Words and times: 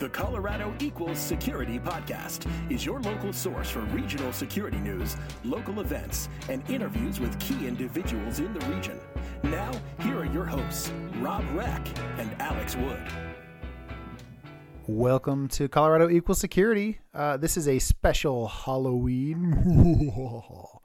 The 0.00 0.08
Colorado 0.08 0.72
Equals 0.80 1.18
Security 1.18 1.78
Podcast 1.78 2.50
is 2.72 2.86
your 2.86 3.02
local 3.02 3.34
source 3.34 3.68
for 3.68 3.80
regional 3.80 4.32
security 4.32 4.78
news, 4.78 5.14
local 5.44 5.80
events, 5.80 6.30
and 6.48 6.62
interviews 6.70 7.20
with 7.20 7.38
key 7.38 7.68
individuals 7.68 8.38
in 8.38 8.50
the 8.54 8.64
region. 8.74 8.98
Now, 9.42 9.70
here 10.00 10.16
are 10.20 10.24
your 10.24 10.46
hosts, 10.46 10.90
Robb 11.16 11.44
Reck 11.52 11.86
and 12.16 12.34
Alex 12.40 12.76
Wood. 12.76 12.98
Welcome 14.86 15.48
to 15.48 15.68
Colorado 15.68 16.08
Equal 16.08 16.34
Security. 16.34 17.00
Uh, 17.12 17.36
this 17.36 17.58
is 17.58 17.68
a 17.68 17.78
special 17.78 18.48
Halloween 18.48 20.10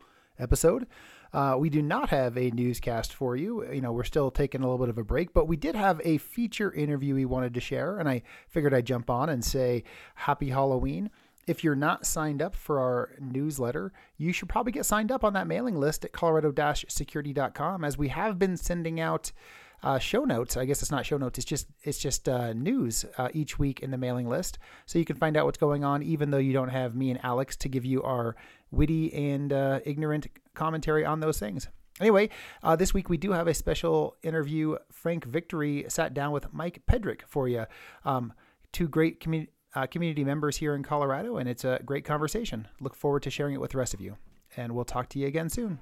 episode. 0.40 0.88
Uh, 1.36 1.58
we 1.58 1.70
do 1.70 1.82
not 1.82 2.12
have 2.12 2.38
a 2.38 2.50
newscast 2.52 3.14
for 3.14 3.36
you. 3.36 3.70
You 3.70 3.82
know, 3.82 3.92
we're 3.92 4.06
still 4.06 4.32
taking 4.32 4.62
a 4.62 4.64
little 4.64 4.78
bit 4.78 4.88
of 4.88 4.98
a 4.98 5.04
break, 5.04 5.34
but 5.34 5.50
we 5.50 5.58
did 5.58 5.76
have 5.76 6.00
a 6.06 6.18
feature 6.18 6.72
interview 6.72 7.14
we 7.14 7.26
wanted 7.26 7.54
to 7.56 7.60
share, 7.60 8.00
and 8.00 8.08
I 8.08 8.22
figured 8.48 8.74
I'd 8.74 8.86
jump 8.86 9.10
on 9.10 9.28
and 9.28 9.44
say 9.44 9.84
Happy 10.16 10.52
Halloween. 10.52 11.12
If 11.46 11.62
you're 11.62 11.76
not 11.76 12.06
signed 12.06 12.42
up 12.42 12.56
for 12.56 12.80
our 12.80 13.18
newsletter, 13.20 13.92
you 14.18 14.32
should 14.32 14.48
probably 14.48 14.72
get 14.72 14.86
signed 14.86 15.12
up 15.12 15.26
on 15.26 15.34
that 15.34 15.46
mailing 15.46 15.78
list 15.78 16.06
at 16.06 16.14
colorado-security.com 16.14 17.84
as 17.84 17.98
we 17.98 18.08
have 18.08 18.40
been 18.40 18.56
sending 18.56 19.02
out 19.02 19.34
uh, 19.84 20.00
show 20.00 20.24
notes. 20.24 20.56
I 20.56 20.64
guess 20.64 20.82
it's 20.82 20.90
not 20.90 21.06
show 21.06 21.18
notes. 21.18 21.38
It's 21.38 21.46
just 21.46 21.68
it's 21.84 22.00
just 22.00 22.30
uh, 22.30 22.54
news 22.54 23.06
uh, 23.18 23.28
each 23.34 23.60
week 23.60 23.82
in 23.82 23.92
the 23.92 23.98
mailing 23.98 24.30
list, 24.30 24.58
so 24.86 25.00
you 25.00 25.06
can 25.06 25.18
find 25.18 25.36
out 25.36 25.46
what's 25.46 25.58
going 25.58 25.84
on, 25.84 26.02
even 26.02 26.32
though 26.32 26.38
you 26.38 26.54
don't 26.54 26.70
have 26.70 26.96
me 26.96 27.12
and 27.12 27.20
Alex 27.24 27.56
to 27.58 27.70
give 27.70 27.86
you 27.86 28.02
our 28.04 28.36
witty 28.76 29.14
and 29.14 29.52
uh, 29.52 29.80
ignorant 29.86 30.28
commentary 30.54 31.06
on 31.06 31.20
those 31.20 31.40
things. 31.40 31.68
Anyway, 32.00 32.30
uh, 32.62 32.76
this 32.76 32.94
week 32.94 33.10
we 33.10 33.18
do 33.18 33.32
have 33.32 33.48
a 33.48 33.54
special 33.54 34.18
interview. 34.22 34.78
Frank 34.92 35.24
Victory 35.26 35.86
sat 35.88 36.14
down 36.14 36.32
with 36.32 36.54
Mike 36.54 36.82
Pedrick 36.88 37.22
for 37.28 37.48
you. 37.48 37.66
Um, 38.04 38.34
two 38.72 38.88
great 38.88 39.20
community. 39.20 39.52
Uh, 39.78 39.86
community 39.86 40.24
members 40.24 40.56
here 40.56 40.74
in 40.74 40.84
Colorado, 40.84 41.36
and 41.36 41.50
it's 41.50 41.66
a 41.66 41.82
great 41.84 42.06
conversation. 42.06 42.66
Look 42.80 42.96
forward 42.96 43.24
to 43.24 43.30
sharing 43.30 43.56
it 43.56 43.60
with 43.60 43.72
the 43.72 43.78
rest 43.78 43.94
of 43.94 44.00
you. 44.00 44.16
And 44.56 44.72
we'll 44.72 44.86
talk 44.86 45.10
to 45.10 45.20
you 45.20 45.28
again 45.28 45.50
soon. 45.50 45.80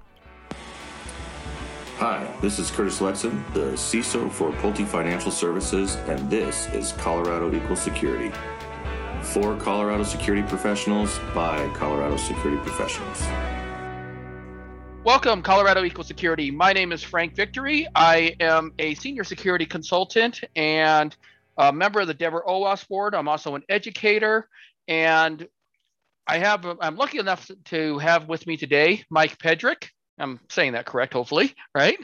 Hi, 1.98 2.28
this 2.40 2.58
is 2.58 2.72
Curtis 2.72 2.98
Letson, 2.98 3.44
the 3.54 3.74
CISO 3.74 4.28
for 4.32 4.50
Pulte 4.50 4.84
Financial 4.84 5.30
Services, 5.30 5.94
and 6.08 6.28
this 6.28 6.66
is 6.74 6.90
Colorado 6.94 7.54
Equal 7.54 7.76
Security. 7.76 8.32
For 9.32 9.56
Colorado 9.56 10.04
security 10.04 10.46
professionals 10.46 11.18
by 11.34 11.66
Colorado 11.70 12.16
security 12.18 12.60
professionals. 12.62 13.22
Welcome, 15.02 15.42
Colorado 15.42 15.82
Equal 15.82 16.04
Security. 16.04 16.50
My 16.50 16.72
name 16.72 16.92
is 16.92 17.02
Frank 17.02 17.34
Victory. 17.34 17.88
I 17.94 18.36
am 18.38 18.72
a 18.78 18.94
senior 18.94 19.24
security 19.24 19.64
consultant 19.64 20.42
and 20.54 21.16
a 21.56 21.72
member 21.72 22.00
of 22.00 22.06
the 22.06 22.14
Denver 22.14 22.44
OWASP 22.46 22.86
board. 22.88 23.14
I'm 23.14 23.26
also 23.26 23.54
an 23.54 23.62
educator, 23.68 24.48
and 24.88 25.48
I 26.26 26.38
have 26.38 26.64
I'm 26.80 26.96
lucky 26.96 27.18
enough 27.18 27.50
to 27.66 27.98
have 27.98 28.28
with 28.28 28.46
me 28.46 28.56
today 28.56 29.04
Mike 29.10 29.38
Pedrick. 29.38 29.88
I'm 30.18 30.38
saying 30.48 30.72
that 30.72 30.86
correct, 30.86 31.14
hopefully, 31.14 31.54
right? 31.74 31.98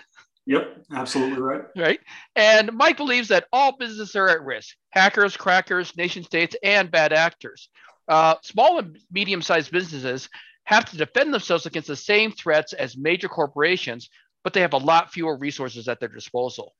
Yep, 0.50 0.84
absolutely 0.92 1.40
right. 1.40 1.62
Right. 1.76 2.00
And 2.34 2.72
Mike 2.72 2.96
believes 2.96 3.28
that 3.28 3.46
all 3.52 3.76
businesses 3.76 4.16
are 4.16 4.28
at 4.28 4.42
risk 4.42 4.74
hackers, 4.90 5.36
crackers, 5.36 5.96
nation 5.96 6.24
states, 6.24 6.56
and 6.64 6.90
bad 6.90 7.12
actors. 7.12 7.68
Uh, 8.08 8.34
small 8.42 8.80
and 8.80 8.98
medium 9.12 9.42
sized 9.42 9.70
businesses 9.70 10.28
have 10.64 10.84
to 10.86 10.96
defend 10.96 11.32
themselves 11.32 11.66
against 11.66 11.86
the 11.86 11.94
same 11.94 12.32
threats 12.32 12.72
as 12.72 12.96
major 12.96 13.28
corporations, 13.28 14.10
but 14.42 14.52
they 14.52 14.60
have 14.60 14.72
a 14.72 14.78
lot 14.78 15.12
fewer 15.12 15.36
resources 15.36 15.86
at 15.86 16.00
their 16.00 16.08
disposal. 16.08 16.74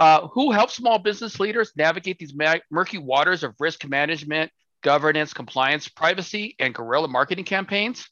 Uh, 0.00 0.26
who 0.26 0.50
helps 0.50 0.74
small 0.74 0.98
business 0.98 1.38
leaders 1.38 1.70
navigate 1.76 2.18
these 2.18 2.34
murky 2.72 2.98
waters 2.98 3.44
of 3.44 3.54
risk 3.60 3.86
management, 3.86 4.50
governance, 4.82 5.32
compliance, 5.32 5.86
privacy, 5.86 6.56
and 6.58 6.74
guerrilla 6.74 7.06
marketing 7.06 7.44
campaigns? 7.44 8.08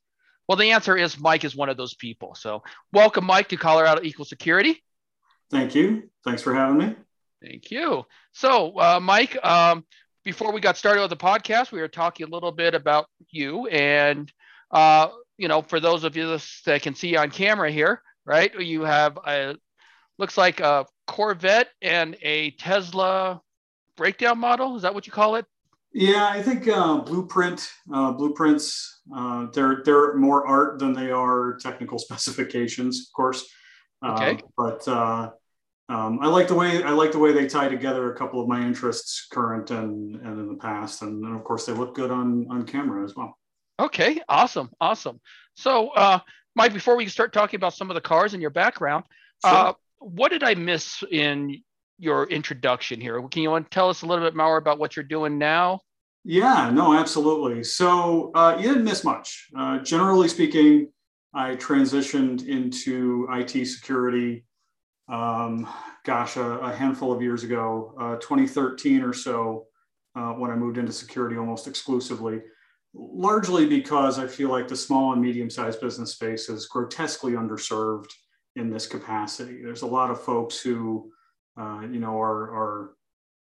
Well, 0.48 0.56
the 0.56 0.71
answer 0.71 0.97
is 0.97 1.19
Mike 1.19 1.44
is 1.44 1.56
one 1.56 1.69
of 1.69 1.76
those 1.76 1.94
people. 1.94 2.34
So, 2.34 2.62
welcome, 2.93 3.25
Mike, 3.25 3.48
to 3.48 3.56
Colorado 3.56 4.03
Equal 4.03 4.25
Security. 4.25 4.82
Thank 5.50 5.75
you. 5.75 6.10
Thanks 6.25 6.43
for 6.43 6.54
having 6.54 6.78
me. 6.78 6.97
Thank 7.43 7.71
you. 7.71 8.04
So, 8.32 8.78
uh, 8.78 9.00
Mike, 9.00 9.37
um, 9.44 9.84
before 10.25 10.53
we 10.53 10.60
got 10.60 10.76
started 10.76 11.00
with 11.00 11.10
the 11.10 11.16
podcast, 11.16 11.72
we 11.72 11.81
were 11.81 11.88
talking 11.88 12.26
a 12.26 12.31
little 12.31 12.53
bit 12.53 12.75
about 12.75 13.06
you 13.31 13.66
and 13.69 14.32
uh, 14.71 15.09
you 15.38 15.48
know, 15.48 15.62
for 15.62 15.81
those 15.81 16.04
of 16.04 16.16
you 16.16 16.38
that 16.65 16.82
can 16.82 16.94
see 16.94 17.16
on 17.16 17.31
camera 17.31 17.71
here, 17.71 18.03
right? 18.25 18.53
You 18.59 18.82
have 18.82 19.19
a 19.26 19.56
looks 20.19 20.38
like 20.38 20.60
a 20.60 20.87
Corvette 21.06 21.69
and 21.82 22.16
a 22.22 22.53
Tesla 22.53 23.41
breakdown 23.97 24.38
model. 24.38 24.76
Is 24.76 24.82
that 24.82 24.94
what 24.94 25.06
you 25.06 25.12
call 25.12 25.37
it? 25.37 25.47
Yeah, 25.92 26.28
I 26.28 26.42
think 26.42 26.69
uh, 26.69 26.98
blueprint 26.98 27.69
uh, 27.92 28.12
blueprints 28.12 29.00
uh, 29.14 29.47
they're 29.52 29.82
they're 29.84 30.14
more 30.16 30.47
art 30.47 30.78
than 30.78 30.92
they 30.92 31.10
are 31.10 31.56
technical 31.60 31.98
specifications, 32.06 33.08
of 33.08 33.16
course. 33.16 33.47
Uh, 34.02 34.12
okay. 34.12 34.42
but 34.56 34.86
uh, 34.86 35.30
um, 35.88 36.19
I 36.20 36.26
like 36.26 36.48
the 36.48 36.54
way 36.54 36.82
I 36.82 36.91
like 36.91 37.12
the 37.12 37.19
way 37.19 37.32
they 37.32 37.47
tie 37.47 37.69
together 37.69 38.12
a 38.12 38.16
couple 38.16 38.41
of 38.41 38.48
my 38.48 38.60
interests, 38.60 39.26
current 39.32 39.70
and 39.70 40.16
and 40.16 40.41
in 40.41 40.48
the 40.48 40.56
past, 40.56 41.02
and, 41.02 41.24
and 41.24 41.34
of 41.36 41.44
course 41.44 41.66
they 41.66 41.72
look 41.72 41.94
good 41.94 42.10
on 42.10 42.47
on 42.50 42.64
camera 42.64 43.04
as 43.04 43.14
well. 43.14 43.38
Okay, 43.78 44.20
awesome, 44.28 44.70
awesome. 44.80 45.20
So, 45.54 45.91
uh, 45.91 46.18
Mike, 46.54 46.72
before 46.72 46.97
we 46.97 47.06
start 47.08 47.32
talking 47.32 47.58
about 47.58 47.74
some 47.74 47.91
of 47.91 47.94
the 47.94 48.00
cars 48.00 48.32
and 48.32 48.41
your 48.41 48.50
background, 48.50 49.04
sure. 49.44 49.54
uh, 49.54 49.72
what 49.98 50.30
did 50.30 50.42
I 50.42 50.54
miss 50.54 51.03
in 51.10 51.62
your 51.99 52.25
introduction 52.25 53.01
here? 53.01 53.21
Can 53.29 53.43
you 53.43 53.51
want 53.51 53.71
to 53.71 53.75
tell 53.75 53.89
us 53.89 54.03
a 54.03 54.07
little 54.07 54.25
bit 54.25 54.37
more 54.37 54.57
about 54.57 54.79
what 54.79 54.97
you're 54.97 55.05
doing 55.05 55.39
now? 55.39 55.81
Yeah, 56.25 56.71
no, 56.71 56.95
absolutely. 56.95 57.62
So 57.65 58.33
uh, 58.34 58.57
you 58.59 58.69
didn't 58.69 58.84
miss 58.84 59.05
much. 59.05 59.47
Uh, 59.57 59.79
generally 59.79 60.29
speaking, 60.29 60.89
I 61.33 61.57
transitioned 61.57 62.47
into 62.49 63.29
IT 63.31 63.67
security, 63.67 64.45
um, 65.09 65.69
gosh, 66.05 66.37
a, 66.37 66.59
a, 66.59 66.75
handful 66.75 67.12
of 67.12 67.23
years 67.23 67.45
ago, 67.45 67.95
uh, 68.01 68.17
2013 68.17 69.03
or 69.03 69.13
so, 69.13 69.67
uh, 70.17 70.33
when 70.33 70.51
I 70.51 70.57
moved 70.57 70.78
into 70.78 70.93
security 70.93 71.37
almost 71.37 71.69
exclusively 71.69 72.41
largely 72.97 73.67
because 73.67 74.19
I 74.19 74.27
feel 74.27 74.49
like 74.49 74.69
the 74.69 74.77
small 74.77 75.13
and 75.13 75.21
medium 75.21 75.51
sized 75.51 75.81
business 75.81 76.13
space 76.13 76.49
is 76.49 76.67
grotesquely 76.67 77.33
underserved 77.33 78.11
in 78.57 78.71
this 78.71 78.87
capacity. 78.87 79.63
There's 79.63 79.83
a 79.83 79.87
lot 79.87 80.11
of 80.11 80.21
folks 80.21 80.61
who, 80.61 81.13
uh, 81.56 81.81
you 81.91 82.00
know, 82.00 82.21
are, 82.21 82.43
are, 82.55 82.91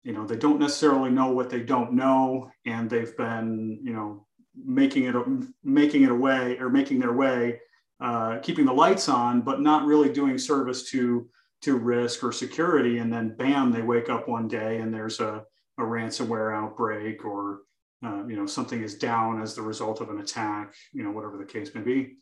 you 0.04 0.14
know, 0.14 0.26
they 0.26 0.38
don't 0.38 0.60
necessarily 0.60 1.10
know 1.10 1.32
what 1.32 1.50
they 1.50 1.62
don't 1.62 1.94
know, 1.94 2.50
and 2.66 2.90
they've 2.90 3.16
been, 3.18 3.80
you 3.84 3.94
know, 3.94 4.26
making 4.56 5.06
it 5.06 5.16
making 5.64 6.04
it 6.04 6.12
away 6.12 6.58
or 6.60 6.70
making 6.70 7.00
their 7.00 7.14
way, 7.14 7.60
uh, 8.00 8.38
keeping 8.40 8.66
the 8.66 8.74
lights 8.74 9.10
on, 9.10 9.42
but 9.42 9.62
not 9.62 9.86
really 9.86 10.12
doing 10.12 10.38
service 10.38 10.90
to 10.92 11.28
to 11.62 11.78
risk 11.78 12.24
or 12.24 12.32
security. 12.32 13.00
And 13.00 13.12
then, 13.12 13.36
bam, 13.36 13.72
they 13.72 13.82
wake 13.82 14.10
up 14.10 14.28
one 14.28 14.48
day 14.48 14.78
and 14.78 14.94
there's 14.94 15.20
a, 15.20 15.44
a 15.80 15.82
ransomware 15.82 16.56
outbreak 16.56 17.26
or 17.26 17.62
uh, 18.06 18.24
you 18.28 18.36
know 18.36 18.46
something 18.46 18.84
is 18.84 18.96
down 18.96 19.42
as 19.42 19.56
the 19.56 19.62
result 19.62 20.02
of 20.02 20.10
an 20.10 20.20
attack 20.20 20.74
you 20.94 21.04
know 21.04 21.12
whatever 21.12 21.38
the 21.38 21.46
case 21.46 21.74
may 21.74 21.82
be 21.82 22.16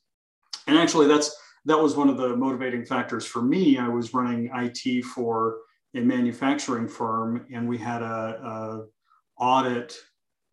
and 0.67 0.77
actually 0.77 1.07
that's 1.07 1.35
that 1.65 1.79
was 1.79 1.95
one 1.95 2.09
of 2.09 2.17
the 2.17 2.35
motivating 2.35 2.85
factors 2.85 3.25
for 3.25 3.41
me 3.41 3.77
i 3.77 3.87
was 3.87 4.13
running 4.13 4.49
it 4.53 5.01
for 5.03 5.57
a 5.95 6.01
manufacturing 6.01 6.87
firm 6.87 7.45
and 7.53 7.67
we 7.67 7.77
had 7.77 8.01
a, 8.01 8.05
a 8.05 8.85
audit 9.43 9.95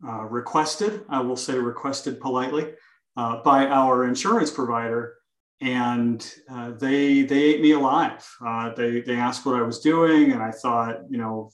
uh, 0.07 0.23
requested 0.23 1.03
i 1.09 1.19
will 1.19 1.35
say 1.35 1.57
requested 1.57 2.19
politely 2.19 2.71
uh, 3.17 3.41
by 3.43 3.65
our 3.67 4.05
insurance 4.05 4.51
provider 4.51 5.15
and 5.61 6.33
uh, 6.49 6.71
they 6.71 7.21
they 7.21 7.39
ate 7.39 7.61
me 7.61 7.71
alive. 7.71 8.27
Uh, 8.45 8.73
they 8.73 9.01
they 9.01 9.15
asked 9.15 9.45
what 9.45 9.55
I 9.55 9.61
was 9.61 9.79
doing, 9.79 10.31
and 10.31 10.41
I 10.41 10.51
thought, 10.51 11.01
you 11.09 11.17
know, 11.19 11.51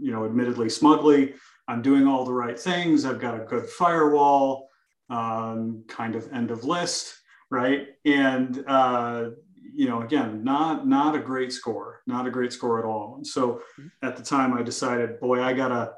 you 0.00 0.12
know, 0.12 0.24
admittedly 0.24 0.68
smugly, 0.68 1.34
I'm 1.66 1.82
doing 1.82 2.06
all 2.06 2.24
the 2.24 2.32
right 2.32 2.58
things. 2.58 3.04
I've 3.04 3.20
got 3.20 3.40
a 3.40 3.44
good 3.44 3.68
firewall, 3.68 4.68
um, 5.08 5.84
kind 5.88 6.14
of 6.14 6.32
end 6.32 6.52
of 6.52 6.64
list, 6.64 7.14
right? 7.50 7.88
And 8.04 8.64
uh, 8.68 9.30
you 9.74 9.88
know, 9.88 10.02
again, 10.02 10.44
not 10.44 10.86
not 10.86 11.14
a 11.14 11.18
great 11.18 11.52
score, 11.52 12.00
not 12.06 12.26
a 12.26 12.30
great 12.30 12.52
score 12.52 12.78
at 12.78 12.84
all. 12.84 13.14
And 13.16 13.26
so 13.26 13.62
mm-hmm. 13.78 13.88
at 14.02 14.16
the 14.16 14.22
time, 14.22 14.52
I 14.54 14.62
decided, 14.62 15.20
boy, 15.20 15.42
I 15.42 15.52
gotta, 15.52 15.92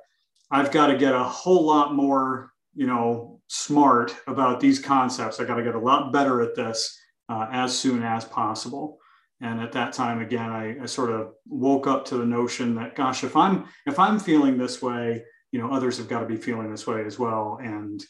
I've 0.50 0.70
got 0.70 0.88
to 0.88 0.96
get 0.96 1.14
a 1.14 1.22
whole 1.22 1.64
lot 1.64 1.94
more, 1.94 2.52
you 2.74 2.86
know, 2.86 3.40
smart 3.48 4.14
about 4.26 4.60
these 4.60 4.78
concepts. 4.78 5.40
I 5.40 5.44
got 5.44 5.56
to 5.56 5.64
get 5.64 5.74
a 5.74 5.80
lot 5.80 6.12
better 6.12 6.42
at 6.42 6.54
this 6.54 6.98
uh, 7.28 7.46
as 7.50 7.76
soon 7.76 8.02
as 8.02 8.24
possible. 8.24 8.98
And 9.40 9.60
at 9.60 9.72
that 9.72 9.92
time, 9.92 10.20
again, 10.20 10.50
I, 10.50 10.76
I 10.82 10.86
sort 10.86 11.10
of 11.10 11.32
woke 11.48 11.86
up 11.86 12.04
to 12.06 12.16
the 12.16 12.26
notion 12.26 12.76
that, 12.76 12.94
gosh, 12.94 13.24
if 13.24 13.36
I'm 13.36 13.66
if 13.86 13.98
I'm 13.98 14.18
feeling 14.18 14.56
this 14.56 14.80
way, 14.80 15.24
you 15.52 15.60
know 15.60 15.70
others 15.70 15.98
have 15.98 16.08
got 16.08 16.20
to 16.20 16.26
be 16.26 16.36
feeling 16.36 16.70
this 16.70 16.86
way 16.86 17.04
as 17.04 17.18
well 17.18 17.58
and 17.62 18.04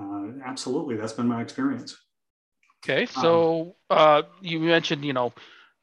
uh, 0.00 0.28
absolutely 0.44 0.96
that's 0.96 1.12
been 1.12 1.28
my 1.28 1.42
experience 1.42 1.96
okay 2.84 3.06
so 3.06 3.74
um, 3.90 3.98
uh, 3.98 4.22
you 4.40 4.60
mentioned 4.60 5.04
you 5.04 5.12
know 5.12 5.32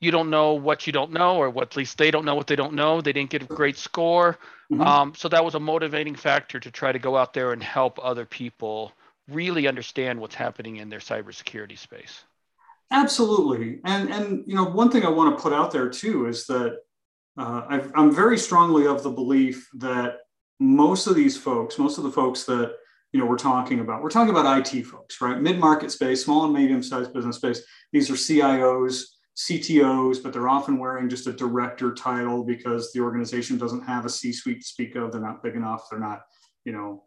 you 0.02 0.10
don't 0.10 0.32
know 0.32 0.54
what 0.54 0.88
you 0.88 0.94
don't 0.94 1.12
know, 1.12 1.38
or 1.38 1.50
what 1.50 1.68
at 1.68 1.78
least 1.78 1.98
they 1.98 2.12
don't 2.12 2.26
know 2.26 2.36
what 2.36 2.48
they 2.48 2.56
don't 2.56 2.74
know. 2.74 3.00
They 3.00 3.14
didn't 3.14 3.30
get 3.30 3.44
a 3.44 3.46
great 3.46 3.78
score. 3.78 4.40
Mm-hmm. 4.72 4.82
Um, 4.82 5.14
so 5.16 5.30
that 5.30 5.46
was 5.46 5.54
a 5.54 5.60
motivating 5.60 6.16
factor 6.16 6.60
to 6.60 6.72
try 6.72 6.92
to 6.92 7.00
go 7.00 7.16
out 7.16 7.34
there 7.34 7.54
and 7.54 7.62
help 7.62 8.00
other 8.04 8.26
people 8.26 8.92
really 9.30 9.68
understand 9.68 10.20
what's 10.20 10.36
happening 10.36 10.78
in 10.78 10.90
their 10.90 11.00
cybersecurity 11.00 11.78
space. 11.78 12.24
Absolutely, 12.90 13.80
and 13.86 14.10
and 14.10 14.44
you 14.48 14.56
know 14.56 14.66
one 14.66 14.90
thing 14.90 15.06
I 15.06 15.10
want 15.10 15.38
to 15.38 15.42
put 15.42 15.54
out 15.54 15.72
there 15.72 15.88
too 15.88 16.26
is 16.26 16.46
that 16.48 16.80
uh, 17.38 17.62
i 17.70 17.82
am 17.96 18.14
very 18.14 18.38
strongly 18.38 18.86
of 18.88 19.04
the 19.04 19.10
belief 19.10 19.70
that 19.76 20.18
most 20.60 21.08
of 21.08 21.16
these 21.16 21.38
folks, 21.38 21.78
most 21.78 21.98
of 21.98 22.04
the 22.04 22.12
folks 22.12 22.44
that 22.46 22.76
you 23.12 23.20
know 23.20 23.26
we're 23.26 23.38
talking 23.38 23.80
about, 23.80 24.02
we're 24.02 24.10
talking 24.10 24.30
about 24.30 24.74
IT 24.74 24.84
folks, 24.84 25.22
right? 25.22 25.40
Mid-market 25.40 25.92
space, 25.92 26.24
small 26.24 26.46
and 26.46 26.54
medium-sized 26.54 27.14
business 27.14 27.38
space. 27.38 27.62
These 27.92 28.10
are 28.10 28.14
CIOs, 28.14 29.04
CTOs, 29.38 30.22
but 30.22 30.34
they're 30.34 30.50
often 30.50 30.78
wearing 30.78 31.10
just 31.10 31.28
a 31.28 31.34
director 31.34 31.94
title 31.94 32.44
because 32.44 32.92
the 32.94 33.02
organization 33.02 33.58
doesn't 33.58 33.84
have 33.84 34.06
a 34.06 34.10
C-suite 34.10 34.62
to 34.62 34.68
speak 34.68 34.96
of. 34.96 35.12
They're 35.12 35.22
not 35.22 35.44
big 35.44 35.56
enough. 35.56 35.88
They're 35.90 36.00
not, 36.00 36.22
you 36.64 36.72
know, 36.72 37.04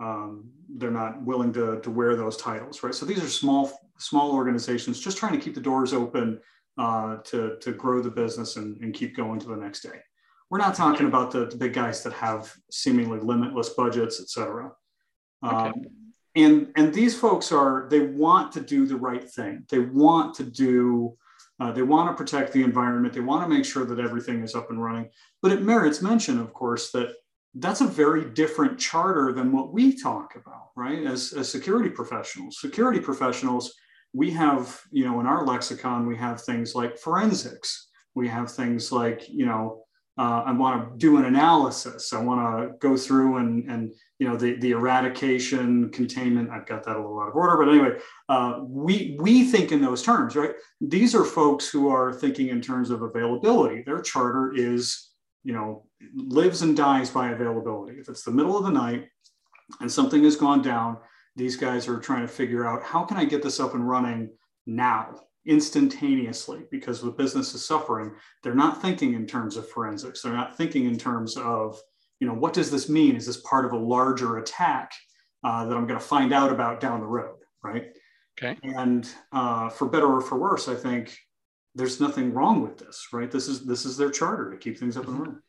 um, 0.00 0.50
they're 0.76 0.90
not 0.90 1.22
willing 1.22 1.52
to, 1.54 1.80
to 1.80 1.90
wear 1.90 2.14
those 2.14 2.36
titles, 2.36 2.82
right? 2.82 2.94
So 2.94 3.04
these 3.04 3.22
are 3.22 3.28
small 3.28 3.72
small 3.98 4.32
organizations 4.32 5.00
just 5.00 5.18
trying 5.18 5.32
to 5.32 5.40
keep 5.40 5.54
the 5.54 5.60
doors 5.60 5.92
open 5.92 6.40
uh, 6.78 7.16
to, 7.24 7.56
to 7.60 7.72
grow 7.72 8.00
the 8.00 8.10
business 8.10 8.56
and, 8.56 8.80
and 8.80 8.94
keep 8.94 9.16
going 9.16 9.40
to 9.40 9.48
the 9.48 9.56
next 9.56 9.80
day. 9.80 10.00
We're 10.50 10.58
not 10.58 10.74
talking 10.74 11.06
about 11.06 11.30
the, 11.30 11.46
the 11.46 11.56
big 11.56 11.74
guys 11.74 12.02
that 12.04 12.12
have 12.12 12.54
seemingly 12.70 13.18
limitless 13.18 13.70
budgets, 13.70 14.20
et 14.20 14.28
cetera. 14.28 14.72
Um, 15.42 15.86
and, 16.34 16.72
and 16.76 16.92
these 16.92 17.18
folks 17.18 17.52
are, 17.52 17.88
they 17.90 18.00
want 18.00 18.52
to 18.52 18.60
do 18.60 18.86
the 18.86 18.96
right 18.96 19.28
thing. 19.28 19.64
They 19.70 19.80
want 19.80 20.34
to 20.36 20.44
do, 20.44 21.16
uh, 21.60 21.72
they 21.72 21.82
want 21.82 22.10
to 22.10 22.20
protect 22.20 22.52
the 22.52 22.62
environment. 22.62 23.14
They 23.14 23.20
want 23.20 23.42
to 23.42 23.48
make 23.48 23.64
sure 23.64 23.84
that 23.84 23.98
everything 23.98 24.42
is 24.42 24.54
up 24.54 24.70
and 24.70 24.82
running. 24.82 25.10
But 25.42 25.52
it 25.52 25.62
merits 25.62 26.02
mention, 26.02 26.38
of 26.38 26.52
course, 26.52 26.90
that 26.92 27.08
that's 27.54 27.80
a 27.80 27.86
very 27.86 28.24
different 28.24 28.78
charter 28.78 29.32
than 29.32 29.50
what 29.52 29.72
we 29.72 29.96
talk 29.96 30.36
about, 30.36 30.68
right? 30.76 31.04
As, 31.04 31.32
as 31.32 31.50
security 31.50 31.90
professionals, 31.90 32.60
security 32.60 33.00
professionals, 33.00 33.74
we 34.12 34.30
have, 34.30 34.80
you 34.90 35.04
know, 35.04 35.18
in 35.20 35.26
our 35.26 35.44
lexicon, 35.44 36.06
we 36.06 36.16
have 36.16 36.40
things 36.42 36.74
like 36.74 36.98
forensics. 36.98 37.88
We 38.14 38.28
have 38.28 38.50
things 38.50 38.92
like, 38.92 39.28
you 39.28 39.46
know, 39.46 39.84
uh, 40.18 40.42
I 40.46 40.52
want 40.52 40.90
to 40.90 40.98
do 40.98 41.16
an 41.16 41.26
analysis. 41.26 42.12
I 42.12 42.20
want 42.20 42.40
to 42.40 42.76
go 42.78 42.96
through 42.96 43.36
and, 43.36 43.70
and 43.70 43.94
you 44.18 44.28
know, 44.28 44.36
the, 44.36 44.56
the 44.56 44.72
eradication, 44.72 45.90
containment. 45.90 46.50
I've 46.50 46.66
got 46.66 46.82
that 46.84 46.96
a 46.96 46.98
little 46.98 47.20
out 47.20 47.28
of 47.28 47.36
order, 47.36 47.56
but 47.56 47.68
anyway, 47.68 47.98
uh, 48.28 48.60
we 48.64 49.16
we 49.20 49.44
think 49.44 49.70
in 49.70 49.80
those 49.80 50.02
terms, 50.02 50.34
right? 50.34 50.50
These 50.80 51.14
are 51.14 51.24
folks 51.24 51.68
who 51.68 51.88
are 51.88 52.12
thinking 52.12 52.48
in 52.48 52.60
terms 52.60 52.90
of 52.90 53.02
availability. 53.02 53.82
Their 53.82 54.00
charter 54.00 54.52
is, 54.56 55.10
you 55.44 55.52
know, 55.52 55.86
lives 56.14 56.62
and 56.62 56.76
dies 56.76 57.10
by 57.10 57.30
availability. 57.30 57.98
If 57.98 58.08
it's 58.08 58.24
the 58.24 58.32
middle 58.32 58.58
of 58.58 58.64
the 58.64 58.70
night 58.70 59.08
and 59.80 59.90
something 59.90 60.24
has 60.24 60.34
gone 60.34 60.62
down, 60.62 60.96
these 61.36 61.54
guys 61.54 61.86
are 61.86 62.00
trying 62.00 62.22
to 62.22 62.32
figure 62.32 62.66
out 62.66 62.82
how 62.82 63.04
can 63.04 63.16
I 63.16 63.24
get 63.24 63.42
this 63.42 63.60
up 63.60 63.74
and 63.74 63.88
running 63.88 64.30
now, 64.66 65.14
instantaneously, 65.46 66.64
because 66.70 67.00
the 67.00 67.10
business 67.10 67.54
is 67.54 67.64
suffering. 67.64 68.12
They're 68.42 68.54
not 68.54 68.82
thinking 68.82 69.14
in 69.14 69.26
terms 69.26 69.56
of 69.56 69.68
forensics. 69.68 70.22
They're 70.22 70.32
not 70.32 70.56
thinking 70.56 70.86
in 70.86 70.98
terms 70.98 71.36
of, 71.36 71.80
you 72.20 72.26
know, 72.26 72.34
what 72.34 72.52
does 72.52 72.70
this 72.70 72.88
mean? 72.88 73.16
Is 73.16 73.26
this 73.26 73.40
part 73.42 73.64
of 73.64 73.72
a 73.72 73.78
larger 73.78 74.38
attack 74.38 74.92
uh, 75.44 75.64
that 75.66 75.76
I'm 75.76 75.86
going 75.86 75.98
to 75.98 76.04
find 76.04 76.32
out 76.32 76.50
about 76.50 76.80
down 76.80 77.00
the 77.00 77.06
road, 77.06 77.38
right? 77.62 77.92
Okay. 78.38 78.58
And 78.62 79.08
uh, 79.32 79.68
for 79.68 79.88
better 79.88 80.06
or 80.06 80.20
for 80.20 80.38
worse, 80.38 80.68
I 80.68 80.74
think 80.74 81.16
there's 81.74 82.00
nothing 82.00 82.32
wrong 82.32 82.62
with 82.62 82.78
this, 82.78 83.08
right? 83.12 83.30
This 83.30 83.48
is 83.48 83.64
this 83.64 83.84
is 83.84 83.96
their 83.96 84.10
charter 84.10 84.50
to 84.50 84.56
keep 84.56 84.78
things 84.78 84.96
up 84.96 85.04
and 85.04 85.14
mm-hmm. 85.14 85.22
running. 85.22 85.42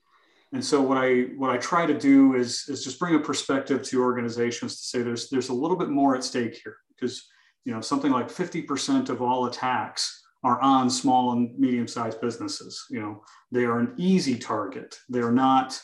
And 0.52 0.66
so 0.66 0.82
what 0.82 0.98
I 0.98 1.24
what 1.38 1.52
I 1.52 1.58
try 1.58 1.86
to 1.86 1.98
do 1.98 2.36
is 2.36 2.66
is 2.68 2.84
just 2.84 3.00
bring 3.00 3.16
a 3.16 3.20
perspective 3.20 3.84
to 3.84 4.02
organizations 4.02 4.78
to 4.78 4.84
say 4.84 5.02
there's 5.02 5.30
there's 5.30 5.50
a 5.50 5.54
little 5.54 5.78
bit 5.78 5.90
more 5.90 6.16
at 6.16 6.24
stake 6.24 6.60
here 6.64 6.78
because 6.96 7.28
you 7.66 7.74
know 7.74 7.82
something 7.82 8.12
like 8.12 8.30
50% 8.30 9.10
of 9.10 9.22
all 9.22 9.46
attacks 9.46 10.24
are 10.44 10.60
on 10.62 10.90
small 10.90 11.34
and 11.34 11.58
medium-sized 11.60 12.22
businesses. 12.22 12.86
You 12.90 13.02
know, 13.02 13.24
they 13.52 13.66
are 13.66 13.80
an 13.80 13.94
easy 13.98 14.38
target. 14.38 14.98
They're 15.10 15.32
not 15.32 15.80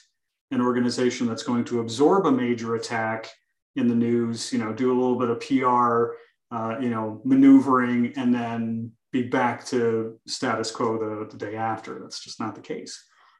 an 0.51 0.62
organization 0.62 1.27
that's 1.27 1.44
going 1.44 1.66
to 1.66 1.81
absorb 1.81 2.25
a 2.25 2.31
major 2.31 2.75
attack 2.75 3.30
in 3.75 3.89
the 3.89 3.95
news, 3.95 4.54
you 4.54 4.60
know, 4.60 4.72
do 4.72 4.94
a 4.94 5.00
little 5.00 5.18
bit 5.18 5.30
of 5.30 5.42
PR, 5.42 6.16
uh, 6.56 6.80
you 6.80 6.89
know, 6.89 7.22
maneuvering 7.25 8.13
and 8.16 8.33
then 8.33 8.92
be 9.12 9.24
back 9.24 9.66
to 9.66 10.18
status 10.25 10.72
quo 10.72 10.98
the, 10.98 11.27
the 11.30 11.38
day 11.38 11.57
after. 11.57 12.00
That's 12.00 12.24
just 12.24 12.39
not 12.39 12.56
the 12.56 12.62
case 12.62 12.98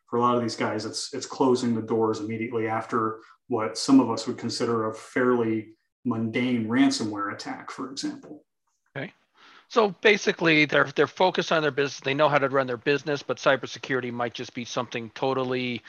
for 0.08 0.18
a 0.18 0.22
lot 0.22 0.36
of 0.36 0.42
these 0.42 0.56
guys, 0.56 0.86
it's 0.86 1.14
it's 1.14 1.26
closing 1.26 1.76
the 1.76 1.82
doors 1.82 2.20
immediately 2.20 2.68
after 2.68 3.20
what 3.48 3.78
some 3.78 4.00
of 4.00 4.10
us 4.10 4.28
would 4.28 4.38
consider 4.38 4.90
a 4.90 4.94
fairly 4.94 5.75
mundane 6.06 6.68
ransomware 6.68 7.34
attack, 7.34 7.72
for 7.72 7.92
example. 7.92 8.44
Okay. 8.96 9.12
So 9.68 9.90
basically, 10.02 10.66
they're 10.66 10.92
they're 10.96 11.08
focused 11.08 11.52
on 11.52 11.62
their 11.62 11.72
business. 11.72 12.00
They 12.00 12.14
know 12.14 12.30
how 12.30 12.38
to 12.38 12.50
run 12.50 12.68
their 12.68 12.78
business, 12.78 13.24
but 13.24 13.38
cybersecurity 13.38 14.12
might 14.12 14.34
just 14.34 14.54
be 14.54 14.64
something 14.66 15.12
totally 15.16 15.82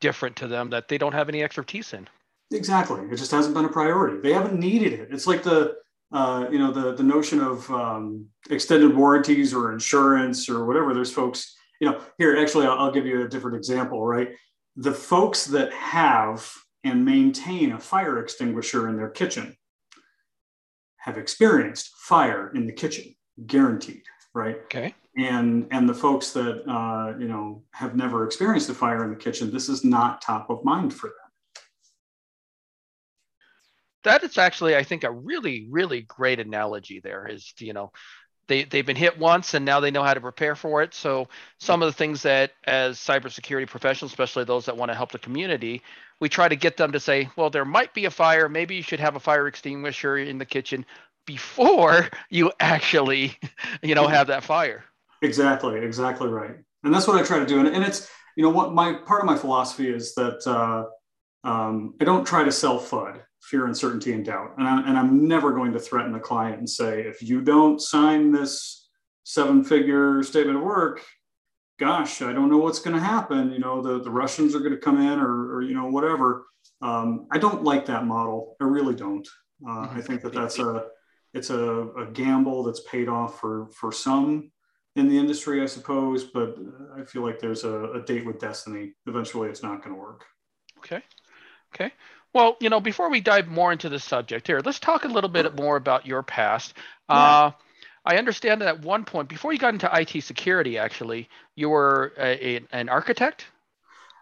different 0.00 0.36
to 0.36 0.46
them 0.46 0.70
that 0.70 0.88
they 0.88 0.98
don't 0.98 1.14
have 1.14 1.28
any 1.28 1.42
expertise 1.42 1.92
in. 1.92 2.06
Exactly. 2.50 3.00
It 3.10 3.16
just 3.16 3.30
hasn't 3.30 3.54
been 3.54 3.64
a 3.64 3.68
priority. 3.68 4.20
They 4.20 4.32
haven't 4.32 4.58
needed 4.58 4.92
it. 4.92 5.08
It's 5.10 5.26
like 5.26 5.42
the 5.42 5.76
uh, 6.12 6.46
you 6.50 6.58
know 6.58 6.70
the 6.70 6.94
the 6.94 7.02
notion 7.02 7.40
of 7.40 7.70
um, 7.70 8.26
extended 8.50 8.94
warranties 8.94 9.54
or 9.54 9.72
insurance 9.72 10.48
or 10.48 10.66
whatever. 10.66 10.94
There's 10.94 11.12
folks 11.12 11.56
you 11.80 11.90
know, 11.90 12.00
here, 12.18 12.36
actually, 12.36 12.66
I'll, 12.66 12.78
I'll 12.78 12.92
give 12.92 13.06
you 13.06 13.24
a 13.24 13.28
different 13.28 13.56
example, 13.56 14.04
right? 14.04 14.30
The 14.76 14.92
folks 14.92 15.46
that 15.46 15.72
have 15.72 16.50
and 16.84 17.04
maintain 17.04 17.72
a 17.72 17.78
fire 17.78 18.18
extinguisher 18.18 18.88
in 18.88 18.96
their 18.96 19.10
kitchen 19.10 19.56
have 20.98 21.18
experienced 21.18 21.94
fire 21.96 22.52
in 22.54 22.66
the 22.66 22.72
kitchen, 22.72 23.14
guaranteed, 23.46 24.02
right? 24.34 24.56
Okay. 24.64 24.94
And 25.16 25.66
and 25.70 25.88
the 25.88 25.94
folks 25.94 26.32
that 26.32 26.68
uh, 26.70 27.18
you 27.18 27.28
know 27.28 27.64
have 27.72 27.96
never 27.96 28.24
experienced 28.24 28.68
a 28.68 28.74
fire 28.74 29.02
in 29.04 29.10
the 29.10 29.16
kitchen, 29.16 29.50
this 29.50 29.68
is 29.68 29.84
not 29.84 30.22
top 30.22 30.50
of 30.50 30.64
mind 30.64 30.92
for 30.92 31.08
them. 31.08 31.14
That 34.04 34.22
is 34.22 34.38
actually, 34.38 34.76
I 34.76 34.84
think, 34.84 35.02
a 35.04 35.10
really, 35.10 35.66
really 35.70 36.02
great 36.02 36.38
analogy. 36.38 37.00
There 37.00 37.26
is, 37.26 37.52
you 37.58 37.72
know, 37.72 37.90
they 38.48 38.64
they've 38.64 38.86
been 38.86 38.96
hit 38.96 39.18
once 39.18 39.54
and 39.54 39.64
now 39.64 39.80
they 39.80 39.90
know 39.90 40.02
how 40.02 40.14
to 40.14 40.20
prepare 40.20 40.54
for 40.54 40.82
it. 40.82 40.94
So 40.94 41.28
some 41.58 41.82
of 41.82 41.86
the 41.86 41.92
things 41.92 42.22
that 42.22 42.52
as 42.64 42.98
cybersecurity 42.98 43.68
professionals, 43.68 44.12
especially 44.12 44.44
those 44.44 44.66
that 44.66 44.76
want 44.76 44.90
to 44.90 44.96
help 44.96 45.12
the 45.12 45.18
community, 45.18 45.82
we 46.20 46.28
try 46.28 46.48
to 46.48 46.56
get 46.56 46.76
them 46.76 46.92
to 46.92 47.00
say, 47.00 47.28
well, 47.36 47.50
there 47.50 47.64
might 47.64 47.94
be 47.94 48.04
a 48.04 48.10
fire. 48.10 48.48
Maybe 48.48 48.76
you 48.76 48.82
should 48.82 49.00
have 49.00 49.16
a 49.16 49.20
fire 49.20 49.46
extinguisher 49.46 50.18
in 50.18 50.38
the 50.38 50.44
kitchen 50.44 50.84
before 51.26 52.08
you 52.30 52.52
actually, 52.60 53.36
you 53.82 53.94
know, 53.94 54.06
have 54.06 54.26
that 54.28 54.44
fire. 54.44 54.84
Exactly, 55.22 55.80
exactly 55.80 56.28
right. 56.28 56.56
And 56.84 56.94
that's 56.94 57.06
what 57.06 57.20
I 57.20 57.24
try 57.24 57.38
to 57.38 57.46
do. 57.46 57.58
And, 57.60 57.68
and 57.68 57.84
it's, 57.84 58.08
you 58.36 58.42
know, 58.42 58.50
what 58.50 58.72
my 58.72 58.94
part 58.94 59.20
of 59.20 59.26
my 59.26 59.36
philosophy 59.36 59.88
is 59.88 60.14
that 60.14 60.46
uh, 60.46 60.84
um, 61.48 61.94
I 62.00 62.04
don't 62.04 62.26
try 62.26 62.44
to 62.44 62.52
sell 62.52 62.78
FUD 62.78 63.20
fear, 63.42 63.66
uncertainty, 63.66 64.12
and 64.12 64.24
doubt. 64.24 64.54
And, 64.58 64.66
I, 64.66 64.82
and 64.88 64.98
I'm 64.98 65.26
never 65.26 65.52
going 65.52 65.72
to 65.72 65.78
threaten 65.78 66.12
the 66.12 66.18
client 66.18 66.58
and 66.58 66.68
say, 66.68 67.02
if 67.02 67.22
you 67.22 67.40
don't 67.40 67.80
sign 67.80 68.32
this 68.32 68.88
seven 69.24 69.64
figure 69.64 70.22
statement 70.22 70.58
of 70.58 70.64
work, 70.64 71.02
gosh, 71.78 72.22
I 72.22 72.32
don't 72.32 72.50
know 72.50 72.58
what's 72.58 72.80
going 72.80 72.94
to 72.94 73.02
happen. 73.02 73.52
You 73.52 73.60
know, 73.60 73.80
the, 73.80 74.02
the 74.02 74.10
Russians 74.10 74.54
are 74.54 74.60
going 74.60 74.72
to 74.72 74.78
come 74.78 75.00
in 75.00 75.18
or, 75.18 75.54
or 75.54 75.62
you 75.62 75.74
know, 75.74 75.86
whatever. 75.86 76.46
Um, 76.82 77.26
I 77.30 77.38
don't 77.38 77.64
like 77.64 77.86
that 77.86 78.04
model. 78.04 78.56
I 78.60 78.64
really 78.64 78.94
don't. 78.94 79.26
Uh, 79.66 79.88
I 79.90 80.00
think 80.00 80.22
that 80.22 80.32
that's 80.32 80.58
a, 80.58 80.86
it's 81.34 81.50
a, 81.50 81.88
a 81.90 82.06
gamble 82.12 82.62
that's 82.62 82.80
paid 82.80 83.08
off 83.08 83.40
for, 83.40 83.68
for 83.74 83.92
some 83.92 84.50
in 84.96 85.08
the 85.08 85.16
industry, 85.16 85.62
I 85.62 85.66
suppose, 85.66 86.24
but 86.24 86.56
I 86.96 87.04
feel 87.04 87.22
like 87.22 87.38
there's 87.38 87.64
a, 87.64 87.92
a 87.92 88.02
date 88.02 88.26
with 88.26 88.38
destiny. 88.38 88.92
Eventually 89.06 89.48
it's 89.48 89.62
not 89.62 89.82
going 89.82 89.94
to 89.94 90.00
work. 90.00 90.24
Okay. 90.78 91.02
Okay. 91.74 91.92
Well, 92.32 92.56
you 92.60 92.68
know, 92.68 92.80
before 92.80 93.08
we 93.08 93.20
dive 93.20 93.48
more 93.48 93.72
into 93.72 93.88
the 93.88 93.98
subject 93.98 94.46
here, 94.46 94.60
let's 94.64 94.78
talk 94.78 95.04
a 95.04 95.08
little 95.08 95.30
bit 95.30 95.54
more 95.56 95.76
about 95.76 96.06
your 96.06 96.22
past. 96.22 96.74
Yeah. 97.08 97.16
Uh, 97.16 97.50
I 98.08 98.16
understand 98.16 98.62
that 98.62 98.68
at 98.68 98.80
one 98.80 99.04
point, 99.04 99.28
before 99.28 99.52
you 99.52 99.58
got 99.58 99.74
into 99.74 99.90
IT 99.92 100.22
security, 100.22 100.78
actually, 100.78 101.28
you 101.56 101.68
were 101.68 102.14
a, 102.18 102.56
a, 102.56 102.60
an 102.72 102.88
architect. 102.88 103.44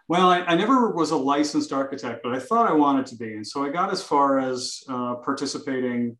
Well, 0.09 0.29
I, 0.29 0.41
I, 0.41 0.55
never 0.55 0.91
was 0.91 1.11
a 1.11 1.15
licensed 1.15 1.71
architect, 1.71 2.19
but 2.21 2.33
I 2.33 2.39
thought 2.39 2.69
I 2.69 2.73
wanted 2.73 3.05
to 3.07 3.15
be, 3.15 3.33
and 3.33 3.47
so 3.47 3.63
I 3.63 3.69
got 3.69 3.89
as 3.89 4.03
far 4.03 4.39
as 4.39 4.83
uh, 4.89 5.15
participating 5.15 6.17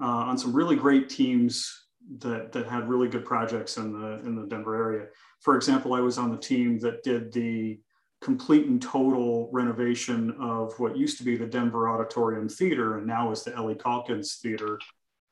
uh, 0.00 0.06
on 0.06 0.38
some 0.38 0.54
really 0.54 0.76
great 0.76 1.10
teams 1.10 1.88
that 2.18 2.52
that 2.52 2.66
had 2.66 2.88
really 2.88 3.08
good 3.08 3.26
projects 3.26 3.76
in 3.76 3.92
the 3.92 4.20
in 4.26 4.34
the 4.34 4.46
Denver 4.46 4.74
area. 4.74 5.06
For 5.40 5.56
example, 5.56 5.92
I 5.92 6.00
was 6.00 6.16
on 6.16 6.30
the 6.30 6.38
team 6.38 6.78
that 6.78 7.02
did 7.02 7.32
the 7.32 7.78
complete 8.22 8.66
and 8.66 8.80
total 8.80 9.50
renovation 9.52 10.34
of 10.40 10.72
what 10.78 10.96
used 10.96 11.18
to 11.18 11.24
be 11.24 11.36
the 11.36 11.46
Denver 11.46 11.88
Auditorium 11.90 12.48
Theater 12.48 12.96
and 12.96 13.06
now 13.06 13.30
is 13.30 13.44
the 13.44 13.54
Ellie 13.54 13.74
Caulkins 13.74 14.38
Theater 14.40 14.78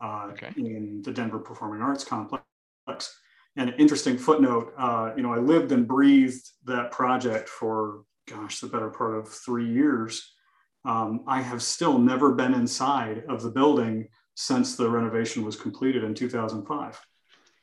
uh, 0.01 0.29
okay. 0.33 0.53
in 0.57 1.03
the 1.03 1.13
Denver 1.13 1.39
Performing 1.39 1.83
Arts 1.83 2.05
Complex. 2.05 2.45
and 3.57 3.71
an 3.71 3.75
interesting 3.79 4.17
footnote, 4.17 4.73
uh, 4.79 5.13
you 5.17 5.23
know, 5.23 5.33
I 5.33 5.39
lived 5.39 5.73
and 5.73 5.87
breathed 5.87 6.49
that 6.65 6.93
project 6.93 7.49
for, 7.49 8.05
gosh, 8.29 8.61
the 8.61 8.69
better 8.69 8.91
part 8.91 9.17
of 9.17 9.29
three 9.29 9.71
years. 9.71 10.35
Um, 10.85 11.25
I 11.27 11.43
have 11.43 11.63
still 11.63 11.99
never 11.99 12.33
been 12.33 12.55
inside 12.55 13.25
of 13.29 13.43
the 13.43 13.51
building 13.51 14.09
since 14.35 14.77
the 14.77 14.89
renovation 14.89 15.45
was 15.45 15.57
completed 15.57 16.05
in 16.05 16.15
2005. 16.15 17.01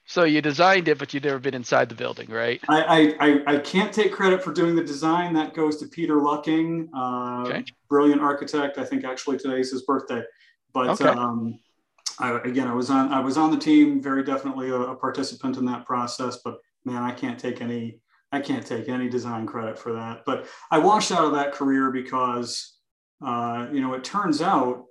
So 0.08 0.24
you 0.24 0.42
designed 0.42 0.88
it, 0.88 1.00
but 1.00 1.14
you've 1.14 1.24
never 1.24 1.40
been 1.40 1.56
inside 1.56 1.90
the 1.90 1.96
building, 1.96 2.30
right? 2.30 2.62
I, 2.70 3.16
I, 3.20 3.56
I 3.56 3.58
can't 3.58 3.92
take 3.92 4.12
credit 4.12 4.44
for 4.44 4.54
doing 4.54 4.76
the 4.76 4.84
design. 4.84 5.34
That 5.34 5.56
goes 5.56 5.78
to 5.78 5.88
Peter 5.88 6.22
Lucking, 6.22 6.90
uh, 6.96 7.44
okay. 7.48 7.66
brilliant 7.90 8.22
architect. 8.22 8.78
I 8.78 8.86
think 8.86 9.04
actually 9.04 9.40
today's 9.40 9.72
his 9.72 9.82
birthday. 9.82 10.22
But 10.74 11.02
okay. 11.02 11.10
um, 11.10 11.58
I, 12.20 12.40
again, 12.40 12.68
I 12.68 12.74
was 12.74 12.90
on 12.90 13.12
I 13.12 13.20
was 13.20 13.38
on 13.38 13.52
the 13.52 13.58
team, 13.58 14.02
very 14.02 14.24
definitely 14.24 14.70
a, 14.70 14.76
a, 14.76 14.96
participant 14.96 15.58
in 15.58 15.66
that 15.66 15.86
process. 15.86 16.40
But 16.44 16.60
man, 16.86 17.04
I 17.04 17.12
can't 17.12 17.40
take 17.40 17.62
any 17.62 18.00
I 18.32 18.40
can't 18.40 18.66
take 18.66 18.90
any 18.90 19.10
design 19.10 19.46
credit 19.46 19.78
for 19.78 19.94
that. 19.94 20.24
But 20.26 20.48
I 20.72 20.80
washed 20.80 21.12
out 21.12 21.26
of 21.26 21.34
that 21.34 21.54
career 21.54 21.92
because 21.92 22.78
uh, 23.26 23.68
you 23.72 23.82
know 23.82 23.94
it 23.94 24.04
turns 24.04 24.42
out 24.42 24.86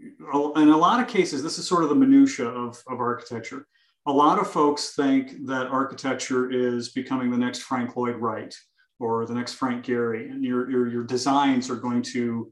in 0.00 0.68
a 0.68 0.76
lot 0.76 1.00
of 1.00 1.08
cases 1.08 1.42
this 1.42 1.58
is 1.58 1.66
sort 1.66 1.82
of 1.84 1.88
the 1.88 1.94
minutia 1.94 2.46
of, 2.46 2.82
of 2.88 3.00
architecture. 3.00 3.66
A 4.06 4.12
lot 4.12 4.40
of 4.40 4.50
folks 4.50 4.94
think 4.94 5.46
that 5.46 5.68
architecture 5.68 6.50
is 6.50 6.90
becoming 6.90 7.30
the 7.30 7.38
next 7.38 7.60
Frank 7.60 7.96
Lloyd 7.96 8.16
Wright 8.16 8.52
or 8.98 9.26
the 9.26 9.34
next 9.34 9.54
Frank 9.54 9.84
Gehry, 9.84 10.30
and 10.30 10.44
your, 10.44 10.70
your, 10.70 10.88
your 10.88 11.04
designs 11.04 11.70
are 11.70 11.76
going 11.76 12.02
to 12.02 12.50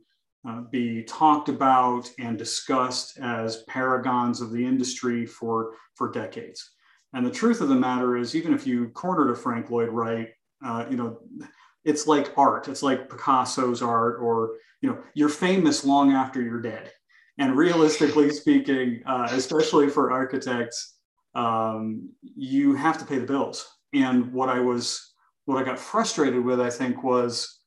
uh, 0.49 0.63
be 0.71 1.03
talked 1.05 1.49
about 1.49 2.11
and 2.19 2.39
discussed 2.39 3.19
as 3.19 3.63
paragons 3.69 4.41
of 4.41 4.53
the 4.53 4.65
industry 4.65 5.27
for, 5.27 5.75
for 5.95 6.11
decades. 6.11 6.71
And 7.13 7.27
the 7.27 7.31
truth 7.31 7.61
of 7.61 7.69
the 7.69 7.75
matter 7.75 8.17
is, 8.17 8.35
even 8.35 8.55
if 8.55 8.67
you 8.67 8.89
cornered 8.91 9.31
a 9.31 9.35
Frank 9.35 9.71
Lloyd 9.71 9.91
Wright, 9.91 10.29
uh, 10.65 10.87
you 10.89 10.97
know, 10.97 11.19
it's 11.85 12.07
like 12.07 12.37
art. 12.37 12.69
It's 12.69 12.83
like 12.83 13.09
Picasso's 13.09 13.83
art, 13.83 14.19
or 14.21 14.57
you 14.81 14.91
know, 14.91 14.99
you're 15.15 15.29
famous 15.29 15.85
long 15.85 16.13
after 16.13 16.41
you're 16.41 16.61
dead. 16.61 16.93
And 17.39 17.57
realistically 17.57 18.31
speaking, 18.43 19.03
uh, 19.07 19.29
especially 19.31 19.89
for 19.89 20.13
architects, 20.13 20.97
um, 21.35 22.11
you 22.23 22.75
have 22.75 22.99
to 22.99 23.05
pay 23.05 23.19
the 23.19 23.27
bills. 23.27 23.67
And 23.93 24.33
what 24.33 24.49
I 24.49 24.61
was, 24.61 25.15
what 25.47 25.59
I 25.59 25.65
got 25.65 25.79
frustrated 25.79 26.45
with, 26.45 26.61
I 26.61 26.71
think, 26.71 27.03
was 27.03 27.60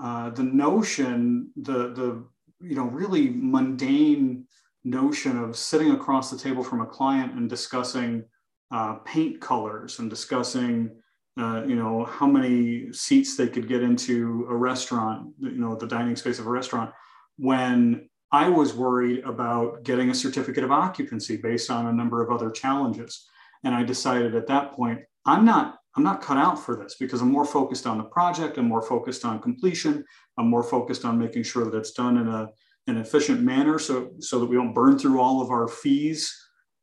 uh, 0.00 0.30
the 0.30 0.42
notion, 0.42 1.50
the 1.56 1.92
the 1.92 2.24
you 2.60 2.74
know 2.74 2.84
really 2.84 3.30
mundane 3.30 4.46
notion 4.84 5.38
of 5.38 5.56
sitting 5.56 5.92
across 5.92 6.30
the 6.30 6.38
table 6.38 6.62
from 6.62 6.80
a 6.80 6.86
client 6.86 7.34
and 7.34 7.48
discussing 7.48 8.24
uh, 8.70 8.94
paint 9.04 9.40
colors 9.40 9.98
and 9.98 10.10
discussing 10.10 10.90
uh, 11.38 11.62
you 11.66 11.76
know 11.76 12.04
how 12.04 12.26
many 12.26 12.92
seats 12.92 13.36
they 13.36 13.48
could 13.48 13.68
get 13.68 13.82
into 13.82 14.46
a 14.48 14.54
restaurant, 14.54 15.32
you 15.40 15.58
know 15.58 15.76
the 15.76 15.86
dining 15.86 16.16
space 16.16 16.38
of 16.38 16.46
a 16.46 16.50
restaurant, 16.50 16.90
when 17.36 18.08
I 18.32 18.48
was 18.48 18.74
worried 18.74 19.22
about 19.24 19.84
getting 19.84 20.10
a 20.10 20.14
certificate 20.14 20.64
of 20.64 20.72
occupancy 20.72 21.36
based 21.36 21.70
on 21.70 21.86
a 21.86 21.92
number 21.92 22.20
of 22.20 22.32
other 22.32 22.50
challenges. 22.50 23.26
And 23.62 23.74
I 23.74 23.84
decided 23.84 24.34
at 24.34 24.48
that 24.48 24.72
point, 24.72 25.00
I'm 25.24 25.44
not 25.44 25.78
I'm 25.96 26.02
not 26.02 26.22
cut 26.22 26.36
out 26.36 26.58
for 26.58 26.76
this 26.76 26.96
because 26.96 27.20
I'm 27.20 27.30
more 27.30 27.44
focused 27.44 27.86
on 27.86 27.98
the 27.98 28.04
project. 28.04 28.58
I'm 28.58 28.68
more 28.68 28.82
focused 28.82 29.24
on 29.24 29.40
completion. 29.40 30.04
I'm 30.38 30.48
more 30.48 30.64
focused 30.64 31.04
on 31.04 31.18
making 31.18 31.44
sure 31.44 31.64
that 31.64 31.76
it's 31.76 31.92
done 31.92 32.18
in 32.18 32.28
a, 32.28 32.48
an 32.88 32.98
efficient 32.98 33.42
manner 33.42 33.78
so, 33.78 34.10
so 34.18 34.40
that 34.40 34.46
we 34.46 34.56
don't 34.56 34.74
burn 34.74 34.98
through 34.98 35.20
all 35.20 35.40
of 35.40 35.50
our 35.50 35.68
fees 35.68 36.34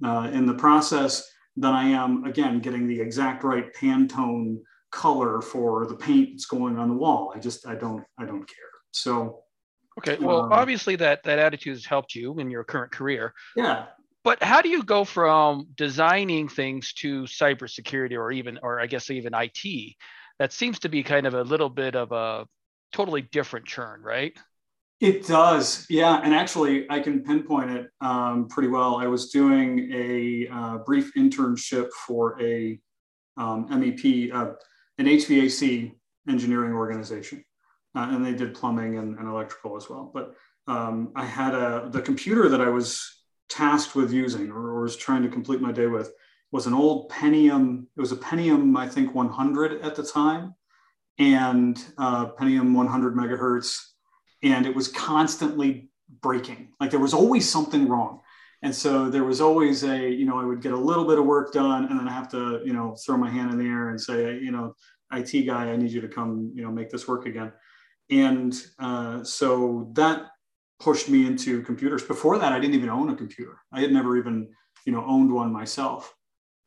uh, 0.03 0.29
in 0.31 0.45
the 0.45 0.53
process 0.53 1.29
than 1.57 1.73
I 1.73 1.89
am, 1.89 2.23
again, 2.23 2.59
getting 2.59 2.87
the 2.87 2.99
exact 2.99 3.43
right 3.43 3.73
Pantone 3.75 4.59
color 4.91 5.41
for 5.41 5.85
the 5.87 5.95
paint 5.95 6.29
that's 6.31 6.45
going 6.45 6.77
on 6.77 6.87
the 6.87 6.95
wall. 6.95 7.33
I 7.35 7.39
just, 7.39 7.67
I 7.67 7.75
don't, 7.75 8.03
I 8.17 8.25
don't 8.25 8.47
care. 8.47 8.57
So, 8.91 9.43
Okay. 9.97 10.17
Well, 10.21 10.43
um, 10.43 10.53
obviously 10.53 10.95
that 10.95 11.21
that 11.23 11.37
attitude 11.37 11.75
has 11.75 11.85
helped 11.85 12.15
you 12.15 12.39
in 12.39 12.49
your 12.49 12.63
current 12.63 12.93
career. 12.93 13.33
Yeah 13.57 13.87
but 14.23 14.41
how 14.43 14.61
do 14.61 14.69
you 14.69 14.83
go 14.83 15.03
from 15.03 15.67
designing 15.75 16.47
things 16.47 16.93
to 16.93 17.23
cybersecurity 17.23 18.17
or 18.17 18.31
even 18.31 18.59
or 18.63 18.79
i 18.79 18.85
guess 18.85 19.09
even 19.09 19.33
it 19.33 19.95
that 20.39 20.51
seems 20.51 20.79
to 20.79 20.89
be 20.89 21.03
kind 21.03 21.27
of 21.27 21.35
a 21.35 21.43
little 21.43 21.69
bit 21.69 21.95
of 21.95 22.11
a 22.11 22.47
totally 22.91 23.21
different 23.21 23.65
churn 23.65 24.01
right? 24.01 24.33
It 24.99 25.25
does. 25.27 25.85
Yeah 25.89 26.19
and 26.23 26.33
actually 26.33 26.89
i 26.89 26.99
can 26.99 27.23
pinpoint 27.23 27.71
it 27.71 27.87
um, 28.01 28.47
pretty 28.47 28.69
well. 28.69 28.97
I 28.97 29.07
was 29.07 29.29
doing 29.29 29.91
a 29.93 30.47
uh, 30.51 30.77
brief 30.79 31.11
internship 31.15 31.89
for 32.05 32.41
a 32.41 32.79
um, 33.37 33.67
mep 33.69 33.99
uh, 34.33 34.53
an 34.97 35.05
hvac 35.05 35.91
engineering 36.27 36.73
organization. 36.73 37.43
Uh, 37.93 38.07
and 38.11 38.25
they 38.25 38.33
did 38.33 38.53
plumbing 38.53 38.97
and, 38.97 39.17
and 39.19 39.27
electrical 39.27 39.75
as 39.75 39.89
well. 39.89 40.11
But 40.13 40.33
um, 40.67 41.11
i 41.15 41.25
had 41.25 41.55
a 41.55 41.89
the 41.91 42.01
computer 42.01 42.49
that 42.49 42.61
i 42.61 42.69
was 42.69 43.20
tasked 43.51 43.96
with 43.96 44.12
using 44.12 44.50
or, 44.50 44.72
or, 44.72 44.81
was 44.81 44.96
trying 44.96 45.22
to 45.24 45.29
complete 45.29 45.62
my 45.62 45.72
day 45.72 45.88
with 45.88 46.12
was 46.51 46.67
an 46.67 46.74
old 46.74 47.10
Pentium. 47.10 47.86
It 47.96 48.00
was 48.00 48.12
a 48.12 48.17
Pentium, 48.17 48.77
I 48.77 48.88
think 48.88 49.13
100 49.13 49.81
at 49.81 49.96
the 49.96 50.03
time, 50.03 50.55
and 51.17 51.84
uh, 51.98 52.27
Pentium 52.31 52.74
100 52.74 53.15
megahertz, 53.15 53.79
and 54.43 54.65
it 54.65 54.75
was 54.75 54.88
constantly 54.88 55.89
breaking. 56.22 56.70
Like 56.79 56.91
there 56.91 57.00
was 57.00 57.13
always 57.13 57.50
something 57.50 57.88
wrong. 57.88 58.22
And 58.63 58.75
so 58.75 59.10
there 59.10 59.24
was 59.24 59.41
always 59.41 59.84
a, 59.84 60.10
you 60.10 60.25
know, 60.25 60.39
I 60.39 60.46
would 60.46 60.62
get 60.62 60.74
a 60.74 60.77
little 60.77 61.05
bit 61.05 61.17
of 61.17 61.25
work 61.25 61.51
done 61.51 61.86
and 61.86 62.00
then 62.00 62.08
I 62.08 62.12
have 62.12 62.29
to, 62.29 62.62
you 62.63 62.74
know, 62.74 62.96
throw 63.03 63.17
my 63.17 63.29
hand 63.29 63.51
in 63.51 63.58
the 63.58 63.65
air 63.65 63.89
and 63.89 64.00
say, 64.00 64.38
you 64.38 64.51
know, 64.51 64.75
IT 65.12 65.46
guy, 65.48 65.72
I 65.72 65.75
need 65.75 65.91
you 65.91 66.01
to 66.01 66.08
come, 66.08 66.51
you 66.53 66.63
know, 66.63 66.72
make 66.72 66.89
this 66.89 67.08
work 67.08 67.25
again. 67.25 67.51
And 68.12 68.53
uh, 68.77 69.24
so 69.24 69.89
that 69.93 70.30
pushed 70.85 71.07
me 71.13 71.19
into 71.25 71.61
computers. 71.69 72.03
Before 72.03 72.38
that, 72.39 72.53
I 72.53 72.59
didn't 72.59 72.75
even 72.75 72.89
own 72.89 73.09
a 73.09 73.15
computer. 73.15 73.55
I 73.71 73.79
had 73.81 73.93
never 73.93 74.17
even, 74.17 74.35
you 74.85 74.93
know, 74.93 75.03
owned 75.05 75.31
one 75.31 75.51
myself. 75.61 76.13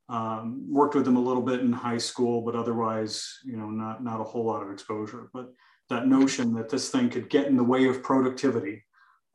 Um, 0.08 0.46
worked 0.68 0.94
with 0.94 1.06
them 1.06 1.16
a 1.16 1.26
little 1.28 1.46
bit 1.50 1.60
in 1.60 1.72
high 1.72 2.02
school, 2.10 2.42
but 2.46 2.54
otherwise, 2.54 3.12
you 3.50 3.56
know, 3.56 3.70
not 3.70 3.96
not 4.08 4.20
a 4.20 4.28
whole 4.30 4.44
lot 4.44 4.62
of 4.62 4.70
exposure. 4.70 5.30
But 5.32 5.46
that 5.88 6.06
notion 6.06 6.54
that 6.54 6.68
this 6.68 6.90
thing 6.90 7.08
could 7.10 7.28
get 7.30 7.46
in 7.46 7.56
the 7.56 7.70
way 7.72 7.82
of 7.88 8.02
productivity, 8.02 8.76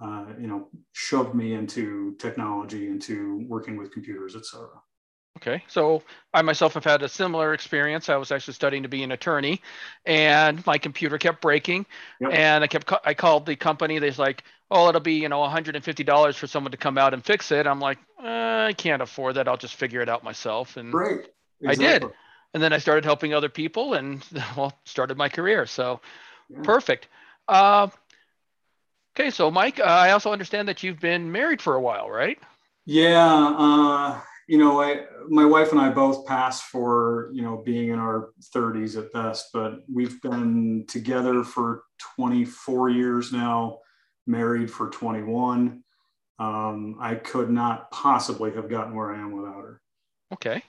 uh, 0.05 0.25
you 0.41 0.47
know, 0.47 0.69
shoved 0.93 1.33
me 1.33 1.47
into 1.53 2.15
technology, 2.25 2.83
into 2.87 3.43
working 3.47 3.77
with 3.77 3.93
computers, 3.95 4.35
et 4.35 4.45
cetera. 4.45 4.79
Okay, 5.41 5.63
so 5.69 6.03
I 6.33 6.41
myself 6.41 6.73
have 6.73 6.83
had 6.83 7.01
a 7.01 7.07
similar 7.07 7.53
experience. 7.53 8.09
I 8.09 8.17
was 8.17 8.29
actually 8.29 8.55
studying 8.55 8.83
to 8.83 8.89
be 8.89 9.03
an 9.03 9.13
attorney, 9.13 9.61
and 10.05 10.65
my 10.65 10.77
computer 10.77 11.17
kept 11.17 11.41
breaking, 11.41 11.85
yep. 12.19 12.33
and 12.33 12.63
I 12.63 12.67
kept 12.67 12.91
I 13.05 13.13
called 13.13 13.45
the 13.45 13.55
company. 13.55 13.99
They're 13.99 14.11
like, 14.17 14.43
"Oh, 14.69 14.89
it'll 14.89 14.99
be 14.99 15.13
you 15.13 15.29
know 15.29 15.39
150 15.39 16.03
dollars 16.03 16.35
for 16.35 16.45
someone 16.45 16.71
to 16.71 16.77
come 16.77 16.97
out 16.97 17.13
and 17.13 17.23
fix 17.23 17.53
it." 17.53 17.67
I'm 17.67 17.79
like, 17.79 17.99
uh, 18.21 18.65
"I 18.67 18.73
can't 18.73 19.01
afford 19.01 19.35
that. 19.35 19.47
I'll 19.47 19.55
just 19.55 19.75
figure 19.75 20.01
it 20.01 20.09
out 20.09 20.25
myself." 20.25 20.75
And 20.75 20.93
right, 20.93 21.25
exactly. 21.61 21.85
I 21.85 21.99
did, 21.99 22.09
and 22.53 22.61
then 22.61 22.73
I 22.73 22.79
started 22.79 23.05
helping 23.05 23.33
other 23.33 23.49
people, 23.49 23.93
and 23.93 24.21
well, 24.57 24.77
started 24.83 25.17
my 25.17 25.29
career. 25.29 25.65
So, 25.67 26.01
yeah. 26.49 26.59
perfect. 26.63 27.07
Uh, 27.47 27.87
okay, 29.15 29.29
so 29.29 29.49
Mike, 29.49 29.79
uh, 29.79 29.83
I 29.83 30.11
also 30.11 30.33
understand 30.33 30.67
that 30.67 30.83
you've 30.83 30.99
been 30.99 31.31
married 31.31 31.61
for 31.61 31.75
a 31.75 31.81
while, 31.81 32.09
right? 32.09 32.37
Yeah. 32.85 33.55
Uh, 33.57 34.21
you 34.49 34.57
know, 34.57 34.81
I, 34.81 35.01
my 35.27 35.45
wife 35.45 35.71
and 35.71 35.79
I 35.79 35.91
both 35.91 36.25
pass 36.25 36.59
for, 36.59 37.29
you 37.31 37.43
know, 37.43 37.61
being 37.63 37.89
in 37.89 37.99
our 37.99 38.29
30s 38.55 38.97
at 38.97 39.13
best, 39.13 39.49
but 39.53 39.81
we've 39.87 40.19
been 40.23 40.85
together 40.87 41.43
for 41.43 41.83
24 42.15 42.89
years 42.89 43.31
now, 43.31 43.77
married 44.25 44.71
for 44.71 44.89
21. 44.89 45.83
Um, 46.39 46.97
I 46.99 47.13
could 47.13 47.51
not 47.51 47.91
possibly 47.91 48.51
have 48.53 48.71
gotten 48.71 48.95
where 48.95 49.13
I 49.13 49.19
am 49.19 49.33
without 49.39 49.61
her. 49.61 49.81
Okay. 50.33 50.63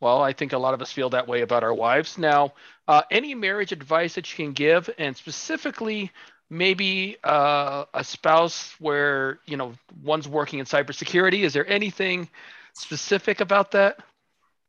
Well, 0.00 0.22
I 0.22 0.32
think 0.32 0.54
a 0.54 0.58
lot 0.58 0.72
of 0.72 0.80
us 0.80 0.90
feel 0.90 1.10
that 1.10 1.28
way 1.28 1.42
about 1.42 1.62
our 1.62 1.74
wives. 1.74 2.16
Now, 2.16 2.54
uh, 2.86 3.02
any 3.10 3.34
marriage 3.34 3.72
advice 3.72 4.14
that 4.14 4.30
you 4.30 4.42
can 4.42 4.54
give, 4.54 4.88
and 4.96 5.14
specifically 5.14 6.10
maybe 6.48 7.18
uh, 7.24 7.84
a 7.92 8.04
spouse 8.04 8.74
where 8.78 9.40
you 9.44 9.58
know 9.58 9.74
one's 10.02 10.26
working 10.26 10.60
in 10.60 10.64
cybersecurity, 10.64 11.40
is 11.40 11.52
there 11.52 11.68
anything 11.68 12.30
specific 12.78 13.40
about 13.40 13.70
that? 13.72 13.98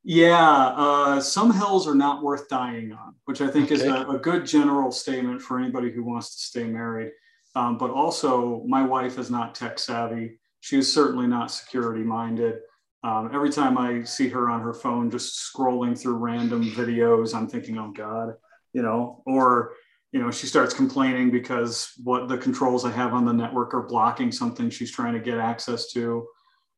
Yeah, 0.03 0.67
uh, 0.75 1.19
some 1.19 1.53
hills 1.53 1.87
are 1.87 1.95
not 1.95 2.23
worth 2.23 2.47
dying 2.47 2.93
on, 2.93 3.15
which 3.25 3.41
I 3.41 3.47
think 3.47 3.65
okay. 3.65 3.75
is 3.75 3.83
a, 3.83 4.07
a, 4.07 4.17
good 4.17 4.45
general 4.45 4.91
statement 4.91 5.41
for 5.41 5.59
anybody 5.59 5.91
who 5.91 6.03
wants 6.03 6.35
to 6.35 6.41
stay 6.41 6.63
married. 6.63 7.11
Um, 7.55 7.77
but 7.77 7.91
also, 7.91 8.63
my 8.65 8.81
wife 8.81 9.17
is 9.17 9.29
not 9.29 9.55
tech 9.55 9.77
savvy. 9.77 10.39
She 10.61 10.77
is 10.77 10.91
certainly 10.91 11.27
not 11.27 11.51
security 11.51 12.03
minded. 12.03 12.59
Um, 13.03 13.29
every 13.33 13.49
time 13.49 13.77
I 13.77 14.03
see 14.03 14.29
her 14.29 14.49
on 14.49 14.61
her 14.61 14.73
phone 14.73 15.09
just 15.09 15.53
scrolling 15.53 15.99
through 15.99 16.15
random 16.15 16.63
videos, 16.71 17.33
I'm 17.33 17.47
thinking, 17.47 17.77
oh 17.77 17.91
God, 17.91 18.35
you 18.73 18.81
know, 18.81 19.21
or, 19.25 19.73
you 20.11 20.19
know, 20.19 20.31
she 20.31 20.47
starts 20.47 20.73
complaining 20.73 21.31
because 21.31 21.91
what 22.03 22.27
the 22.27 22.37
controls 22.37 22.85
I 22.85 22.91
have 22.91 23.13
on 23.13 23.25
the 23.25 23.33
network 23.33 23.73
are 23.73 23.83
blocking 23.83 24.31
something 24.31 24.69
she's 24.69 24.91
trying 24.91 25.13
to 25.13 25.19
get 25.19 25.37
access 25.37 25.91
to. 25.93 26.27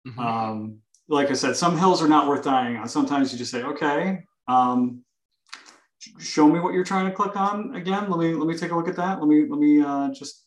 Mm-hmm. 0.08 0.20
Um, 0.20 0.78
like 1.12 1.30
I 1.30 1.34
said, 1.34 1.56
some 1.56 1.78
hills 1.78 2.02
are 2.02 2.08
not 2.08 2.28
worth 2.28 2.44
dying 2.44 2.78
on. 2.78 2.88
Sometimes 2.88 3.32
you 3.32 3.38
just 3.38 3.52
say, 3.52 3.62
okay, 3.64 4.24
um, 4.48 5.04
show 6.20 6.48
me 6.48 6.60
what 6.60 6.74
you're 6.74 6.86
trying 6.86 7.06
to 7.06 7.12
click 7.12 7.36
on 7.36 7.76
again. 7.76 8.10
Let 8.10 8.20
me 8.20 8.34
let 8.34 8.48
me 8.48 8.58
take 8.58 8.72
a 8.72 8.76
look 8.76 8.88
at 8.88 8.96
that. 8.96 9.20
Let 9.20 9.28
me 9.28 9.46
let 9.48 9.60
me 9.60 9.82
uh, 9.82 10.10
just 10.14 10.46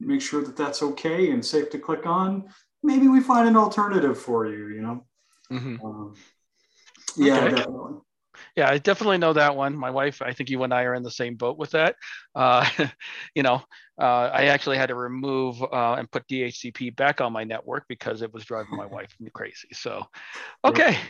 make 0.00 0.20
sure 0.20 0.42
that 0.42 0.56
that's 0.56 0.82
okay 0.82 1.30
and 1.30 1.44
safe 1.44 1.68
to 1.70 1.78
click 1.78 2.06
on. 2.06 2.44
Maybe 2.82 3.08
we 3.08 3.20
find 3.20 3.48
an 3.48 3.56
alternative 3.56 4.18
for 4.18 4.46
you. 4.46 4.68
You 4.68 4.82
know. 4.82 5.06
Mhm. 5.50 5.84
Um, 5.84 6.14
yeah, 7.16 7.40
Okay. 7.40 7.50
definitely. 7.50 7.98
Yeah, 8.56 8.70
I 8.70 8.78
definitely 8.78 9.18
know 9.18 9.32
that 9.34 9.56
one. 9.56 9.76
My 9.76 9.90
wife, 9.90 10.22
I 10.22 10.32
think 10.32 10.48
you 10.48 10.62
and 10.62 10.72
I 10.72 10.84
are 10.84 10.94
in 10.94 11.02
the 11.02 11.10
same 11.10 11.34
boat 11.34 11.58
with 11.58 11.70
that. 11.72 11.96
Uh, 12.34 12.64
you 13.34 13.42
know, 13.42 13.62
uh, 14.00 14.30
I 14.32 14.46
actually 14.46 14.78
had 14.78 14.88
to 14.88 14.94
remove 14.94 15.62
uh, 15.62 15.94
and 15.94 16.10
put 16.10 16.26
DHCP 16.28 16.96
back 16.96 17.20
on 17.20 17.32
my 17.32 17.44
network 17.44 17.84
because 17.88 18.22
it 18.22 18.32
was 18.32 18.44
driving 18.44 18.76
my 18.76 18.86
wife 18.86 19.14
crazy. 19.32 19.68
So, 19.72 20.04
okay. 20.64 20.98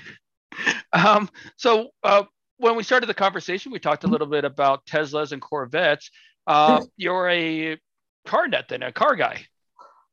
Um, 0.93 1.31
so 1.57 1.89
uh, 2.05 2.25
when 2.59 2.77
we 2.77 2.83
started 2.83 3.07
the 3.07 3.15
conversation, 3.15 3.73
we 3.73 3.79
talked 3.79 4.05
a 4.05 4.07
little 4.07 4.27
bit 4.27 4.45
about 4.45 4.85
Teslas 4.85 5.33
and 5.33 5.41
Corvettes. 5.41 6.11
Uh, 6.47 6.83
you're 6.99 7.31
a 7.31 7.79
car 8.27 8.47
nut 8.49 8.67
then, 8.69 8.83
a 8.83 8.93
car 8.93 9.17
guy. 9.17 9.47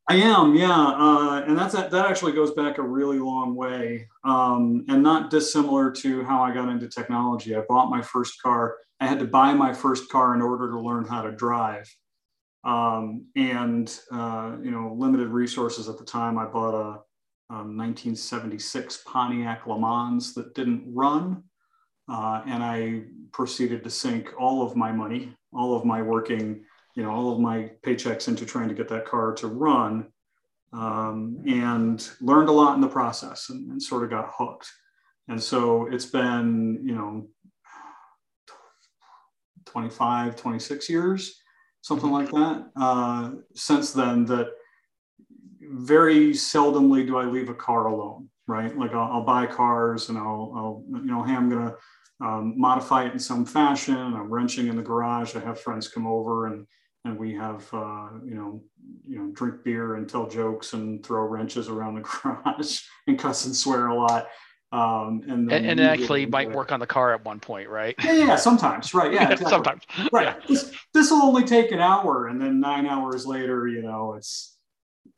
I 0.08 0.16
am, 0.16 0.56
yeah, 0.56 0.72
uh, 0.72 1.44
and 1.46 1.56
that's 1.56 1.76
that 1.76 1.94
actually 1.94 2.32
goes 2.32 2.52
back 2.54 2.80
a 2.80 2.82
really 2.82 3.20
long 3.20 3.54
way, 3.54 4.08
um, 4.24 4.84
and 4.88 5.04
not 5.04 5.30
dissimilar 5.30 5.92
to 5.92 6.24
how 6.24 6.42
I 6.42 6.52
got 6.52 6.68
into 6.68 6.88
technology. 6.88 7.56
I 7.56 7.62
bought 7.70 7.92
my 7.92 8.02
first 8.02 8.42
car. 8.42 8.78
I 9.00 9.06
had 9.06 9.20
to 9.20 9.26
buy 9.26 9.54
my 9.54 9.72
first 9.72 10.10
car 10.10 10.34
in 10.34 10.42
order 10.42 10.72
to 10.72 10.80
learn 10.80 11.06
how 11.06 11.22
to 11.22 11.32
drive, 11.32 11.88
um, 12.64 13.26
and 13.36 14.00
uh, 14.12 14.58
you 14.62 14.72
know, 14.72 14.96
limited 14.98 15.30
resources 15.30 15.90
at 15.90 15.98
the 15.98 16.06
time. 16.06 16.38
I 16.38 16.46
bought 16.46 16.76
a, 16.76 17.02
um 17.52 17.76
1976 17.76 19.04
Pontiac 19.08 19.66
Le 19.66 19.80
Mans 19.80 20.34
that 20.36 20.54
didn't 20.54 20.84
run, 20.94 21.44
uh, 22.08 22.44
and 22.46 22.64
I 22.64 23.04
proceeded 23.32 23.84
to 23.84 23.90
sink 23.90 24.34
all 24.38 24.62
of 24.62 24.76
my 24.76 24.92
money, 24.92 25.36
all 25.52 25.76
of 25.76 25.86
my 25.86 26.02
working 26.02 26.66
you 26.96 27.04
know 27.04 27.12
all 27.12 27.32
of 27.32 27.40
my 27.40 27.72
paychecks 27.82 28.28
into 28.28 28.46
trying 28.46 28.68
to 28.68 28.76
get 28.76 28.90
that 28.90 29.06
car 29.06 29.34
to 29.36 29.48
run. 29.48 30.08
Um, 30.72 31.42
and 31.48 32.08
learned 32.22 32.48
a 32.48 32.52
lot 32.52 32.76
in 32.76 32.82
the 32.82 32.88
process 32.88 33.50
and, 33.50 33.72
and 33.72 33.82
sort 33.82 34.04
of 34.04 34.12
got 34.12 34.30
hooked. 34.32 34.70
And 35.28 35.42
so 35.42 35.88
it's 35.92 36.06
been 36.06 36.82
you 36.84 36.94
know 36.94 37.28
25 39.66 40.36
26 40.36 40.90
years 40.90 41.42
something 41.82 42.12
like 42.12 42.30
that. 42.32 42.70
Uh, 42.76 43.32
since 43.56 43.92
then 43.92 44.26
that 44.26 44.50
very 45.62 46.32
seldomly 46.32 47.06
do 47.06 47.18
i 47.18 47.26
leave 47.26 47.50
a 47.50 47.54
car 47.54 47.88
alone 47.88 48.28
right? 48.48 48.76
Like 48.76 48.94
i'll, 48.94 49.12
I'll 49.12 49.24
buy 49.24 49.46
cars 49.46 50.10
and 50.10 50.18
I'll, 50.18 50.52
I'll 50.56 50.84
you 51.00 51.06
know 51.06 51.24
hey 51.24 51.36
i'm 51.36 51.50
gonna 51.50 51.76
um, 52.22 52.54
modify 52.58 53.06
it 53.06 53.14
in 53.14 53.20
some 53.20 53.46
fashion. 53.46 53.96
I'm 53.96 54.30
wrenching 54.30 54.68
in 54.68 54.76
the 54.76 54.82
garage. 54.82 55.36
I 55.36 55.40
have 55.40 55.60
friends 55.60 55.88
come 55.88 56.08
over 56.08 56.48
and 56.48 56.66
and 57.06 57.18
we 57.18 57.34
have 57.34 57.66
uh, 57.74 58.10
you 58.26 58.36
know 58.36 58.62
you 59.08 59.20
know 59.20 59.32
drink 59.32 59.64
beer 59.64 59.96
and 59.96 60.10
tell 60.10 60.28
jokes 60.28 60.74
and 60.74 61.04
throw 61.06 61.24
wrenches 61.24 61.70
around 61.70 61.96
the 61.96 62.02
garage 62.24 62.82
and 63.08 63.18
cuss 63.18 63.46
and 63.46 63.56
swear 63.56 63.88
a 63.88 63.96
lot 63.96 64.28
um, 64.72 65.24
and 65.28 65.52
And, 65.52 65.66
and 65.66 65.80
actually 65.80 66.26
might 66.26 66.52
work 66.52 66.72
on 66.72 66.80
the 66.80 66.88
car 66.88 67.14
at 67.14 67.26
one 67.26 67.40
point, 67.40 67.70
right? 67.70 67.96
yeah, 68.04 68.14
yeah 68.14 68.36
sometimes 68.36 68.94
right 68.94 69.12
yeah 69.18 69.24
exactly. 69.32 69.48
Sometimes. 69.50 69.84
right 70.12 70.36
this 70.48 70.72
this 70.94 71.12
will 71.12 71.24
only 71.24 71.44
take 71.44 71.72
an 71.72 71.80
hour 71.80 72.28
and 72.28 72.40
then 72.42 72.60
nine 72.60 72.86
hours 72.86 73.26
later 73.26 73.68
you 73.68 73.82
know 73.82 74.14
it's 74.14 74.58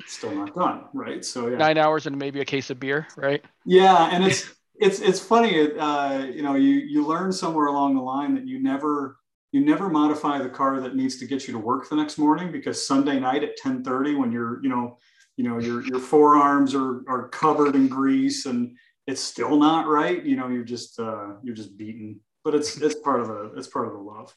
still 0.08 0.34
not 0.34 0.55
done 0.55 0.86
right 0.93 1.24
so 1.25 1.48
yeah 1.48 1.58
Nine 1.58 1.77
hours 1.77 2.08
and 2.08 2.17
maybe 2.17 2.39
a 2.41 2.46
case 2.46 2.70
of 2.70 2.79
beer, 2.79 3.08
right? 3.17 3.43
yeah 3.65 4.10
and 4.12 4.24
it's 4.24 4.50
it's 4.79 5.00
it's 5.00 5.20
funny 5.20 5.77
uh, 5.77 6.25
you 6.25 6.41
know 6.41 6.55
you 6.55 6.72
you 6.74 7.05
learn 7.05 7.31
somewhere 7.31 7.67
along 7.67 7.96
the 7.96 8.01
line 8.01 8.34
that 8.36 8.48
you 8.48 8.62
never 8.63 9.17
you 9.51 9.63
never 9.63 9.89
modify 9.89 10.39
the 10.39 10.50
car 10.50 10.79
that 10.79 10.96
needs 10.96 11.17
to 11.17 11.25
get 11.27 11.46
you 11.46 11.53
to 11.53 11.60
work 11.60 11.88
the 11.89 11.96
next 11.96 12.17
morning 12.17 12.51
because 12.51 12.88
sunday 12.88 13.20
night 13.20 13.43
at 13.43 13.60
10.30 13.63 14.17
when 14.17 14.31
you're 14.31 14.63
you 14.63 14.70
know 14.70 14.98
you 15.38 15.43
know 15.48 15.60
your 15.60 15.86
your 15.86 15.99
forearms 15.99 16.73
are 16.73 17.04
are 17.08 17.30
covered 17.30 17.75
in 17.75 17.88
grease 17.88 18.45
and 18.45 18.75
it's 19.07 19.21
still 19.21 19.57
not 19.57 19.87
right 19.87 20.23
you 20.23 20.35
know 20.35 20.47
you're 20.47 20.63
just 20.63 20.99
uh 20.99 21.33
you're 21.43 21.55
just 21.55 21.77
beaten 21.77 22.19
but 22.43 22.55
it's 22.55 22.77
it's 22.81 22.95
part 22.95 23.19
of 23.19 23.27
the 23.27 23.51
it's 23.57 23.67
part 23.67 23.87
of 23.87 23.93
the 23.93 23.99
love 23.99 24.33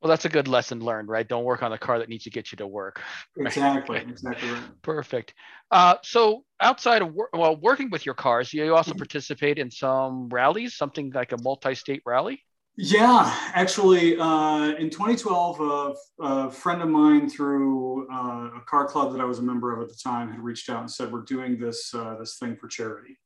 Well, 0.00 0.10
that's 0.10 0.26
a 0.26 0.28
good 0.28 0.46
lesson 0.46 0.78
learned, 0.78 1.08
right? 1.08 1.26
Don't 1.26 1.42
work 1.44 1.62
on 1.64 1.72
the 1.72 1.78
car 1.78 1.98
that 1.98 2.08
needs 2.08 2.24
to 2.24 2.30
get 2.30 2.52
you 2.52 2.56
to 2.56 2.66
work. 2.66 3.02
exactly 3.36 3.98
exactly 3.98 4.48
right 4.48 4.62
Perfect. 4.82 5.34
Uh, 5.70 5.96
so 6.02 6.44
outside 6.60 7.02
of 7.02 7.12
wor- 7.12 7.30
well, 7.32 7.56
working 7.56 7.90
with 7.90 8.06
your 8.06 8.14
cars, 8.14 8.52
you 8.52 8.74
also 8.74 8.94
participate 8.94 9.58
in 9.58 9.70
some 9.70 10.28
rallies, 10.28 10.76
something 10.76 11.10
like 11.12 11.32
a 11.32 11.36
multi-state 11.42 12.02
rally. 12.06 12.40
Yeah, 12.80 13.36
actually, 13.54 14.16
uh, 14.18 14.68
in 14.78 14.88
2012, 14.88 15.60
uh, 15.60 15.94
a 16.20 16.50
friend 16.50 16.80
of 16.80 16.88
mine 16.88 17.28
through 17.28 18.08
uh, 18.08 18.50
a 18.56 18.60
car 18.66 18.86
club 18.86 19.12
that 19.12 19.20
I 19.20 19.24
was 19.24 19.40
a 19.40 19.42
member 19.42 19.74
of 19.74 19.82
at 19.82 19.88
the 19.88 19.98
time 20.00 20.30
had 20.30 20.38
reached 20.38 20.70
out 20.70 20.78
and 20.80 20.90
said, 20.90 21.10
"We're 21.10 21.22
doing 21.22 21.58
this 21.58 21.92
uh, 21.92 22.14
this 22.20 22.38
thing 22.38 22.56
for 22.56 22.68
charity, 22.68 23.18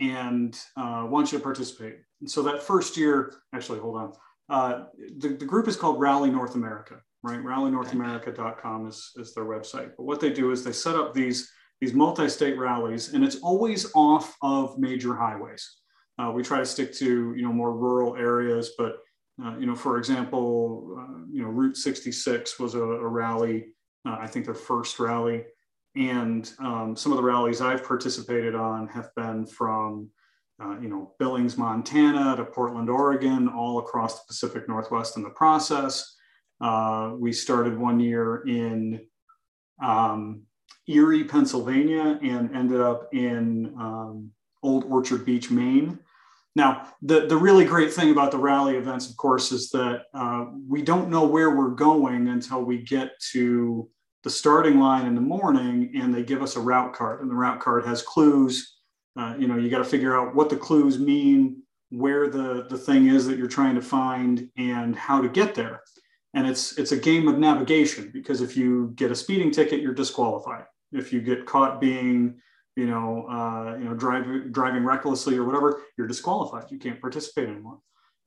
and 0.00 0.58
uh, 0.76 1.06
want 1.08 1.32
you 1.32 1.38
to 1.38 1.44
participate." 1.44 1.96
And 2.20 2.30
so 2.30 2.42
that 2.42 2.62
first 2.62 2.96
year, 2.96 3.34
actually, 3.54 3.78
hold 3.78 3.96
on, 3.96 4.12
uh, 4.48 4.84
the, 5.18 5.28
the 5.28 5.44
group 5.44 5.68
is 5.68 5.76
called 5.76 6.00
Rally 6.00 6.30
North 6.30 6.54
America, 6.54 7.00
right? 7.22 7.38
RallyNorthAmerica.com 7.38 8.86
is 8.86 9.12
is 9.16 9.34
their 9.34 9.44
website. 9.44 9.92
But 9.96 10.04
what 10.04 10.20
they 10.20 10.30
do 10.30 10.50
is 10.50 10.64
they 10.64 10.72
set 10.72 10.96
up 10.96 11.14
these 11.14 11.50
these 11.80 11.94
multi-state 11.94 12.58
rallies, 12.58 13.14
and 13.14 13.24
it's 13.24 13.36
always 13.36 13.90
off 13.94 14.36
of 14.42 14.78
major 14.78 15.14
highways. 15.14 15.76
Uh, 16.18 16.32
we 16.34 16.42
try 16.42 16.58
to 16.58 16.66
stick 16.66 16.92
to 16.94 17.34
you 17.36 17.42
know 17.42 17.52
more 17.52 17.72
rural 17.72 18.16
areas, 18.16 18.72
but 18.78 18.96
uh, 19.44 19.56
you 19.58 19.66
know, 19.66 19.74
for 19.74 19.98
example, 19.98 20.96
uh, 20.98 21.24
you 21.30 21.42
know, 21.42 21.48
Route 21.48 21.76
66 21.76 22.58
was 22.58 22.74
a, 22.74 22.82
a 22.82 23.06
rally. 23.06 23.66
Uh, 24.04 24.16
I 24.20 24.26
think 24.26 24.44
their 24.44 24.54
first 24.54 24.98
rally, 24.98 25.44
and 25.98 26.52
um, 26.60 26.94
some 26.96 27.10
of 27.10 27.16
the 27.16 27.24
rallies 27.24 27.60
I've 27.60 27.84
participated 27.84 28.54
on 28.54 28.86
have 28.88 29.10
been 29.16 29.46
from 29.46 30.08
uh, 30.62 30.78
you 30.80 30.88
know 30.88 31.14
Billings, 31.18 31.58
Montana, 31.58 32.36
to 32.36 32.44
Portland, 32.44 32.88
Oregon, 32.88 33.48
all 33.48 33.78
across 33.78 34.20
the 34.20 34.26
Pacific 34.28 34.68
Northwest 34.68 35.16
in 35.16 35.22
the 35.22 35.30
process. 35.30 36.16
Uh, 36.60 37.12
we 37.18 37.32
started 37.32 37.76
one 37.76 37.98
year 38.00 38.42
in 38.46 39.06
um, 39.82 40.42
Erie, 40.86 41.24
Pennsylvania, 41.24 42.18
and 42.22 42.54
ended 42.54 42.80
up 42.80 43.08
in 43.12 43.74
um, 43.78 44.30
Old 44.62 44.84
Orchard 44.84 45.24
Beach, 45.24 45.50
Maine. 45.50 45.98
Now, 46.56 46.88
the, 47.02 47.26
the 47.26 47.36
really 47.36 47.64
great 47.64 47.92
thing 47.92 48.10
about 48.10 48.32
the 48.32 48.38
rally 48.38 48.76
events, 48.76 49.08
of 49.08 49.16
course, 49.16 49.52
is 49.52 49.70
that 49.70 50.06
uh, 50.12 50.46
we 50.66 50.82
don't 50.82 51.10
know 51.10 51.24
where 51.24 51.54
we're 51.54 51.70
going 51.70 52.28
until 52.28 52.62
we 52.62 52.82
get 52.82 53.12
to 53.32 53.88
the 54.24 54.30
starting 54.30 54.80
line 54.80 55.06
in 55.06 55.14
the 55.14 55.20
morning 55.20 55.92
and 55.94 56.14
they 56.14 56.22
give 56.22 56.42
us 56.42 56.56
a 56.56 56.60
route 56.60 56.92
card. 56.92 57.20
And 57.20 57.30
the 57.30 57.34
route 57.34 57.60
card 57.60 57.84
has 57.86 58.02
clues. 58.02 58.76
Uh, 59.16 59.34
you 59.38 59.48
know, 59.48 59.56
you 59.56 59.70
got 59.70 59.78
to 59.78 59.84
figure 59.84 60.18
out 60.18 60.34
what 60.34 60.50
the 60.50 60.56
clues 60.56 60.98
mean, 60.98 61.62
where 61.90 62.28
the, 62.28 62.66
the 62.68 62.78
thing 62.78 63.08
is 63.08 63.26
that 63.26 63.38
you're 63.38 63.48
trying 63.48 63.74
to 63.74 63.82
find, 63.82 64.48
and 64.56 64.94
how 64.94 65.20
to 65.20 65.28
get 65.28 65.54
there. 65.54 65.82
And 66.34 66.46
it's 66.46 66.78
it's 66.78 66.92
a 66.92 66.96
game 66.96 67.26
of 67.26 67.38
navigation 67.38 68.10
because 68.12 68.42
if 68.42 68.56
you 68.56 68.92
get 68.94 69.10
a 69.10 69.16
speeding 69.16 69.50
ticket, 69.50 69.80
you're 69.80 69.94
disqualified. 69.94 70.64
If 70.92 71.12
you 71.12 71.20
get 71.20 71.46
caught 71.46 71.80
being 71.80 72.38
you 72.78 72.86
know, 72.86 73.26
uh, 73.28 73.76
you 73.76 73.86
know, 73.86 73.94
driving 73.94 74.52
driving 74.52 74.84
recklessly 74.84 75.36
or 75.36 75.44
whatever, 75.44 75.82
you're 75.96 76.06
disqualified. 76.06 76.70
You 76.70 76.78
can't 76.78 77.00
participate 77.00 77.48
anymore. 77.48 77.80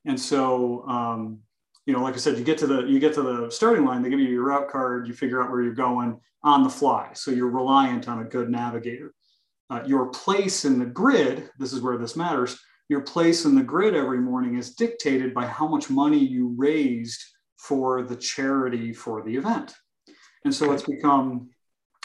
And 0.04 0.20
so, 0.20 0.86
um, 0.86 1.38
you 1.86 1.92
know, 1.92 2.02
like 2.02 2.14
I 2.14 2.18
said, 2.18 2.38
you 2.38 2.44
get 2.44 2.58
to 2.58 2.66
the 2.66 2.84
you 2.84 2.98
get 3.00 3.14
to 3.14 3.22
the 3.22 3.50
starting 3.50 3.84
line, 3.84 4.02
they 4.02 4.10
give 4.10 4.20
you 4.20 4.28
your 4.28 4.44
route 4.44 4.68
card, 4.68 5.06
you 5.08 5.14
figure 5.14 5.42
out 5.42 5.50
where 5.50 5.62
you're 5.62 5.74
going 5.74 6.20
on 6.44 6.62
the 6.62 6.70
fly. 6.70 7.10
So 7.14 7.30
you're 7.30 7.50
reliant 7.50 8.08
on 8.08 8.20
a 8.20 8.24
good 8.24 8.50
navigator. 8.50 9.14
Uh, 9.70 9.82
your 9.86 10.06
place 10.06 10.64
in 10.64 10.78
the 10.78 10.86
grid, 10.86 11.48
this 11.58 11.72
is 11.72 11.80
where 11.80 11.96
this 11.96 12.16
matters. 12.16 12.58
Your 12.88 13.00
place 13.00 13.44
in 13.44 13.54
the 13.54 13.62
grid 13.62 13.94
every 13.94 14.18
morning 14.18 14.58
is 14.58 14.74
dictated 14.74 15.32
by 15.32 15.46
how 15.46 15.66
much 15.66 15.88
money 15.88 16.18
you 16.18 16.54
raised 16.56 17.22
for 17.56 18.02
the 18.02 18.16
charity 18.16 18.92
for 18.92 19.22
the 19.22 19.34
event. 19.34 19.72
And 20.44 20.54
so 20.54 20.72
it's 20.72 20.82
become 20.82 21.48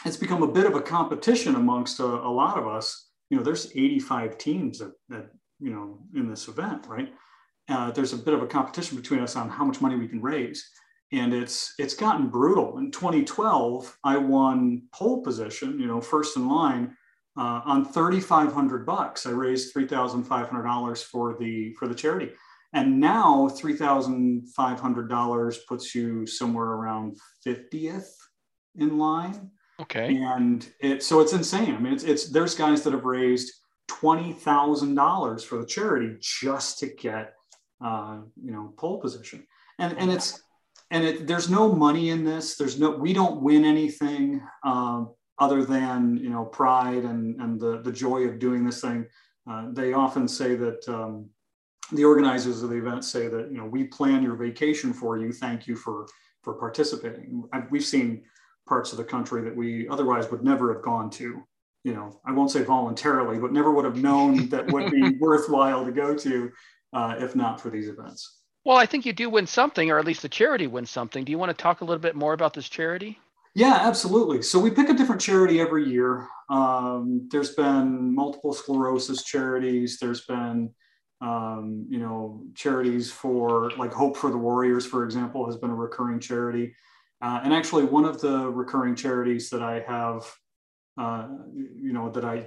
it's 0.04 0.16
become 0.16 0.42
a 0.44 0.52
bit 0.52 0.66
of 0.66 0.76
a 0.76 0.80
competition 0.80 1.56
amongst 1.56 1.98
a, 1.98 2.04
a 2.04 2.32
lot 2.32 2.56
of 2.56 2.68
us. 2.68 3.10
You 3.30 3.36
know, 3.36 3.42
there's 3.42 3.72
85 3.72 4.38
teams 4.38 4.78
that, 4.78 4.92
that 5.08 5.30
you 5.60 5.70
know 5.70 5.98
in 6.14 6.28
this 6.28 6.48
event, 6.48 6.86
right? 6.86 7.12
Uh, 7.68 7.90
there's 7.90 8.12
a 8.12 8.16
bit 8.16 8.34
of 8.34 8.42
a 8.42 8.46
competition 8.46 8.96
between 8.96 9.20
us 9.20 9.36
on 9.36 9.48
how 9.48 9.64
much 9.64 9.80
money 9.80 9.96
we 9.96 10.08
can 10.08 10.22
raise, 10.22 10.70
and 11.12 11.32
it's 11.34 11.74
it's 11.78 11.94
gotten 11.94 12.28
brutal. 12.28 12.78
In 12.78 12.90
2012, 12.90 13.98
I 14.04 14.16
won 14.16 14.82
pole 14.92 15.22
position, 15.22 15.78
you 15.78 15.86
know, 15.86 16.00
first 16.00 16.36
in 16.36 16.48
line 16.48 16.96
uh, 17.36 17.60
on 17.64 17.84
3,500 17.84 18.86
bucks. 18.86 19.26
I 19.26 19.30
raised 19.30 19.72
3,500 19.72 20.62
dollars 20.62 21.02
for 21.02 21.36
the 21.38 21.74
for 21.74 21.88
the 21.88 21.94
charity, 21.94 22.30
and 22.72 22.98
now 22.98 23.48
3,500 23.48 25.08
dollars 25.08 25.58
puts 25.68 25.94
you 25.94 26.26
somewhere 26.26 26.66
around 26.66 27.18
50th 27.46 28.08
in 28.76 28.98
line 28.98 29.50
Okay. 29.80 30.16
and 30.16 30.68
it 30.80 31.02
so 31.02 31.20
it's 31.20 31.32
insane. 31.32 31.74
I 31.74 31.78
mean, 31.78 31.92
it's 31.92 32.04
it's 32.04 32.30
there's 32.30 32.54
guys 32.54 32.82
that 32.82 32.92
have 32.92 33.04
raised 33.04 33.52
twenty 33.86 34.32
thousand 34.32 34.94
dollars 34.96 35.44
for 35.44 35.58
the 35.58 35.66
charity 35.66 36.16
just 36.20 36.78
to 36.80 36.88
get 36.88 37.34
uh, 37.84 38.18
you 38.42 38.52
know 38.52 38.72
pole 38.76 38.98
position, 38.98 39.46
and 39.78 39.96
and 39.98 40.10
it's 40.10 40.42
and 40.90 41.04
it, 41.04 41.26
there's 41.26 41.50
no 41.50 41.72
money 41.72 42.10
in 42.10 42.24
this. 42.24 42.56
There's 42.56 42.78
no 42.78 42.90
we 42.90 43.12
don't 43.12 43.42
win 43.42 43.64
anything 43.64 44.42
um, 44.64 45.14
other 45.38 45.64
than 45.64 46.16
you 46.16 46.30
know 46.30 46.44
pride 46.44 47.04
and 47.04 47.40
and 47.40 47.60
the 47.60 47.82
the 47.82 47.92
joy 47.92 48.22
of 48.22 48.38
doing 48.38 48.64
this 48.64 48.80
thing. 48.80 49.06
Uh, 49.48 49.68
they 49.72 49.92
often 49.92 50.28
say 50.28 50.54
that 50.54 50.86
um, 50.88 51.28
the 51.92 52.04
organizers 52.04 52.62
of 52.62 52.70
the 52.70 52.76
event 52.76 53.04
say 53.04 53.28
that 53.28 53.50
you 53.50 53.58
know 53.58 53.64
we 53.64 53.84
plan 53.84 54.22
your 54.22 54.36
vacation 54.36 54.92
for 54.92 55.18
you. 55.18 55.32
Thank 55.32 55.66
you 55.66 55.76
for 55.76 56.06
for 56.42 56.54
participating. 56.54 57.44
We've 57.70 57.84
seen 57.84 58.22
parts 58.66 58.92
of 58.92 58.98
the 58.98 59.04
country 59.04 59.42
that 59.42 59.56
we 59.56 59.88
otherwise 59.88 60.30
would 60.30 60.44
never 60.44 60.72
have 60.72 60.82
gone 60.82 61.10
to. 61.10 61.42
You 61.84 61.94
know, 61.94 62.20
I 62.24 62.32
won't 62.32 62.50
say 62.50 62.62
voluntarily, 62.62 63.38
but 63.38 63.52
never 63.52 63.70
would 63.70 63.84
have 63.84 63.96
known 63.96 64.48
that 64.48 64.70
would 64.72 64.90
be 64.90 65.16
worthwhile 65.20 65.84
to 65.84 65.92
go 65.92 66.14
to 66.14 66.50
uh, 66.92 67.16
if 67.18 67.34
not 67.34 67.60
for 67.60 67.70
these 67.70 67.88
events. 67.88 68.40
Well, 68.64 68.76
I 68.76 68.86
think 68.86 69.06
you 69.06 69.12
do 69.12 69.30
win 69.30 69.46
something, 69.46 69.90
or 69.90 69.98
at 69.98 70.04
least 70.04 70.22
the 70.22 70.28
charity 70.28 70.66
wins 70.66 70.90
something. 70.90 71.24
Do 71.24 71.32
you 71.32 71.38
want 71.38 71.50
to 71.56 71.62
talk 71.62 71.80
a 71.80 71.84
little 71.84 72.02
bit 72.02 72.16
more 72.16 72.34
about 72.34 72.54
this 72.54 72.68
charity? 72.68 73.18
Yeah, 73.54 73.78
absolutely. 73.80 74.42
So 74.42 74.58
we 74.58 74.70
pick 74.70 74.88
a 74.88 74.94
different 74.94 75.20
charity 75.20 75.60
every 75.60 75.88
year. 75.88 76.28
Um, 76.50 77.28
there's 77.30 77.54
been 77.54 78.14
multiple 78.14 78.52
sclerosis 78.52 79.24
charities. 79.24 79.98
There's 79.98 80.24
been, 80.26 80.70
um, 81.20 81.86
you 81.88 81.98
know, 81.98 82.42
charities 82.54 83.10
for 83.10 83.70
like 83.78 83.92
Hope 83.92 84.16
for 84.16 84.30
the 84.30 84.38
Warriors, 84.38 84.86
for 84.86 85.04
example, 85.04 85.46
has 85.46 85.56
been 85.56 85.70
a 85.70 85.74
recurring 85.74 86.20
charity. 86.20 86.74
Uh, 87.20 87.40
and 87.42 87.52
actually, 87.52 87.84
one 87.84 88.04
of 88.04 88.20
the 88.20 88.48
recurring 88.48 88.94
charities 88.94 89.50
that 89.50 89.62
I 89.62 89.80
have, 89.80 90.30
uh, 90.96 91.26
you 91.52 91.92
know, 91.92 92.10
that 92.10 92.24
I 92.24 92.46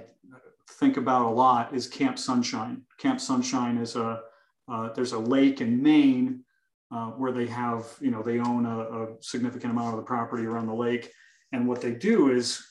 think 0.78 0.96
about 0.96 1.26
a 1.26 1.30
lot 1.30 1.74
is 1.74 1.86
Camp 1.88 2.18
Sunshine. 2.18 2.82
Camp 2.96 3.20
Sunshine 3.20 3.76
is 3.76 3.96
a 3.96 4.22
uh, 4.68 4.92
there's 4.94 5.12
a 5.12 5.18
lake 5.18 5.60
in 5.60 5.82
Maine 5.82 6.44
uh, 6.90 7.06
where 7.10 7.32
they 7.32 7.46
have, 7.46 7.86
you 8.00 8.10
know, 8.10 8.22
they 8.22 8.38
own 8.38 8.66
a, 8.66 8.78
a, 8.78 9.08
significant 9.20 9.72
amount 9.72 9.94
of 9.94 9.96
the 9.96 10.06
property 10.06 10.44
around 10.44 10.66
the 10.66 10.74
lake. 10.74 11.10
And 11.52 11.66
what 11.66 11.80
they 11.80 11.92
do 11.92 12.30
is 12.30 12.62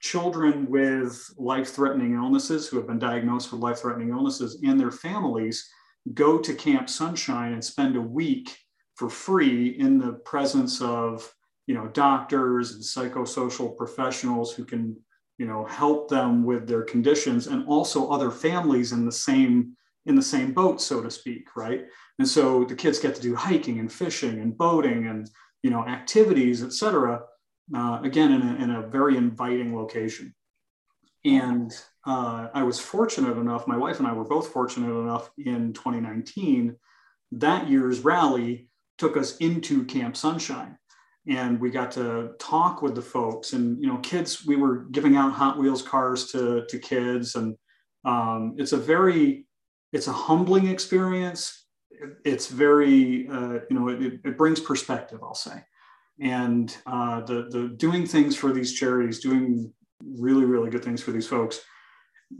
children 0.00 0.66
with 0.68 1.32
life 1.38 1.70
threatening 1.70 2.14
illnesses 2.14 2.68
who 2.68 2.76
have 2.76 2.86
been 2.86 2.98
diagnosed 2.98 3.52
with 3.52 3.60
life 3.60 3.78
threatening 3.78 4.10
illnesses 4.10 4.60
and 4.64 4.78
their 4.78 4.90
families 4.90 5.68
go 6.14 6.38
to 6.38 6.54
Camp 6.54 6.88
Sunshine 6.88 7.52
and 7.52 7.64
spend 7.64 7.96
a 7.96 8.00
week 8.00 8.56
for 8.96 9.08
free 9.08 9.68
in 9.78 9.98
the 9.98 10.14
presence 10.24 10.82
of, 10.82 11.32
you 11.66 11.74
know, 11.74 11.86
doctors 11.88 12.72
and 12.72 12.82
psychosocial 12.82 13.76
professionals 13.76 14.52
who 14.52 14.64
can, 14.64 14.96
you 15.38 15.46
know, 15.46 15.64
help 15.66 16.08
them 16.08 16.44
with 16.44 16.66
their 16.66 16.82
conditions 16.82 17.46
and 17.46 17.66
also 17.68 18.10
other 18.10 18.30
families 18.30 18.90
in 18.90 19.06
the 19.06 19.12
same 19.12 19.76
in 20.06 20.16
the 20.16 20.22
same 20.22 20.52
boat, 20.52 20.80
so 20.80 21.00
to 21.00 21.10
speak, 21.10 21.56
right? 21.56 21.86
And 22.18 22.26
so 22.26 22.64
the 22.64 22.74
kids 22.74 22.98
get 22.98 23.14
to 23.14 23.22
do 23.22 23.34
hiking 23.34 23.78
and 23.78 23.92
fishing 23.92 24.40
and 24.40 24.56
boating 24.56 25.06
and 25.06 25.30
you 25.62 25.70
know 25.70 25.86
activities, 25.86 26.62
et 26.62 26.72
cetera. 26.72 27.22
Uh, 27.74 28.00
again, 28.02 28.32
in 28.32 28.42
a, 28.42 28.54
in 28.56 28.70
a 28.70 28.86
very 28.88 29.16
inviting 29.16 29.74
location. 29.74 30.34
And 31.24 31.72
uh, 32.04 32.48
I 32.52 32.64
was 32.64 32.80
fortunate 32.80 33.38
enough, 33.38 33.68
my 33.68 33.76
wife 33.76 33.98
and 33.98 34.08
I 34.08 34.12
were 34.12 34.24
both 34.24 34.48
fortunate 34.48 34.92
enough 34.92 35.30
in 35.38 35.72
2019, 35.72 36.76
that 37.32 37.68
year's 37.68 38.00
rally 38.00 38.68
took 38.98 39.16
us 39.16 39.36
into 39.38 39.84
Camp 39.84 40.16
Sunshine. 40.16 40.76
And 41.28 41.60
we 41.60 41.70
got 41.70 41.92
to 41.92 42.32
talk 42.40 42.82
with 42.82 42.96
the 42.96 43.02
folks 43.02 43.52
and, 43.52 43.80
you 43.80 43.86
know, 43.86 43.98
kids, 43.98 44.44
we 44.44 44.56
were 44.56 44.86
giving 44.90 45.14
out 45.14 45.32
Hot 45.32 45.56
Wheels 45.56 45.82
cars 45.82 46.32
to, 46.32 46.66
to 46.68 46.78
kids. 46.78 47.36
And 47.36 47.56
um, 48.04 48.56
it's 48.58 48.72
a 48.72 48.76
very 48.76 49.46
it's 49.92 50.08
a 50.08 50.12
humbling 50.12 50.68
experience. 50.68 51.66
It's 52.24 52.48
very, 52.48 53.28
uh, 53.28 53.58
you 53.70 53.78
know, 53.78 53.88
it, 53.88 54.20
it, 54.24 54.38
brings 54.38 54.58
perspective, 54.58 55.20
I'll 55.22 55.34
say. 55.34 55.62
And 56.20 56.74
uh, 56.86 57.20
the, 57.20 57.48
the 57.50 57.74
doing 57.76 58.06
things 58.06 58.34
for 58.34 58.52
these 58.52 58.72
charities, 58.72 59.20
doing 59.20 59.72
really, 60.02 60.44
really 60.44 60.70
good 60.70 60.84
things 60.84 61.02
for 61.02 61.12
these 61.12 61.28
folks. 61.28 61.60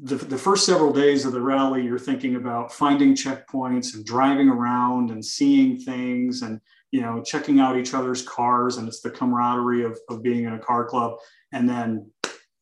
The, 0.02 0.16
the 0.16 0.38
first 0.38 0.64
several 0.64 0.92
days 0.92 1.26
of 1.26 1.32
the 1.32 1.40
rally, 1.40 1.84
you're 1.84 1.98
thinking 1.98 2.36
about 2.36 2.72
finding 2.72 3.14
checkpoints 3.14 3.94
and 3.94 4.04
driving 4.04 4.48
around 4.48 5.10
and 5.10 5.24
seeing 5.24 5.78
things 5.78 6.42
and, 6.42 6.60
you 6.90 7.02
know, 7.02 7.22
checking 7.22 7.60
out 7.60 7.76
each 7.76 7.92
other's 7.92 8.26
cars. 8.26 8.78
And 8.78 8.88
it's 8.88 9.02
the 9.02 9.10
camaraderie 9.10 9.84
of, 9.84 9.98
of 10.08 10.22
being 10.22 10.44
in 10.44 10.54
a 10.54 10.58
car 10.58 10.86
club. 10.86 11.18
And 11.52 11.68
then 11.68 12.10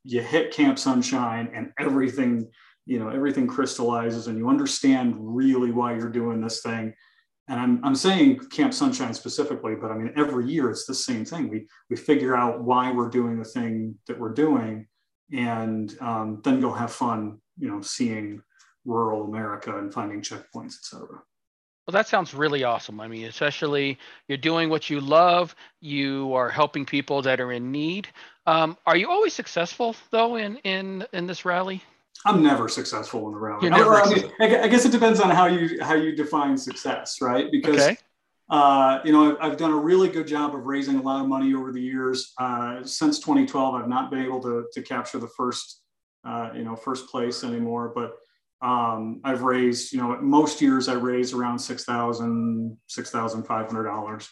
you 0.05 0.20
hit 0.20 0.53
Camp 0.53 0.79
Sunshine 0.79 1.50
and 1.55 1.72
everything 1.79 2.50
you 2.86 2.98
know 2.98 3.08
everything 3.08 3.46
crystallizes 3.46 4.26
and 4.26 4.38
you 4.38 4.48
understand 4.48 5.14
really 5.18 5.70
why 5.70 5.94
you're 5.94 6.08
doing 6.10 6.40
this 6.40 6.62
thing 6.62 6.92
and 7.48 7.58
I'm, 7.58 7.80
I'm 7.84 7.94
saying 7.94 8.40
camp 8.50 8.72
sunshine 8.74 9.14
specifically 9.14 9.74
but 9.74 9.90
i 9.90 9.96
mean 9.96 10.12
every 10.16 10.48
year 10.48 10.70
it's 10.70 10.86
the 10.86 10.94
same 10.94 11.24
thing 11.24 11.48
we 11.48 11.66
we 11.88 11.96
figure 11.96 12.36
out 12.36 12.62
why 12.62 12.90
we're 12.92 13.10
doing 13.10 13.38
the 13.38 13.44
thing 13.44 13.96
that 14.06 14.18
we're 14.18 14.34
doing 14.34 14.86
and 15.32 15.94
um, 16.00 16.40
then 16.42 16.60
go 16.60 16.72
have 16.72 16.92
fun 16.92 17.38
you 17.58 17.68
know 17.68 17.80
seeing 17.80 18.42
rural 18.84 19.24
america 19.24 19.78
and 19.78 19.92
finding 19.92 20.20
checkpoints 20.20 20.76
etc 20.78 21.20
well, 21.90 21.92
that 21.92 22.06
sounds 22.06 22.34
really 22.34 22.62
awesome. 22.62 23.00
I 23.00 23.08
mean, 23.08 23.24
especially 23.24 23.98
you're 24.28 24.38
doing 24.38 24.68
what 24.68 24.90
you 24.90 25.00
love, 25.00 25.56
you 25.80 26.32
are 26.34 26.48
helping 26.48 26.86
people 26.86 27.20
that 27.22 27.40
are 27.40 27.50
in 27.50 27.72
need. 27.72 28.06
Um, 28.46 28.78
are 28.86 28.96
you 28.96 29.10
always 29.10 29.34
successful 29.34 29.96
though 30.12 30.36
in 30.36 30.58
in 30.58 31.04
in 31.12 31.26
this 31.26 31.44
rally? 31.44 31.82
I'm 32.26 32.42
never 32.42 32.68
successful 32.68 33.26
in 33.26 33.33
the 33.33 33.38
rally. 33.38 33.70
I, 33.70 34.48
mean, 34.48 34.61
I, 34.61 34.68
guess 34.68 34.85
it 34.85 34.92
depends 34.92 35.20
on 35.20 35.30
how 35.30 35.46
you 35.46 35.83
how 35.83 35.94
you 35.94 36.14
define 36.14 36.56
success, 36.56 37.18
right? 37.22 37.50
Because 37.50 37.80
okay. 37.80 37.96
uh, 38.50 39.00
you 39.04 39.12
know 39.12 39.30
I've, 39.30 39.52
I've, 39.52 39.56
done 39.56 39.70
a 39.70 39.76
really 39.76 40.09
good 40.09 40.26
job 40.26 40.54
of 40.54 40.66
raising 40.66 40.96
a 40.96 41.02
lot 41.02 41.22
of 41.22 41.28
money 41.28 41.54
over 41.54 41.72
the 41.72 41.80
years. 41.80 42.33
Uh, 42.38 42.85
since 42.85 43.20
2012, 43.20 43.74
I've 43.74 43.88
not 43.88 44.11
been 44.11 44.22
able 44.22 44.40
to 44.42 44.66
to 44.72 44.83
capture 44.83 45.18
the 45.18 45.28
first 45.28 45.83
uh, 46.24 46.50
you 46.54 46.62
know 46.62 46.76
first 46.76 47.09
place 47.09 47.42
anymore, 47.42 47.92
but 47.94 48.16
um, 48.66 49.20
I've 49.24 49.42
raised 49.42 49.92
you 49.92 50.00
know 50.00 50.18
most 50.20 50.61
years 50.61 50.88
I 50.88 50.94
raise 50.94 51.33
around 51.33 51.59
six 51.59 51.85
thousand 51.85 52.76
six 52.87 53.11
thousand 53.11 53.44
five 53.44 53.66
hundred 53.66 53.85
dollars, 53.85 54.28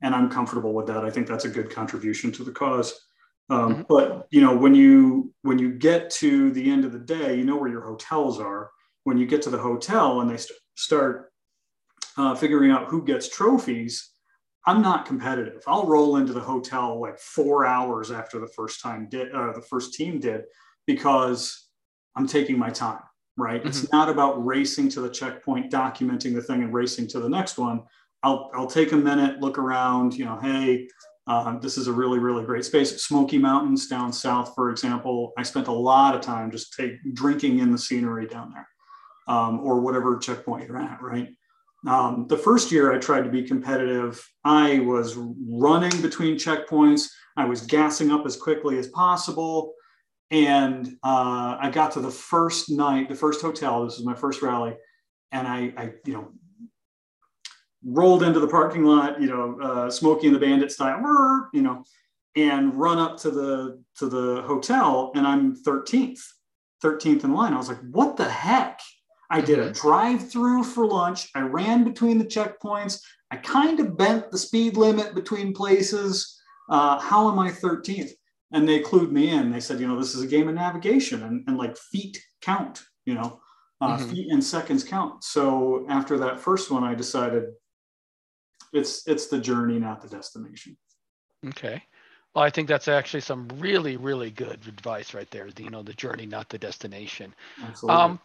and 0.00 0.14
I'm 0.14 0.30
comfortable 0.30 0.72
with 0.72 0.86
that. 0.86 1.04
I 1.04 1.10
think 1.10 1.26
that's 1.26 1.44
a 1.44 1.50
good 1.50 1.70
contribution 1.70 2.32
to 2.32 2.44
the 2.44 2.52
cause. 2.52 3.05
Um, 3.48 3.72
mm-hmm. 3.74 3.82
But 3.88 4.26
you 4.30 4.40
know, 4.40 4.56
when 4.56 4.74
you 4.74 5.32
when 5.42 5.58
you 5.58 5.72
get 5.72 6.10
to 6.10 6.50
the 6.50 6.70
end 6.70 6.84
of 6.84 6.92
the 6.92 6.98
day, 6.98 7.36
you 7.36 7.44
know 7.44 7.56
where 7.56 7.70
your 7.70 7.84
hotels 7.84 8.40
are. 8.40 8.70
When 9.04 9.18
you 9.18 9.26
get 9.26 9.42
to 9.42 9.50
the 9.50 9.58
hotel 9.58 10.20
and 10.20 10.28
they 10.28 10.36
st- 10.36 10.58
start 10.74 11.30
uh, 12.16 12.34
figuring 12.34 12.72
out 12.72 12.88
who 12.88 13.04
gets 13.04 13.28
trophies, 13.28 14.10
I'm 14.66 14.82
not 14.82 15.06
competitive. 15.06 15.62
I'll 15.68 15.86
roll 15.86 16.16
into 16.16 16.32
the 16.32 16.40
hotel 16.40 17.00
like 17.00 17.18
four 17.20 17.64
hours 17.64 18.10
after 18.10 18.40
the 18.40 18.48
first 18.48 18.82
time 18.82 19.08
did 19.08 19.32
uh, 19.32 19.52
the 19.52 19.62
first 19.62 19.94
team 19.94 20.18
did 20.18 20.42
because 20.86 21.68
I'm 22.16 22.26
taking 22.26 22.58
my 22.58 22.70
time. 22.70 23.00
Right? 23.38 23.60
Mm-hmm. 23.60 23.68
It's 23.68 23.92
not 23.92 24.08
about 24.08 24.44
racing 24.44 24.88
to 24.90 25.02
the 25.02 25.10
checkpoint, 25.10 25.70
documenting 25.70 26.34
the 26.34 26.42
thing, 26.42 26.62
and 26.62 26.72
racing 26.72 27.06
to 27.08 27.20
the 27.20 27.28
next 27.28 27.58
one. 27.58 27.82
I'll 28.22 28.50
I'll 28.54 28.66
take 28.66 28.90
a 28.90 28.96
minute, 28.96 29.40
look 29.40 29.58
around. 29.58 30.14
You 30.14 30.24
know, 30.24 30.38
hey, 30.40 30.88
uh, 31.26 31.58
this 31.58 31.76
is 31.76 31.88
a 31.88 31.92
really, 31.92 32.18
really 32.18 32.44
great 32.44 32.64
space. 32.64 33.02
Smoky 33.02 33.38
Mountains 33.38 33.88
down 33.88 34.12
south, 34.12 34.54
for 34.54 34.70
example, 34.70 35.32
I 35.36 35.42
spent 35.42 35.66
a 35.66 35.72
lot 35.72 36.14
of 36.14 36.20
time 36.20 36.50
just 36.50 36.74
take, 36.74 36.92
drinking 37.14 37.58
in 37.58 37.72
the 37.72 37.78
scenery 37.78 38.26
down 38.26 38.52
there 38.52 38.68
um, 39.26 39.60
or 39.60 39.80
whatever 39.80 40.18
checkpoint 40.18 40.68
you're 40.68 40.78
at, 40.78 41.02
right? 41.02 41.28
Um, 41.86 42.26
the 42.28 42.38
first 42.38 42.72
year 42.72 42.92
I 42.92 42.98
tried 42.98 43.22
to 43.22 43.30
be 43.30 43.42
competitive, 43.42 44.24
I 44.44 44.80
was 44.80 45.16
running 45.16 46.00
between 46.00 46.36
checkpoints. 46.36 47.08
I 47.36 47.44
was 47.44 47.62
gassing 47.62 48.10
up 48.10 48.24
as 48.24 48.36
quickly 48.36 48.78
as 48.78 48.88
possible. 48.88 49.74
And 50.30 50.88
uh, 51.04 51.56
I 51.60 51.70
got 51.72 51.92
to 51.92 52.00
the 52.00 52.10
first 52.10 52.70
night, 52.70 53.08
the 53.08 53.14
first 53.14 53.40
hotel, 53.40 53.84
this 53.84 53.98
was 53.98 54.06
my 54.06 54.14
first 54.14 54.42
rally. 54.42 54.76
And 55.32 55.46
I, 55.46 55.72
I 55.76 55.92
you 56.04 56.14
know, 56.14 56.32
rolled 57.86 58.22
into 58.22 58.40
the 58.40 58.48
parking 58.48 58.84
lot, 58.84 59.20
you 59.20 59.28
know, 59.28 59.58
uh, 59.60 59.90
Smokey 59.90 60.26
and 60.26 60.34
the 60.34 60.40
Bandit 60.40 60.72
style, 60.72 61.48
you 61.52 61.62
know, 61.62 61.84
and 62.34 62.74
run 62.74 62.98
up 62.98 63.16
to 63.18 63.30
the 63.30 63.82
to 63.98 64.08
the 64.08 64.42
hotel, 64.42 65.12
and 65.14 65.26
I'm 65.26 65.56
13th, 65.56 66.20
13th 66.84 67.24
in 67.24 67.32
line. 67.32 67.54
I 67.54 67.56
was 67.56 67.68
like, 67.68 67.80
what 67.90 68.16
the 68.16 68.28
heck? 68.28 68.80
I 69.30 69.40
did 69.40 69.58
a 69.58 69.70
mm-hmm. 69.70 69.72
drive-through 69.72 70.64
for 70.64 70.86
lunch. 70.86 71.28
I 71.34 71.40
ran 71.40 71.82
between 71.82 72.18
the 72.18 72.24
checkpoints. 72.24 73.00
I 73.30 73.36
kind 73.36 73.80
of 73.80 73.96
bent 73.96 74.30
the 74.30 74.38
speed 74.38 74.76
limit 74.76 75.14
between 75.14 75.52
places. 75.52 76.40
Uh, 76.68 76.98
how 77.00 77.30
am 77.30 77.38
I 77.38 77.50
13th? 77.50 78.10
And 78.52 78.68
they 78.68 78.80
clued 78.80 79.10
me 79.10 79.30
in. 79.30 79.50
They 79.50 79.58
said, 79.58 79.80
you 79.80 79.88
know, 79.88 79.98
this 79.98 80.14
is 80.14 80.22
a 80.22 80.28
game 80.28 80.48
of 80.48 80.54
navigation, 80.54 81.22
and, 81.24 81.42
and 81.48 81.56
like 81.56 81.76
feet 81.76 82.20
count. 82.40 82.82
You 83.04 83.14
know, 83.14 83.40
uh, 83.80 83.96
mm-hmm. 83.96 84.10
feet 84.10 84.32
and 84.32 84.42
seconds 84.42 84.84
count. 84.84 85.24
So 85.24 85.86
after 85.88 86.18
that 86.18 86.40
first 86.40 86.70
one, 86.70 86.84
I 86.84 86.94
decided 86.94 87.44
it's 88.72 89.06
it's 89.06 89.26
the 89.28 89.38
journey, 89.38 89.78
not 89.78 90.02
the 90.02 90.08
destination. 90.08 90.76
Okay. 91.48 91.82
Well, 92.34 92.44
I 92.44 92.50
think 92.50 92.68
that's 92.68 92.86
actually 92.86 93.22
some 93.22 93.48
really, 93.56 93.96
really 93.96 94.30
good 94.30 94.60
advice 94.68 95.14
right 95.14 95.30
there. 95.30 95.48
You 95.58 95.70
know, 95.70 95.82
the 95.82 95.94
journey, 95.94 96.26
not 96.26 96.50
the 96.50 96.58
destination. 96.58 97.34
Absolutely. 97.62 98.02
Um, 98.02 98.20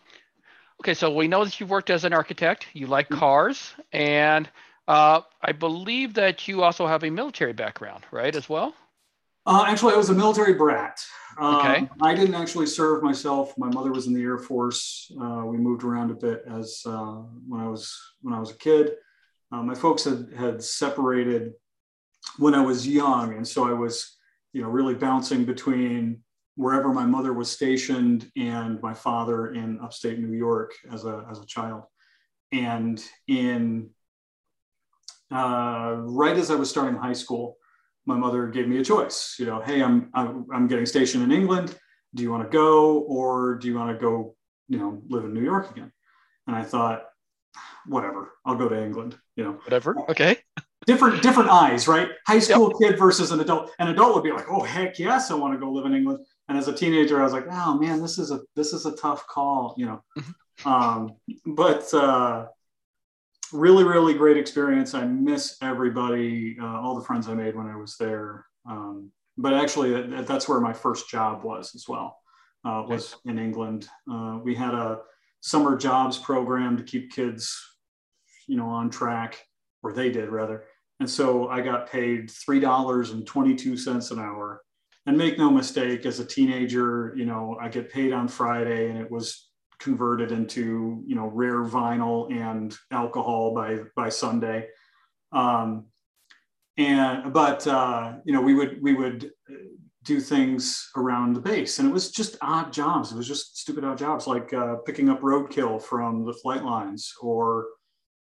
okay, 0.82 0.94
so 0.94 1.14
we 1.16 1.30
know 1.30 1.46
that 1.46 1.60
you've 1.60 1.70
worked 1.70 1.90
as 1.90 2.04
an 2.04 2.12
architect. 2.12 2.68
You 2.74 2.88
like 2.88 3.08
mm-hmm. 3.08 3.20
cars, 3.20 3.74
and 3.94 4.50
uh, 4.88 5.22
I 5.42 5.54
believe 5.54 6.14
that 6.16 6.46
you 6.46 6.62
also 6.62 6.88
have 6.88 7.06
a 7.06 7.10
military 7.10 7.54
background, 7.54 8.04
right, 8.12 8.36
as 8.36 8.50
well. 8.50 8.76
Uh, 9.46 9.64
actually, 9.66 9.94
I 9.94 9.98
was 9.98 10.10
a 10.10 10.14
military 10.14 10.56
brat. 10.56 11.00
Um, 11.40 11.56
okay. 11.56 11.90
I 12.02 12.14
didn't 12.14 12.36
actually 12.36 12.68
serve 12.68 13.02
myself. 13.02 13.58
My 13.58 13.70
mother 13.70 13.92
was 13.92 14.08
in 14.08 14.14
the 14.14 14.22
Air 14.22 14.38
Force. 14.38 15.10
Uh, 15.20 15.44
we 15.46 15.58
moved 15.58 15.84
around 15.84 16.12
a 16.12 16.16
bit 16.16 16.44
as 16.48 16.82
uh, 16.86 17.22
when 17.48 17.62
I 17.62 17.68
was 17.70 17.98
when 18.22 18.34
I 18.34 18.40
was 18.40 18.52
a 18.52 18.56
kid. 18.56 18.92
Uh, 19.52 19.64
my 19.64 19.76
folks 19.76 20.04
had 20.06 20.30
had 20.36 20.64
separated 20.64 21.54
when 22.38 22.56
I 22.56 22.62
was 22.62 22.88
young, 22.88 23.36
and 23.36 23.48
so 23.48 23.68
I 23.68 23.74
was, 23.74 24.18
you 24.54 24.62
know, 24.62 24.70
really 24.70 24.96
bouncing 24.96 25.46
between 25.46 26.24
wherever 26.56 26.94
my 26.94 27.06
mother 27.06 27.34
was 27.34 27.50
stationed 27.50 28.30
and 28.38 28.82
my 28.82 28.94
father 28.94 29.54
in 29.54 29.80
upstate 29.82 30.20
New 30.20 30.38
York 30.38 30.72
as 30.92 31.06
a 31.06 31.26
as 31.30 31.40
a 31.40 31.46
child. 31.46 31.84
And 32.52 33.04
in 33.28 33.90
uh, 35.32 35.96
right 35.98 36.38
as 36.38 36.52
I 36.52 36.56
was 36.56 36.70
starting 36.70 37.00
high 37.00 37.14
school, 37.14 37.58
my 38.06 38.16
mother 38.16 38.48
gave 38.48 38.68
me 38.68 38.80
a 38.80 38.84
choice. 38.84 39.36
You 39.40 39.46
know, 39.46 39.62
hey, 39.62 39.82
I'm 39.82 40.10
I'm, 40.14 40.46
I'm 40.54 40.68
getting 40.68 40.86
stationed 40.86 41.24
in 41.24 41.32
England. 41.32 41.78
Do 42.14 42.24
you 42.24 42.32
want 42.32 42.44
to 42.44 42.50
go, 42.50 43.00
or 43.00 43.56
do 43.56 43.68
you 43.68 43.76
want 43.76 43.98
to 43.98 44.02
go, 44.02 44.36
you 44.68 44.78
know, 44.78 45.02
live 45.08 45.24
in 45.24 45.34
New 45.34 45.44
York 45.44 45.72
again? 45.72 45.92
And 46.48 46.56
I 46.56 46.64
thought, 46.64 47.06
whatever, 47.88 48.32
I'll 48.46 48.56
go 48.56 48.70
to 48.70 48.84
England. 48.84 49.18
You 49.36 49.44
know, 49.46 49.52
whatever. 49.64 49.96
Okay 50.10 50.38
different 50.86 51.22
different 51.22 51.50
eyes, 51.50 51.88
right? 51.88 52.10
High 52.28 52.40
school 52.40 52.74
yep. 52.80 52.92
kid 52.92 53.00
versus 53.00 53.32
an 53.32 53.40
adult. 53.40 53.72
An 53.80 53.90
adult 53.90 54.16
would 54.16 54.24
be 54.24 54.32
like, 54.32 54.46
"Oh 54.50 54.64
heck 54.64 55.00
yes, 55.00 55.32
I 55.32 55.36
want 55.36 55.54
to 55.54 55.60
go 55.60 55.72
live 55.72 55.86
in 55.86 55.94
England." 55.94 56.26
And 56.50 56.58
as 56.58 56.68
a 56.68 56.74
teenager, 56.74 57.20
I 57.20 57.24
was 57.24 57.34
like, 57.34 57.46
"Oh 57.50 57.78
man, 57.78 58.02
this 58.02 58.18
is 58.18 58.32
a 58.32 58.40
this 58.56 58.74
is 58.74 58.86
a 58.86 58.96
tough 58.96 59.28
call," 59.28 59.76
you 59.78 59.86
know. 59.86 60.04
Mm-hmm. 60.18 60.68
um, 60.68 61.16
but 61.46 61.94
uh, 61.94 62.48
really, 63.54 63.84
really 63.84 64.14
great 64.14 64.38
experience. 64.38 64.94
I 64.94 65.06
miss 65.06 65.58
everybody, 65.62 66.58
uh, 66.60 66.82
all 66.82 66.96
the 66.96 67.06
friends 67.06 67.28
I 67.28 67.34
made 67.34 67.56
when 67.56 67.68
I 67.68 67.76
was 67.76 67.98
there. 67.98 68.46
Um, 68.70 69.12
but 69.38 69.54
actually, 69.54 70.24
that's 70.24 70.48
where 70.48 70.60
my 70.60 70.74
first 70.74 71.10
job 71.10 71.44
was 71.44 71.74
as 71.76 71.88
well. 71.88 72.18
Uh, 72.64 72.84
was 72.88 73.16
in 73.26 73.40
England. 73.40 73.88
Uh, 74.12 74.40
we 74.44 74.54
had 74.54 74.76
a 74.76 75.00
summer 75.40 75.76
jobs 75.76 76.20
program 76.20 76.78
to 76.78 76.84
keep 76.84 77.12
kids, 77.12 77.60
you 78.48 78.58
know, 78.58 78.68
on 78.68 78.90
track, 78.90 79.44
or 79.84 79.94
they 79.94 80.12
did 80.12 80.30
rather. 80.30 80.66
And 81.02 81.10
so 81.10 81.50
I 81.50 81.62
got 81.62 81.90
paid 81.90 82.30
$3.22 82.30 84.12
an 84.12 84.20
hour. 84.20 84.62
And 85.08 85.18
make 85.18 85.40
no 85.40 85.50
mistake, 85.50 86.06
as 86.06 86.20
a 86.20 86.26
teenager, 86.26 87.16
you 87.18 87.26
know, 87.26 87.58
I 87.60 87.70
get 87.70 87.92
paid 87.92 88.14
on 88.14 88.28
Friday 88.28 88.88
and 88.88 89.00
it 89.00 89.10
was 89.10 89.50
converted 89.80 90.32
into, 90.32 91.04
you 91.08 91.16
know, 91.16 91.26
rare 91.26 91.66
vinyl 91.66 92.32
and 92.32 92.78
alcohol 92.92 93.56
by, 93.56 93.80
by 93.96 94.10
Sunday. 94.10 94.68
Um, 95.32 95.88
and, 96.78 97.34
but, 97.34 97.66
uh, 97.66 98.18
you 98.26 98.34
know, 98.34 98.42
we 98.42 98.54
would, 98.54 98.80
we 98.80 98.94
would 98.94 99.32
do 100.04 100.20
things 100.20 100.92
around 100.96 101.34
the 101.34 101.42
base 101.42 101.80
and 101.80 101.90
it 101.90 101.92
was 101.92 102.12
just 102.12 102.38
odd 102.44 102.72
jobs. 102.72 103.12
It 103.12 103.18
was 103.18 103.28
just 103.28 103.58
stupid 103.58 103.84
odd 103.84 103.98
jobs 103.98 104.28
like 104.28 104.54
uh, 104.54 104.76
picking 104.86 105.10
up 105.10 105.22
roadkill 105.22 105.82
from 105.82 106.26
the 106.26 106.34
flight 106.34 106.64
lines 106.64 107.12
or, 107.20 107.66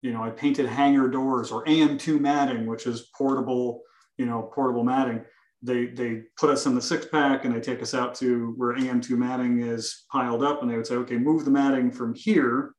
you 0.04 0.12
know, 0.12 0.22
I 0.22 0.28
painted 0.28 0.66
hangar 0.66 1.08
doors 1.08 1.50
or 1.50 1.64
AM2 1.64 2.20
matting, 2.20 2.66
which 2.66 2.86
is 2.86 3.08
portable, 3.16 3.80
you 4.18 4.26
know, 4.26 4.50
portable 4.54 4.84
matting. 4.84 5.24
They, 5.62 5.86
they 5.86 6.24
put 6.38 6.50
us 6.50 6.66
in 6.66 6.74
the 6.74 6.82
six 6.82 7.06
pack 7.06 7.46
and 7.46 7.56
they 7.56 7.60
take 7.60 7.80
us 7.80 7.94
out 7.94 8.14
to 8.16 8.52
where 8.58 8.76
AM2 8.76 9.12
matting 9.12 9.62
is 9.62 10.04
piled 10.12 10.44
up 10.44 10.60
and 10.60 10.70
they 10.70 10.76
would 10.76 10.86
say, 10.86 10.96
okay, 10.96 11.16
move 11.16 11.46
the 11.46 11.50
matting 11.50 11.90
from 11.90 12.14
here 12.14 12.74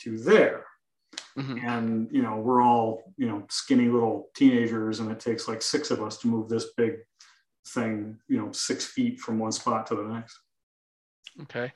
to 0.00 0.18
there. 0.18 0.64
Mm-hmm. 1.38 1.64
And, 1.64 2.08
you 2.10 2.22
know, 2.22 2.38
we're 2.38 2.62
all, 2.62 3.14
you 3.16 3.28
know, 3.28 3.44
skinny 3.48 3.86
little 3.86 4.28
teenagers 4.34 4.98
and 4.98 5.12
it 5.12 5.20
takes 5.20 5.46
like 5.46 5.62
six 5.62 5.92
of 5.92 6.02
us 6.02 6.18
to 6.18 6.26
move 6.26 6.48
this 6.48 6.72
big 6.76 6.94
thing, 7.68 8.18
you 8.26 8.38
know, 8.38 8.50
six 8.50 8.84
feet 8.86 9.20
from 9.20 9.38
one 9.38 9.52
spot 9.52 9.86
to 9.86 9.94
the 9.94 10.02
next. 10.02 10.36
Okay. 11.42 11.72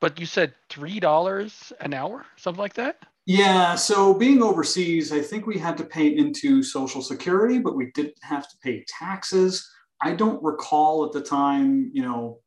But 0.00 0.18
you 0.18 0.26
said 0.26 0.52
$3 0.68 1.72
an 1.80 1.94
hour, 1.94 2.26
something 2.36 2.60
like 2.60 2.74
that? 2.74 2.98
Yeah, 3.26 3.74
so 3.74 4.12
being 4.12 4.42
overseas, 4.42 5.10
I 5.10 5.20
think 5.20 5.46
we 5.46 5.58
had 5.58 5.78
to 5.78 5.84
pay 5.84 6.08
into 6.08 6.62
Social 6.62 7.00
Security, 7.00 7.58
but 7.58 7.74
we 7.74 7.90
didn't 7.92 8.22
have 8.22 8.48
to 8.50 8.56
pay 8.62 8.84
taxes. 8.86 9.66
I 10.02 10.14
don't 10.14 10.42
recall 10.42 11.06
at 11.06 11.12
the 11.12 11.22
time, 11.22 11.90
you 11.94 12.02
know, 12.02 12.40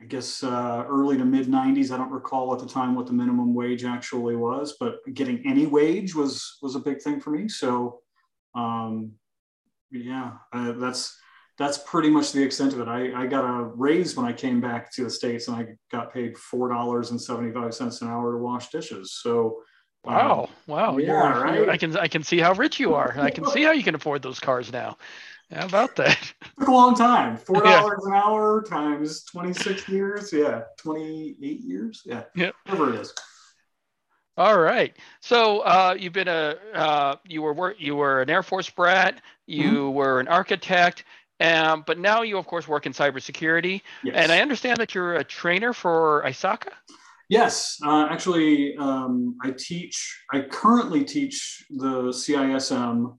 I 0.00 0.06
guess 0.06 0.42
uh, 0.42 0.84
early 0.88 1.18
to 1.18 1.24
mid 1.24 1.48
90s. 1.48 1.90
I 1.90 1.98
don't 1.98 2.10
recall 2.10 2.54
at 2.54 2.60
the 2.60 2.68
time 2.68 2.94
what 2.94 3.06
the 3.06 3.12
minimum 3.12 3.54
wage 3.54 3.84
actually 3.84 4.36
was, 4.36 4.76
but 4.80 4.98
getting 5.12 5.46
any 5.46 5.66
wage 5.66 6.14
was 6.14 6.58
was 6.62 6.74
a 6.74 6.80
big 6.80 7.00
thing 7.02 7.20
for 7.20 7.30
me. 7.30 7.48
So, 7.48 8.00
um, 8.54 9.12
yeah, 9.90 10.32
uh, 10.52 10.72
that's 10.72 11.18
that's 11.58 11.78
pretty 11.78 12.10
much 12.10 12.32
the 12.32 12.42
extent 12.42 12.72
of 12.74 12.80
it. 12.80 12.88
I, 12.88 13.22
I 13.22 13.26
got 13.26 13.44
a 13.44 13.64
raise 13.64 14.16
when 14.16 14.26
I 14.26 14.32
came 14.32 14.60
back 14.60 14.92
to 14.94 15.04
the 15.04 15.10
states, 15.10 15.48
and 15.48 15.56
I 15.56 15.66
got 15.90 16.12
paid 16.12 16.36
four 16.36 16.68
dollars 16.68 17.10
and 17.10 17.20
seventy 17.20 17.52
five 17.52 17.74
cents 17.74 18.02
an 18.02 18.08
hour 18.08 18.32
to 18.32 18.38
wash 18.38 18.68
dishes. 18.68 19.18
So 19.22 19.62
Wow! 20.06 20.44
Um, 20.44 20.48
wow! 20.68 20.98
Yeah, 20.98 21.42
right. 21.42 21.68
I 21.68 21.76
can 21.76 21.96
I 21.96 22.06
can 22.06 22.22
see 22.22 22.38
how 22.38 22.52
rich 22.52 22.78
you 22.78 22.94
are. 22.94 23.18
I 23.18 23.30
can 23.30 23.44
see 23.46 23.62
how 23.62 23.72
you 23.72 23.82
can 23.82 23.96
afford 23.96 24.22
those 24.22 24.38
cars 24.38 24.72
now. 24.72 24.96
How 25.52 25.66
about 25.66 25.96
that? 25.96 26.16
Took 26.58 26.68
a 26.68 26.72
long 26.72 26.94
time. 26.94 27.36
Four 27.46 27.62
dollars 27.62 28.00
yeah. 28.06 28.14
an 28.14 28.22
hour 28.22 28.62
times 28.62 29.24
twenty 29.24 29.52
six 29.52 29.88
years. 29.88 30.32
Yeah, 30.32 30.62
twenty 30.78 31.34
eight 31.42 31.60
years. 31.60 32.02
Yeah. 32.06 32.22
Yeah. 32.36 32.50
Whatever 32.66 32.94
it 32.94 33.00
is. 33.00 33.12
All 34.36 34.58
right. 34.58 34.94
So 35.20 35.60
uh, 35.60 35.96
you've 35.98 36.12
been 36.12 36.28
a 36.28 36.56
uh, 36.72 37.16
you 37.26 37.42
were 37.42 37.74
you 37.76 37.96
were 37.96 38.22
an 38.22 38.30
Air 38.30 38.44
Force 38.44 38.70
brat. 38.70 39.20
You 39.46 39.70
mm-hmm. 39.70 39.94
were 39.94 40.20
an 40.20 40.28
architect. 40.28 41.04
Um, 41.40 41.84
but 41.86 41.98
now 41.98 42.22
you 42.22 42.38
of 42.38 42.46
course 42.46 42.66
work 42.66 42.86
in 42.86 42.92
cybersecurity, 42.92 43.82
yes. 44.02 44.14
and 44.16 44.32
I 44.32 44.40
understand 44.40 44.78
that 44.78 44.94
you're 44.94 45.16
a 45.16 45.24
trainer 45.24 45.72
for 45.72 46.22
ISACA. 46.24 46.72
Yes, 47.28 47.78
uh, 47.84 48.06
actually, 48.08 48.76
um, 48.76 49.36
I 49.42 49.50
teach, 49.50 50.22
I 50.32 50.42
currently 50.42 51.04
teach 51.04 51.64
the 51.70 52.12
CISM 52.12 53.18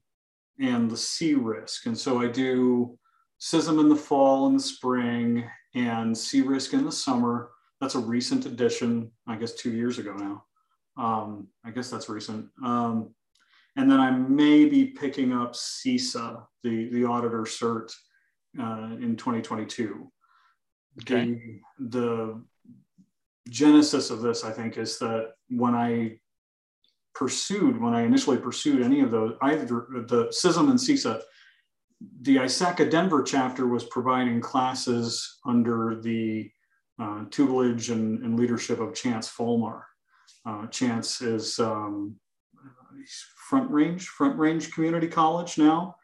and 0.59 0.89
the 0.89 0.95
CRISC, 0.95 1.85
And 1.85 1.97
so 1.97 2.19
I 2.21 2.27
do 2.27 2.97
CISM 3.41 3.81
in 3.81 3.89
the 3.89 3.95
fall 3.95 4.47
and 4.47 4.57
the 4.57 4.63
spring 4.63 5.43
and 5.75 6.15
CRISC 6.15 6.73
in 6.73 6.85
the 6.85 6.91
summer. 6.91 7.51
That's 7.81 7.95
a 7.95 7.99
recent 7.99 8.45
addition, 8.45 9.11
I 9.27 9.35
guess 9.35 9.53
two 9.53 9.71
years 9.71 9.99
ago 9.99 10.13
now. 10.13 10.45
Um, 10.97 11.49
I 11.65 11.71
guess 11.71 11.89
that's 11.89 12.09
recent. 12.09 12.47
Um, 12.63 13.13
and 13.75 13.91
then 13.91 13.99
I 13.99 14.09
may 14.09 14.65
be 14.65 14.85
picking 14.85 15.33
up 15.33 15.53
CISA, 15.53 16.43
the, 16.63 16.89
the 16.89 17.05
auditor 17.05 17.41
cert, 17.41 17.91
uh, 18.59 18.95
in 18.99 19.15
2022. 19.15 20.11
Okay. 21.01 21.61
The, 21.79 21.89
the 21.89 22.43
genesis 23.49 24.09
of 24.09 24.21
this, 24.21 24.43
I 24.43 24.51
think, 24.51 24.77
is 24.77 24.97
that 24.99 25.33
when 25.49 25.75
I 25.75 26.19
pursued, 27.13 27.81
when 27.81 27.93
I 27.93 28.01
initially 28.01 28.37
pursued 28.37 28.81
any 28.81 29.01
of 29.01 29.11
those, 29.11 29.35
either 29.41 29.65
the 29.65 30.27
CISM 30.31 30.69
and 30.69 30.79
CISA, 30.79 31.21
the 32.21 32.37
ISACA 32.37 32.91
Denver 32.91 33.23
chapter 33.23 33.67
was 33.67 33.85
providing 33.85 34.39
classes 34.39 35.39
under 35.45 35.99
the 35.99 36.51
uh, 36.99 37.25
tutelage 37.31 37.89
and, 37.89 38.23
and, 38.23 38.39
leadership 38.39 38.79
of 38.79 38.93
Chance 38.93 39.31
Folmar. 39.31 39.81
Uh, 40.45 40.67
Chance 40.67 41.21
is 41.21 41.59
um, 41.59 42.15
Front 43.49 43.69
Range, 43.69 44.03
Front 44.03 44.37
Range 44.37 44.71
Community 44.71 45.07
College 45.07 45.57
now. 45.57 45.95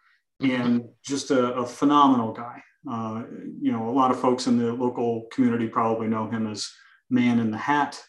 And 0.44 0.86
just 1.04 1.32
a, 1.32 1.54
a 1.56 1.66
phenomenal 1.66 2.34
guy. 2.34 2.62
Uh, 2.90 3.24
you 3.62 3.72
know, 3.72 3.88
a 3.88 3.92
lot 3.92 4.12
of 4.12 4.20
folks 4.20 4.48
in 4.48 4.58
the 4.58 4.74
local 4.74 5.28
community 5.32 5.68
probably 5.68 6.08
know 6.08 6.30
him 6.30 6.52
as 6.52 6.70
man 7.10 7.40
in 7.40 7.52
the 7.52 7.58
hat. 7.58 8.02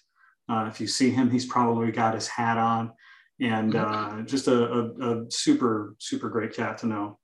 Uh, 0.48 0.66
if 0.68 0.80
you 0.80 0.86
see 0.86 1.10
him, 1.10 1.30
he's 1.30 1.46
probably 1.46 1.90
got 1.92 2.14
his 2.14 2.28
hat 2.28 2.58
on, 2.58 2.92
and 3.40 3.76
uh, 3.76 4.22
just 4.22 4.48
a, 4.48 4.64
a, 4.64 5.22
a, 5.22 5.30
super 5.30 5.94
super 5.98 6.28
great 6.28 6.54
cat 6.54 6.78
to 6.78 6.86
know. 6.86 7.18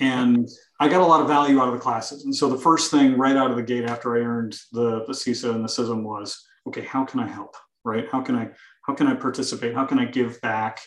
And 0.00 0.48
I 0.80 0.88
got 0.88 1.00
a 1.00 1.06
lot 1.06 1.20
of 1.20 1.28
value 1.28 1.60
out 1.60 1.68
of 1.68 1.74
the 1.74 1.80
classes. 1.80 2.24
And 2.24 2.34
so 2.34 2.50
the 2.50 2.58
first 2.58 2.90
thing 2.90 3.16
right 3.16 3.36
out 3.36 3.50
of 3.50 3.56
the 3.56 3.62
gate 3.62 3.84
after 3.84 4.16
I 4.16 4.20
earned 4.20 4.58
the 4.72 5.04
the 5.06 5.12
CISA 5.12 5.54
and 5.54 5.64
the 5.64 5.68
CISM 5.68 6.02
was, 6.02 6.42
okay, 6.66 6.82
how 6.82 7.04
can 7.04 7.20
I 7.20 7.28
help? 7.28 7.54
Right? 7.84 8.06
How 8.10 8.20
can 8.20 8.34
I 8.34 8.50
how 8.86 8.94
can 8.94 9.06
I 9.06 9.14
participate? 9.14 9.74
How 9.74 9.84
can 9.84 9.98
I 9.98 10.06
give 10.06 10.40
back? 10.40 10.80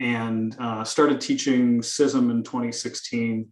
And 0.00 0.56
uh, 0.58 0.84
started 0.84 1.20
teaching 1.20 1.80
CISM 1.80 2.30
in 2.30 2.42
2016. 2.42 3.48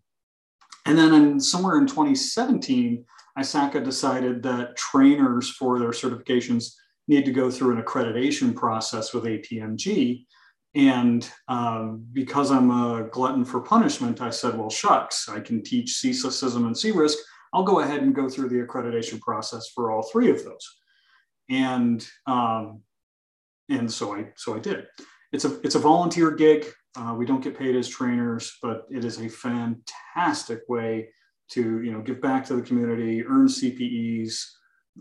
And 0.87 0.98
then 0.98 1.14
in, 1.14 1.40
somewhere 1.40 1.78
in 1.78 1.87
2017, 1.87 3.04
ISACA 3.38 3.83
decided 3.83 4.42
that 4.42 4.76
trainers 4.76 5.50
for 5.50 5.78
their 5.78 5.90
certifications 5.90 6.74
need 7.09 7.24
to 7.24 7.33
go 7.33 7.50
through 7.50 7.76
an 7.76 7.83
accreditation 7.83 8.54
process 8.54 9.12
with 9.12 9.24
APMG. 9.24 10.26
And 10.74 11.28
um, 11.48 12.07
because 12.12 12.50
I'm 12.50 12.70
a 12.70 13.09
glutton 13.11 13.44
for 13.44 13.61
punishment, 13.61 14.20
I 14.20 14.30
said, 14.30 14.59
well, 14.59 14.70
shucks, 14.70 15.28
I 15.28 15.40
can 15.40 15.62
teach 15.62 16.00
CISA, 16.02 16.26
CISM, 16.26 16.66
and 16.66 16.76
C-RISC. 16.76 17.16
I'll 17.52 17.62
go 17.62 17.80
ahead 17.80 18.02
and 18.02 18.14
go 18.14 18.28
through 18.28 18.48
the 18.48 18.66
accreditation 18.66 19.20
process 19.20 19.68
for 19.74 19.92
all 19.92 20.02
three 20.02 20.30
of 20.30 20.44
those. 20.44 20.76
And 21.48 22.07
um, 22.26 22.80
and 23.68 23.90
so 23.90 24.14
I 24.14 24.33
so 24.37 24.57
I 24.57 24.59
did. 24.59 24.87
It's 25.35 25.44
a 25.44 25.61
it's 25.62 25.75
a 25.75 25.81
volunteer 25.81 26.31
gig. 26.31 26.64
Uh, 26.97 27.12
we 27.18 27.27
don't 27.27 27.42
get 27.42 27.59
paid 27.59 27.75
as 27.75 27.88
trainers, 27.88 28.57
but 28.62 28.87
it 28.88 29.05
is 29.05 29.18
a 29.20 29.29
fantastic 29.29 30.61
way 30.68 31.09
to 31.51 31.83
you 31.83 31.92
know 31.92 32.01
give 32.01 32.20
back 32.20 32.47
to 32.47 32.55
the 32.55 32.62
community, 32.62 33.25
earn 33.27 33.49
CPEs, 33.49 34.44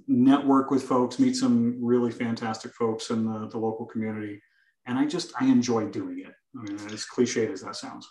network 0.08 0.72
with 0.72 0.82
folks, 0.82 1.20
meet 1.20 1.36
some 1.36 1.78
really 1.80 2.12
fantastic 2.12 2.74
folks 2.74 3.12
in 3.12 3.26
the, 3.26 3.48
the 3.50 3.60
local 3.60 3.86
community. 3.86 4.42
And 4.88 4.98
I 4.98 5.06
just 5.06 5.34
I 5.40 5.46
enjoy 5.46 5.86
doing 5.86 6.20
it. 6.20 6.34
I 6.58 6.64
mean, 6.64 6.80
as 6.92 7.06
cliched 7.06 7.52
as 7.52 7.62
that 7.62 7.76
sounds. 7.76 8.10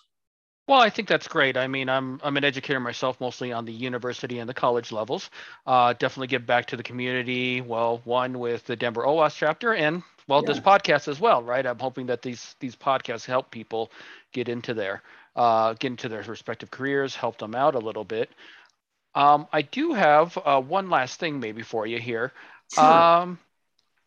Well, 0.69 0.81
I 0.81 0.91
think 0.91 1.09
that's 1.09 1.27
great. 1.27 1.57
I 1.57 1.67
mean, 1.67 1.89
I'm 1.89 2.21
I'm 2.23 2.37
an 2.37 2.45
educator 2.45 2.79
myself, 2.79 3.21
mostly 3.21 3.53
on 3.53 3.65
the 3.65 3.73
university 3.73 4.39
and 4.39 4.49
the 4.49 4.55
college 4.55 4.93
levels. 4.93 5.29
Uh, 5.67 5.93
definitely 5.95 6.29
give 6.29 6.47
back 6.47 6.67
to 6.67 6.77
the 6.77 6.85
community. 6.85 7.61
Well, 7.61 8.01
one 8.05 8.39
with 8.39 8.65
the 8.67 8.77
Denver 8.77 9.03
OWASP 9.03 9.37
chapter, 9.37 9.75
and 9.75 10.05
well, 10.29 10.43
yeah. 10.43 10.53
this 10.53 10.61
podcast 10.61 11.09
as 11.09 11.21
well, 11.21 11.43
right? 11.43 11.67
I'm 11.67 11.79
hoping 11.79 12.07
that 12.07 12.23
these 12.23 12.55
these 12.61 12.77
podcasts 12.77 13.27
help 13.27 13.51
people 13.51 13.91
get 14.33 14.49
into 14.49 14.75
their 14.75 15.03
uh, 15.37 15.75
get 15.75 15.91
into 15.93 16.09
their 16.09 16.23
respective 16.23 16.71
careers, 16.71 17.15
help 17.15 17.39
them 17.39 17.55
out 17.55 17.75
a 17.75 17.79
little 17.79 18.05
bit. 18.05 18.31
Um, 19.15 19.47
I 19.53 19.63
do 19.63 19.93
have 19.93 20.39
uh, 20.45 20.61
one 20.61 20.89
last 20.89 21.21
thing 21.21 21.41
maybe 21.41 21.63
for 21.63 21.87
you 21.87 21.99
here. 21.99 22.33
Sure. 22.75 22.85
Um, 22.85 23.39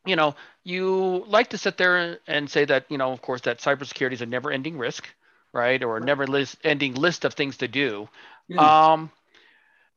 you 0.06 0.16
know, 0.16 0.36
you 0.64 1.24
like 1.28 1.50
to 1.50 1.58
sit 1.58 1.78
there 1.78 2.20
and 2.28 2.50
say 2.50 2.66
that, 2.66 2.86
you 2.90 2.98
know, 2.98 3.12
of 3.12 3.22
course, 3.22 3.42
that 3.42 3.60
cybersecurity 3.60 4.14
is 4.14 4.22
a 4.22 4.26
never-ending 4.26 4.78
risk, 4.78 5.08
right, 5.54 5.84
or 5.84 5.98
a 5.98 6.02
never-ending 6.02 6.96
list 6.96 7.26
of 7.26 7.34
things 7.34 7.58
to 7.58 7.68
do. 7.68 8.08
Yeah. 8.48 8.94
Um, 8.94 9.12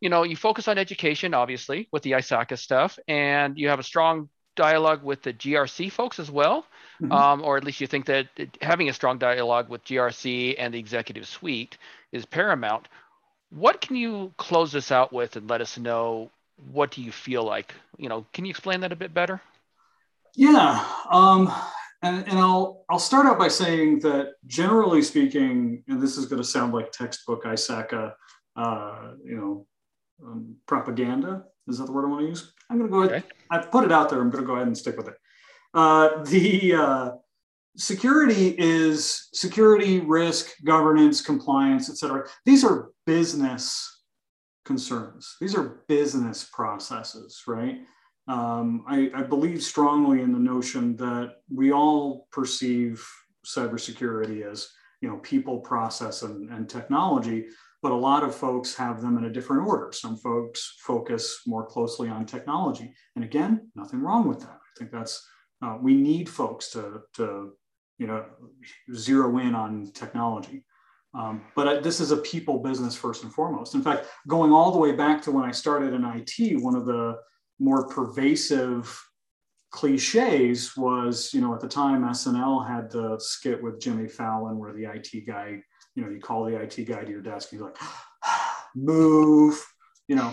you 0.00 0.09
know, 0.09 0.22
you 0.22 0.37
focus 0.37 0.68
on 0.68 0.78
education, 0.78 1.35
obviously, 1.35 1.88
with 1.90 2.02
the 2.02 2.12
ISACA 2.12 2.59
stuff, 2.59 2.98
and 3.09 3.59
you 3.59 3.68
have 3.68 3.81
a 3.81 3.83
strong 3.83 4.28
dialogue 4.58 5.02
with 5.04 5.22
the 5.22 5.32
GRC 5.32 5.90
folks 5.90 6.18
as 6.18 6.30
well, 6.30 6.66
mm-hmm. 7.00 7.12
um, 7.12 7.42
or 7.42 7.56
at 7.56 7.64
least 7.64 7.80
you 7.80 7.86
think 7.86 8.06
that 8.06 8.26
having 8.60 8.88
a 8.88 8.92
strong 8.92 9.16
dialogue 9.16 9.68
with 9.68 9.84
GRC 9.84 10.56
and 10.58 10.74
the 10.74 10.78
executive 10.78 11.26
suite 11.26 11.78
is 12.12 12.26
paramount. 12.26 12.88
What 13.50 13.80
can 13.80 13.96
you 13.96 14.32
close 14.36 14.72
this 14.72 14.90
out 14.90 15.12
with 15.12 15.36
and 15.36 15.48
let 15.48 15.60
us 15.60 15.78
know 15.78 16.30
what 16.72 16.90
do 16.90 17.00
you 17.02 17.12
feel 17.12 17.44
like? 17.44 17.72
You 17.96 18.08
know, 18.08 18.26
can 18.32 18.44
you 18.44 18.50
explain 18.50 18.80
that 18.80 18.92
a 18.92 18.96
bit 18.96 19.14
better? 19.14 19.40
Yeah, 20.34 20.84
um, 21.10 21.52
and, 22.02 22.26
and 22.28 22.38
I'll 22.38 22.84
I'll 22.90 22.98
start 22.98 23.26
out 23.26 23.38
by 23.38 23.48
saying 23.48 24.00
that 24.00 24.34
generally 24.46 25.02
speaking, 25.02 25.82
and 25.88 26.02
this 26.02 26.16
is 26.18 26.26
going 26.26 26.42
to 26.42 26.48
sound 26.48 26.74
like 26.74 26.92
textbook 26.92 27.44
ISACA, 27.44 28.12
uh, 28.56 29.12
you 29.24 29.36
know, 29.36 29.66
um, 30.24 30.56
propaganda. 30.66 31.44
Is 31.68 31.78
that 31.78 31.87
the 31.87 31.92
word 31.92 32.07
I 32.07 32.09
want 32.09 32.22
to 32.22 32.28
use? 32.28 32.52
I'm 32.70 32.78
going 32.78 32.90
to 32.90 32.92
go 32.92 33.02
ahead. 33.02 33.24
Okay. 33.24 33.26
I've 33.50 33.70
put 33.70 33.85
it 33.85 33.92
out 33.92 34.11
there. 34.11 34.20
I'm 34.20 34.31
going 34.31 34.42
to 34.42 34.46
go 34.46 34.54
ahead 34.54 34.66
and 34.66 34.76
stick 34.76 34.96
with 34.96 35.09
it. 35.09 35.14
Uh, 35.74 36.22
the 36.24 36.74
uh, 36.74 37.11
security 37.76 38.54
is 38.59 39.28
security, 39.33 40.00
risk, 40.00 40.50
governance, 40.64 41.20
compliance, 41.20 41.88
et 41.88 41.96
cetera. 41.96 42.26
These 42.44 42.64
are 42.64 42.90
business 43.07 44.02
concerns. 44.64 45.37
These 45.40 45.54
are 45.54 45.81
business 45.88 46.48
processes, 46.52 47.42
right? 47.46 47.78
Um, 48.26 48.85
I, 48.87 49.11
I, 49.14 49.22
believe 49.22 49.62
strongly 49.62 50.20
in 50.20 50.33
the 50.33 50.38
notion 50.38 50.94
that 50.96 51.37
we 51.50 51.72
all 51.72 52.28
perceive 52.31 53.02
cybersecurity 53.46 54.44
as 54.44 54.68
you 55.00 55.09
know 55.09 55.16
people, 55.18 55.61
process, 55.61 56.22
and, 56.22 56.50
and 56.50 56.68
technology, 56.68 57.46
but 57.82 57.92
a 57.92 57.96
lot 57.96 58.24
of 58.24 58.34
folks 58.34 58.74
have 58.74 59.00
them 59.00 59.18
in 59.18 59.24
a 59.24 59.32
different 59.32 59.66
order. 59.66 59.92
Some 59.92 60.16
folks 60.16 60.76
focus 60.80 61.42
more 61.46 61.66
closely 61.66 62.08
on 62.08 62.26
technology, 62.26 62.92
and 63.16 63.24
again, 63.24 63.70
nothing 63.74 64.00
wrong 64.00 64.26
with 64.28 64.40
that. 64.40 64.58
I 64.58 64.78
think 64.78 64.90
that's 64.90 65.26
uh, 65.62 65.76
we 65.80 65.94
need 65.94 66.28
folks 66.28 66.70
to 66.72 67.02
to 67.14 67.52
you 67.98 68.06
know 68.06 68.24
zero 68.94 69.38
in 69.38 69.54
on 69.54 69.90
technology. 69.92 70.64
Um, 71.14 71.42
but 71.56 71.82
this 71.82 72.00
is 72.00 72.10
a 72.10 72.18
people 72.18 72.58
business 72.58 72.94
first 72.94 73.22
and 73.22 73.32
foremost. 73.32 73.74
In 73.74 73.82
fact, 73.82 74.06
going 74.26 74.52
all 74.52 74.70
the 74.70 74.78
way 74.78 74.92
back 74.92 75.22
to 75.22 75.32
when 75.32 75.44
I 75.44 75.52
started 75.52 75.94
in 75.94 76.04
IT, 76.04 76.62
one 76.62 76.76
of 76.76 76.84
the 76.84 77.16
more 77.58 77.88
pervasive 77.88 79.02
cliches 79.70 80.76
was, 80.76 81.32
you 81.32 81.40
know, 81.40 81.54
at 81.54 81.60
the 81.60 81.68
time 81.68 82.02
SNL 82.02 82.66
had 82.66 82.90
the 82.90 83.18
skit 83.18 83.62
with 83.62 83.80
Jimmy 83.80 84.08
Fallon 84.08 84.58
where 84.58 84.72
the 84.72 84.84
IT 84.84 85.26
guy, 85.26 85.60
you 85.98 86.04
know, 86.04 86.11
you 86.11 86.20
call 86.20 86.44
the 86.44 86.54
IT 86.54 86.76
guy 86.84 87.02
to 87.02 87.11
your 87.11 87.20
desk, 87.20 87.48
he's 87.50 87.61
like, 87.61 87.76
move, 88.76 89.61
you 90.06 90.14
know, 90.14 90.32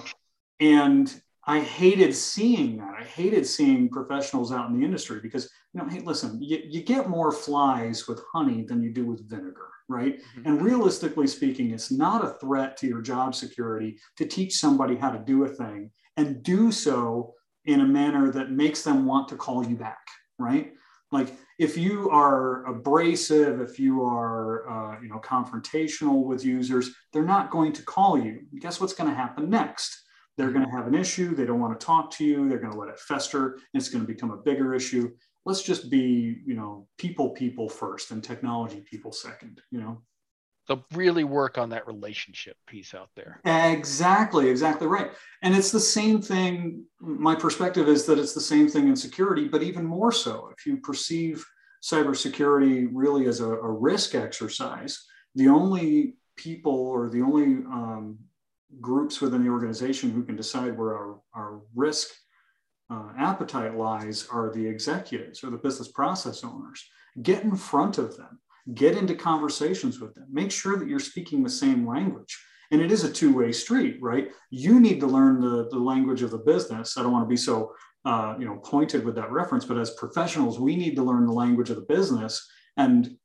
and 0.59 1.21
I 1.47 1.59
hated 1.59 2.13
seeing 2.13 2.77
that. 2.77 2.93
I 2.99 3.03
hated 3.03 3.47
seeing 3.47 3.89
professionals 3.89 4.51
out 4.51 4.69
in 4.69 4.77
the 4.77 4.85
industry 4.85 5.19
because, 5.21 5.49
you 5.73 5.81
know, 5.81 5.89
hey, 5.89 6.01
listen, 6.01 6.39
you, 6.39 6.61
you 6.63 6.83
get 6.83 7.09
more 7.09 7.31
flies 7.31 8.07
with 8.07 8.21
honey 8.31 8.63
than 8.63 8.83
you 8.83 8.93
do 8.93 9.05
with 9.05 9.27
vinegar 9.27 9.69
right? 9.87 10.19
Mm-hmm. 10.19 10.47
And 10.47 10.61
realistically 10.63 11.27
speaking, 11.27 11.69
it's 11.69 11.91
not 11.91 12.25
a 12.25 12.33
threat 12.39 12.75
to 12.77 12.87
your 12.87 13.03
job 13.03 13.35
security 13.35 13.99
to 14.17 14.25
teach 14.25 14.55
somebody 14.55 14.95
how 14.95 15.11
to 15.11 15.19
do 15.19 15.43
a 15.43 15.47
thing 15.47 15.91
and 16.17 16.41
do 16.41 16.71
so 16.71 17.35
in 17.65 17.81
a 17.81 17.85
manner 17.85 18.31
that 18.31 18.49
makes 18.49 18.81
them 18.81 19.05
want 19.05 19.27
to 19.27 19.35
call 19.35 19.63
you 19.63 19.75
back, 19.75 20.01
right? 20.39 20.73
Like 21.11 21.33
if 21.59 21.77
you 21.77 22.09
are 22.09 22.65
abrasive, 22.65 23.61
if 23.61 23.79
you 23.79 24.03
are, 24.03 24.69
uh, 24.69 25.01
you 25.01 25.07
know, 25.07 25.19
confrontational 25.19 26.25
with 26.25 26.43
users, 26.43 26.91
they're 27.13 27.23
not 27.23 27.51
going 27.51 27.73
to 27.73 27.83
call 27.83 28.17
you. 28.19 28.41
Guess 28.59 28.81
what's 28.81 28.93
going 28.93 29.09
to 29.09 29.15
happen 29.15 29.49
next? 29.49 30.03
They're 30.37 30.51
going 30.51 30.65
to 30.65 30.71
have 30.71 30.87
an 30.87 30.95
issue. 30.95 31.33
They 31.33 31.45
don't 31.45 31.61
want 31.61 31.79
to 31.79 31.85
talk 31.85 32.11
to 32.11 32.25
you. 32.25 32.49
They're 32.49 32.59
going 32.59 32.73
to 32.73 32.79
let 32.79 32.89
it 32.89 32.99
fester. 32.99 33.57
It's 33.73 33.89
going 33.89 34.05
to 34.05 34.11
become 34.11 34.31
a 34.31 34.37
bigger 34.37 34.73
issue 34.73 35.11
let's 35.45 35.61
just 35.61 35.89
be 35.89 36.41
you 36.45 36.55
know 36.55 36.87
people 36.97 37.29
people 37.29 37.69
first 37.69 38.11
and 38.11 38.23
technology 38.23 38.83
people 38.89 39.11
second 39.11 39.61
you 39.71 39.79
know 39.79 40.01
so 40.67 40.83
really 40.93 41.23
work 41.23 41.57
on 41.57 41.69
that 41.69 41.87
relationship 41.87 42.57
piece 42.67 42.93
out 42.93 43.09
there. 43.15 43.39
Exactly 43.45 44.49
exactly 44.49 44.87
right. 44.87 45.11
And 45.41 45.55
it's 45.55 45.71
the 45.71 45.79
same 45.79 46.21
thing 46.21 46.85
my 46.99 47.35
perspective 47.35 47.87
is 47.87 48.05
that 48.05 48.19
it's 48.19 48.33
the 48.33 48.41
same 48.41 48.67
thing 48.67 48.87
in 48.87 48.95
security 48.95 49.47
but 49.47 49.63
even 49.63 49.85
more 49.85 50.11
so 50.11 50.49
if 50.57 50.65
you 50.65 50.77
perceive 50.77 51.45
cybersecurity 51.83 52.89
really 52.91 53.27
as 53.27 53.41
a, 53.41 53.49
a 53.49 53.71
risk 53.71 54.15
exercise 54.15 55.05
the 55.35 55.47
only 55.47 56.15
people 56.35 56.73
or 56.73 57.09
the 57.09 57.21
only 57.21 57.45
um, 57.65 58.17
groups 58.81 59.21
within 59.21 59.43
the 59.43 59.49
organization 59.49 60.11
who 60.11 60.23
can 60.23 60.35
decide 60.35 60.77
where 60.77 60.95
our, 60.95 61.19
our 61.33 61.61
risk 61.75 62.09
uh, 62.89 63.09
appetite 63.17 63.75
lies 63.75 64.27
are 64.31 64.51
the 64.53 64.65
executives 64.65 65.43
or 65.43 65.49
the 65.49 65.57
business 65.57 65.87
process 65.89 66.43
owners. 66.43 66.85
Get 67.21 67.43
in 67.43 67.55
front 67.55 67.97
of 67.97 68.17
them, 68.17 68.39
get 68.73 68.97
into 68.97 69.15
conversations 69.15 69.99
with 69.99 70.13
them, 70.15 70.27
make 70.31 70.51
sure 70.51 70.77
that 70.77 70.87
you're 70.87 70.99
speaking 70.99 71.43
the 71.43 71.49
same 71.49 71.87
language. 71.87 72.37
And 72.71 72.81
it 72.81 72.91
is 72.91 73.03
a 73.03 73.11
two 73.11 73.35
way 73.35 73.51
street, 73.51 73.97
right? 74.01 74.29
You 74.49 74.79
need 74.79 74.99
to 75.01 75.07
learn 75.07 75.39
the, 75.39 75.69
the 75.69 75.77
language 75.77 76.23
of 76.23 76.31
the 76.31 76.39
business. 76.39 76.97
I 76.97 77.03
don't 77.03 77.11
want 77.11 77.23
to 77.23 77.29
be 77.29 77.37
so 77.37 77.73
uh, 78.05 78.35
you 78.39 78.45
know 78.45 78.57
pointed 78.57 79.03
with 79.03 79.15
that 79.15 79.31
reference, 79.31 79.65
but 79.65 79.77
as 79.77 79.91
professionals, 79.91 80.59
we 80.59 80.75
need 80.75 80.95
to 80.95 81.03
learn 81.03 81.25
the 81.25 81.33
language 81.33 81.69
of 81.69 81.75
the 81.75 81.83
business 81.83 82.47
and 82.77 83.17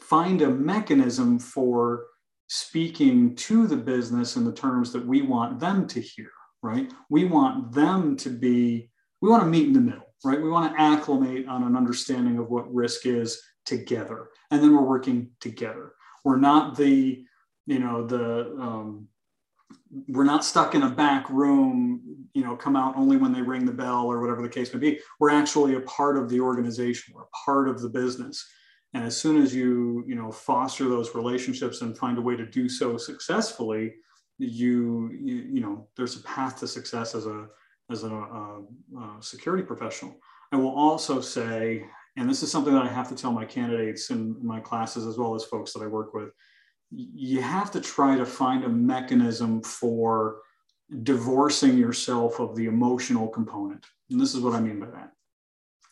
find 0.00 0.42
a 0.42 0.48
mechanism 0.48 1.38
for 1.38 2.06
speaking 2.48 3.34
to 3.36 3.66
the 3.66 3.76
business 3.76 4.36
in 4.36 4.44
the 4.44 4.52
terms 4.52 4.92
that 4.92 5.06
we 5.06 5.20
want 5.22 5.60
them 5.60 5.86
to 5.86 6.00
hear 6.00 6.30
right? 6.62 6.90
We 7.08 7.24
want 7.24 7.72
them 7.72 8.16
to 8.18 8.30
be, 8.30 8.90
we 9.20 9.28
want 9.28 9.42
to 9.42 9.48
meet 9.48 9.66
in 9.66 9.72
the 9.72 9.80
middle, 9.80 10.14
right? 10.24 10.40
We 10.40 10.50
want 10.50 10.72
to 10.72 10.80
acclimate 10.80 11.46
on 11.48 11.62
an 11.62 11.76
understanding 11.76 12.38
of 12.38 12.50
what 12.50 12.72
risk 12.72 13.06
is 13.06 13.40
together. 13.64 14.28
And 14.50 14.62
then 14.62 14.74
we're 14.74 14.82
working 14.82 15.30
together. 15.40 15.92
We're 16.24 16.38
not 16.38 16.76
the, 16.76 17.24
you 17.66 17.78
know, 17.78 18.06
the, 18.06 18.56
um, 18.58 19.08
we're 20.08 20.24
not 20.24 20.44
stuck 20.44 20.74
in 20.74 20.82
a 20.82 20.90
back 20.90 21.28
room, 21.30 22.26
you 22.34 22.42
know, 22.42 22.56
come 22.56 22.76
out 22.76 22.96
only 22.96 23.16
when 23.16 23.32
they 23.32 23.42
ring 23.42 23.64
the 23.64 23.72
bell 23.72 24.06
or 24.06 24.20
whatever 24.20 24.42
the 24.42 24.48
case 24.48 24.72
may 24.72 24.80
be. 24.80 25.00
We're 25.20 25.30
actually 25.30 25.74
a 25.74 25.80
part 25.80 26.16
of 26.16 26.28
the 26.28 26.40
organization. 26.40 27.14
We're 27.14 27.22
a 27.22 27.44
part 27.44 27.68
of 27.68 27.80
the 27.80 27.88
business. 27.88 28.46
And 28.94 29.04
as 29.04 29.16
soon 29.16 29.42
as 29.42 29.54
you, 29.54 30.04
you 30.06 30.14
know, 30.14 30.32
foster 30.32 30.88
those 30.88 31.14
relationships 31.14 31.82
and 31.82 31.96
find 31.96 32.16
a 32.16 32.22
way 32.22 32.36
to 32.36 32.46
do 32.46 32.68
so 32.68 32.96
successfully, 32.96 33.94
you, 34.38 35.10
you, 35.20 35.34
you 35.52 35.60
know, 35.60 35.88
there's 35.96 36.16
a 36.16 36.22
path 36.22 36.58
to 36.60 36.68
success 36.68 37.14
as 37.14 37.26
a, 37.26 37.46
as 37.90 38.04
a, 38.04 38.10
a, 38.10 38.62
a 38.98 39.16
security 39.20 39.62
professional. 39.62 40.16
I 40.52 40.56
will 40.56 40.74
also 40.74 41.20
say, 41.20 41.84
and 42.18 42.28
this 42.28 42.42
is 42.42 42.50
something 42.50 42.74
that 42.74 42.82
I 42.82 42.88
have 42.88 43.08
to 43.10 43.14
tell 43.14 43.32
my 43.32 43.44
candidates 43.44 44.10
in 44.10 44.36
my 44.44 44.60
classes 44.60 45.06
as 45.06 45.16
well 45.16 45.34
as 45.34 45.44
folks 45.44 45.72
that 45.72 45.82
I 45.82 45.86
work 45.86 46.14
with, 46.14 46.30
you 46.90 47.40
have 47.40 47.70
to 47.72 47.80
try 47.80 48.16
to 48.16 48.26
find 48.26 48.64
a 48.64 48.68
mechanism 48.68 49.62
for 49.62 50.40
divorcing 51.02 51.76
yourself 51.76 52.40
of 52.40 52.56
the 52.56 52.66
emotional 52.66 53.28
component. 53.28 53.86
And 54.10 54.20
this 54.20 54.34
is 54.34 54.40
what 54.40 54.54
I 54.54 54.60
mean 54.60 54.80
by 54.80 54.86
that. 54.86 55.12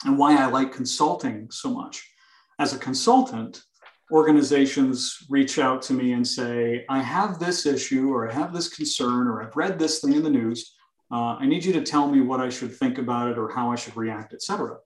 And 0.05 0.19
why 0.19 0.37
I 0.37 0.47
like 0.47 0.73
consulting 0.73 1.51
so 1.51 1.71
much. 1.71 2.03
As 2.59 2.73
a 2.73 2.79
consultant, 2.79 3.63
organizations 4.11 5.19
reach 5.29 5.59
out 5.59 5.83
to 5.83 5.93
me 5.93 6.13
and 6.13 6.27
say, 6.27 6.85
I 6.89 7.03
have 7.03 7.39
this 7.39 7.67
issue, 7.67 8.13
or 8.13 8.31
I 8.31 8.33
have 8.33 8.53
this 8.53 8.69
concern, 8.69 9.27
or 9.29 9.43
I've 9.43 9.57
read 9.57 9.79
this 9.79 10.01
thing 10.01 10.15
in 10.15 10.23
the 10.23 10.31
news. 10.31 10.75
Uh, 11.11 11.37
I 11.39 11.47
need 11.47 11.65
you 11.65 11.73
to 11.75 11.83
tell 11.83 12.09
me 12.09 12.21
what 12.21 12.41
I 12.41 12.49
should 12.49 12.75
think 12.75 12.99
about 12.99 13.31
it 13.31 13.39
or 13.39 13.51
how 13.51 13.71
I 13.71 13.77
should 13.77 13.97
react, 13.97 14.33
et 14.33 14.43
cetera. 14.43 14.79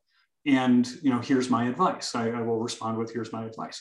And 0.46 0.88
you 1.02 1.10
know, 1.10 1.20
here's 1.20 1.50
my 1.50 1.66
advice. 1.68 2.14
I, 2.14 2.30
I 2.30 2.40
will 2.40 2.60
respond 2.60 2.98
with 2.98 3.12
here's 3.12 3.32
my 3.32 3.44
advice. 3.44 3.80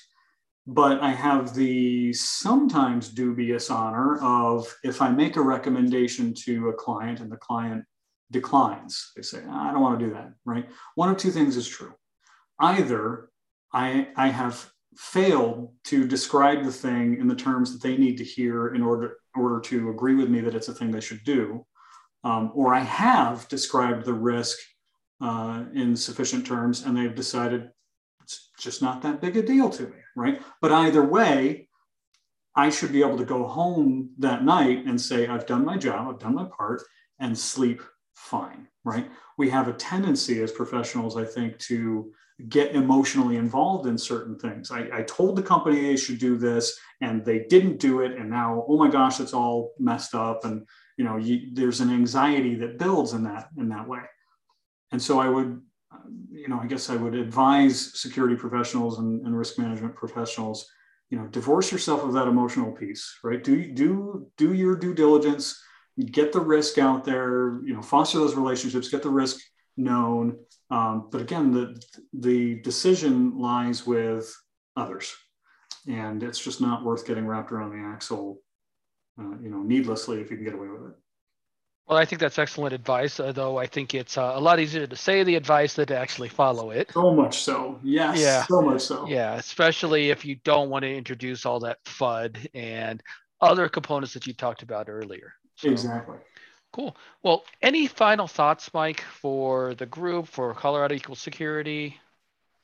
But 0.68 1.02
I 1.02 1.12
have 1.12 1.56
the 1.56 2.14
sometimes 2.14 3.10
dubious 3.10 3.72
honor 3.72 4.22
of 4.22 4.72
if 4.84 5.02
I 5.02 5.10
make 5.10 5.36
a 5.36 5.42
recommendation 5.42 6.34
to 6.46 6.70
a 6.70 6.74
client 6.74 7.22
and 7.22 7.32
the 7.32 7.38
client 7.38 7.86
declines, 8.32 9.12
they 9.16 9.24
say, 9.24 9.40
I 9.50 9.72
don't 9.72 9.82
want 9.82 10.00
to 10.00 10.06
do 10.06 10.14
that, 10.14 10.34
right? 10.46 10.70
One 10.96 11.10
of 11.10 11.18
two 11.18 11.32
things 11.32 11.58
is 11.58 11.68
true. 11.68 11.94
Either 12.60 13.30
I, 13.74 14.10
I 14.16 14.28
have 14.28 14.70
failed 14.96 15.74
to 15.86 16.08
describe 16.08 16.64
the 16.64 16.72
thing 16.72 17.20
in 17.20 17.28
the 17.28 17.36
terms 17.36 17.72
that 17.72 17.82
they 17.82 17.98
need 17.98 18.18
to 18.18 18.24
hear 18.24 18.76
in 18.76 18.84
order, 18.84 19.18
order 19.36 19.60
to 19.62 19.90
agree 19.90 20.16
with 20.16 20.30
me 20.30 20.42
that 20.42 20.56
it's 20.56 20.68
a 20.68 20.74
thing 20.74 20.92
they 20.92 21.00
should 21.00 21.24
do, 21.24 21.66
um, 22.24 22.52
or 22.54 22.74
I 22.74 22.82
have 22.82 23.48
described 23.48 24.06
the 24.06 24.14
risk 24.14 24.58
uh, 25.22 25.66
in 25.74 25.96
sufficient 25.96 26.46
terms 26.46 26.86
and 26.86 26.96
they've 26.96 27.16
decided 27.16 27.70
it's 28.22 28.52
just 28.60 28.82
not 28.82 29.02
that 29.02 29.22
big 29.22 29.38
a 29.38 29.42
deal 29.42 29.70
to 29.70 29.84
me, 29.84 29.98
right? 30.16 30.42
But 30.62 30.72
either 30.72 31.04
way, 31.04 31.68
I 32.56 32.70
should 32.70 32.92
be 32.92 33.02
able 33.02 33.18
to 33.18 33.26
go 33.26 33.48
home 33.48 34.12
that 34.20 34.44
night 34.44 34.86
and 34.86 35.00
say, 35.00 35.28
I've 35.28 35.46
done 35.46 35.66
my 35.66 35.78
job, 35.78 36.08
I've 36.10 36.20
done 36.20 36.36
my 36.36 36.46
part, 36.46 36.82
and 37.20 37.38
sleep 37.38 37.82
fine, 38.16 38.68
right? 38.84 39.10
We 39.38 39.50
have 39.50 39.68
a 39.68 39.74
tendency 39.74 40.42
as 40.42 40.52
professionals, 40.52 41.18
I 41.18 41.26
think, 41.26 41.58
to 41.60 42.12
get 42.48 42.76
emotionally 42.76 43.36
involved 43.36 43.88
in 43.88 43.98
certain 43.98 44.38
things. 44.38 44.72
I, 44.72 44.88
I, 44.94 45.02
told 45.04 45.36
the 45.36 45.42
company 45.42 45.82
they 45.82 45.98
should 45.98 46.20
do 46.20 46.38
this 46.38 46.80
and 47.02 47.26
they 47.26 47.40
didn't 47.50 47.80
do 47.80 48.00
it. 48.00 48.18
And 48.18 48.30
now, 48.30 48.66
oh 48.68 48.78
my 48.78 48.90
gosh, 48.90 49.20
it's 49.20 49.34
all 49.34 49.74
messed 49.78 50.16
up. 50.16 50.46
And, 50.46 50.66
you 50.98 51.04
know, 51.04 51.18
you, 51.18 51.50
there's 51.52 51.82
an 51.82 51.90
anxiety 51.90 52.56
that 52.56 52.78
builds 52.78 53.12
in 53.12 53.24
that, 53.24 53.50
in 53.58 53.68
that 53.70 53.88
way. 53.88 54.02
And 54.92 55.02
so 55.02 55.20
I 55.20 55.30
would, 55.30 55.62
you 56.32 56.48
know, 56.48 56.60
I 56.60 56.68
guess 56.68 56.90
I 56.90 56.96
would 56.96 57.16
advise 57.16 58.00
security 58.00 58.36
professionals 58.36 59.00
and, 59.00 59.26
and 59.26 59.38
risk 59.38 59.60
management 59.60 59.96
professionals, 59.96 60.68
you 61.10 61.18
know, 61.18 61.28
divorce 61.28 61.72
yourself 61.72 62.04
of 62.04 62.14
that 62.14 62.28
emotional 62.28 62.72
piece, 62.72 63.18
right? 63.24 63.44
Do, 63.44 63.72
do, 63.72 64.28
do 64.38 64.54
your 64.54 64.76
due 64.76 64.94
diligence, 64.94 65.62
get 66.12 66.32
the 66.32 66.42
risk 66.42 66.78
out 66.78 67.04
there, 67.04 67.60
you 67.64 67.74
know, 67.74 67.82
foster 67.82 68.20
those 68.20 68.36
relationships, 68.36 68.90
get 68.90 69.04
the 69.04 69.10
risk 69.10 69.40
known. 69.78 70.38
Um, 70.70 71.10
but 71.12 71.22
again, 71.22 71.52
the, 71.52 71.82
the 72.14 72.62
decision 72.62 73.38
lies 73.38 73.86
with 73.86 74.34
others. 74.76 75.14
And 75.88 76.22
it's 76.24 76.40
just 76.40 76.62
not 76.62 76.84
worth 76.84 77.06
getting 77.08 77.26
wrapped 77.26 77.52
around 77.52 77.72
the 77.72 77.88
axle, 77.88 78.42
uh, 79.20 79.38
you 79.42 79.50
know, 79.50 79.64
needlessly 79.64 80.22
if 80.22 80.30
you 80.30 80.38
can 80.38 80.46
get 80.46 80.54
away 80.54 80.68
with 80.68 80.92
it. 80.92 80.96
Well, 81.90 81.98
I 81.98 82.06
think 82.06 82.22
that's 82.22 82.38
excellent 82.38 82.76
advice, 82.76 83.20
uh, 83.20 83.32
though 83.32 83.58
I 83.58 83.66
think 83.66 83.96
it's 83.96 84.16
uh, 84.16 84.34
a 84.36 84.40
lot 84.40 84.60
easier 84.60 84.86
to 84.86 84.96
say 84.96 85.24
the 85.24 85.34
advice 85.34 85.74
than 85.74 85.88
to 85.88 85.98
actually 85.98 86.30
follow 86.30 86.70
it. 86.70 86.92
So 86.94 87.12
much 87.12 87.42
so. 87.42 87.80
Yes. 87.84 88.20
Yeah. 88.20 88.46
So 88.46 88.62
much 88.62 88.82
so. 88.82 89.08
Yeah. 89.08 89.34
Especially 89.34 90.12
if 90.12 90.24
you 90.24 90.36
don't 90.44 90.70
want 90.70 90.84
to 90.84 90.96
introduce 90.96 91.48
all 91.48 91.60
that 91.62 91.84
FUD 91.86 92.48
and 92.54 93.02
other 93.42 93.68
components 93.70 94.14
that 94.14 94.28
you 94.28 94.34
talked 94.34 94.62
about 94.62 94.88
earlier. 94.88 95.34
So. 95.56 95.72
Exactly. 95.72 96.18
Cool. 96.72 96.96
Well, 97.24 97.44
any 97.64 97.88
final 97.88 98.28
thoughts, 98.28 98.72
Mike, 98.72 99.02
for 99.02 99.74
the 99.74 99.88
group, 99.88 100.28
for 100.28 100.54
Colorado 100.54 100.94
Equal 100.94 101.16
Security? 101.16 102.00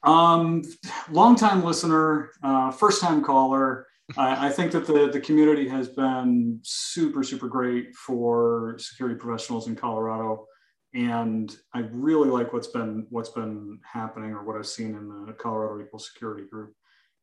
Um, 0.03 0.61
long-time 1.09 1.63
listener, 1.63 2.29
uh, 2.43 2.69
first-time 2.69 3.23
caller. 3.23 3.87
I, 4.17 4.47
I, 4.47 4.49
think 4.49 4.71
that 4.71 4.85
the, 4.85 5.09
the 5.11 5.19
community 5.19 5.67
has 5.67 5.89
been 5.89 6.59
super, 6.63 7.23
super 7.23 7.47
great 7.47 7.95
for 7.95 8.75
security 8.77 9.17
professionals 9.17 9.67
in 9.67 9.75
Colorado. 9.75 10.45
And 10.93 11.55
I 11.73 11.79
really 11.91 12.29
like 12.29 12.53
what's 12.53 12.67
been 12.67 13.07
what's 13.09 13.29
been 13.29 13.79
happening 13.83 14.31
or 14.31 14.45
what 14.45 14.55
I've 14.55 14.67
seen 14.67 14.95
in 14.95 15.25
the 15.25 15.33
Colorado 15.33 15.83
Equal 15.83 15.99
Security 15.99 16.47
group. 16.49 16.73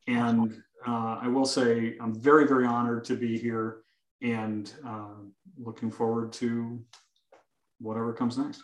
And 0.07 0.61
uh, 0.85 1.19
I 1.21 1.27
will 1.27 1.45
say 1.45 1.95
I'm 2.01 2.13
very, 2.19 2.45
very 2.45 2.65
honored 2.65 3.05
to 3.05 3.15
be 3.15 3.37
here 3.37 3.79
and 4.21 4.71
uh, 4.85 5.15
looking 5.57 5.89
forward 5.89 6.33
to 6.33 6.83
whatever 7.79 8.13
comes 8.13 8.37
next. 8.37 8.63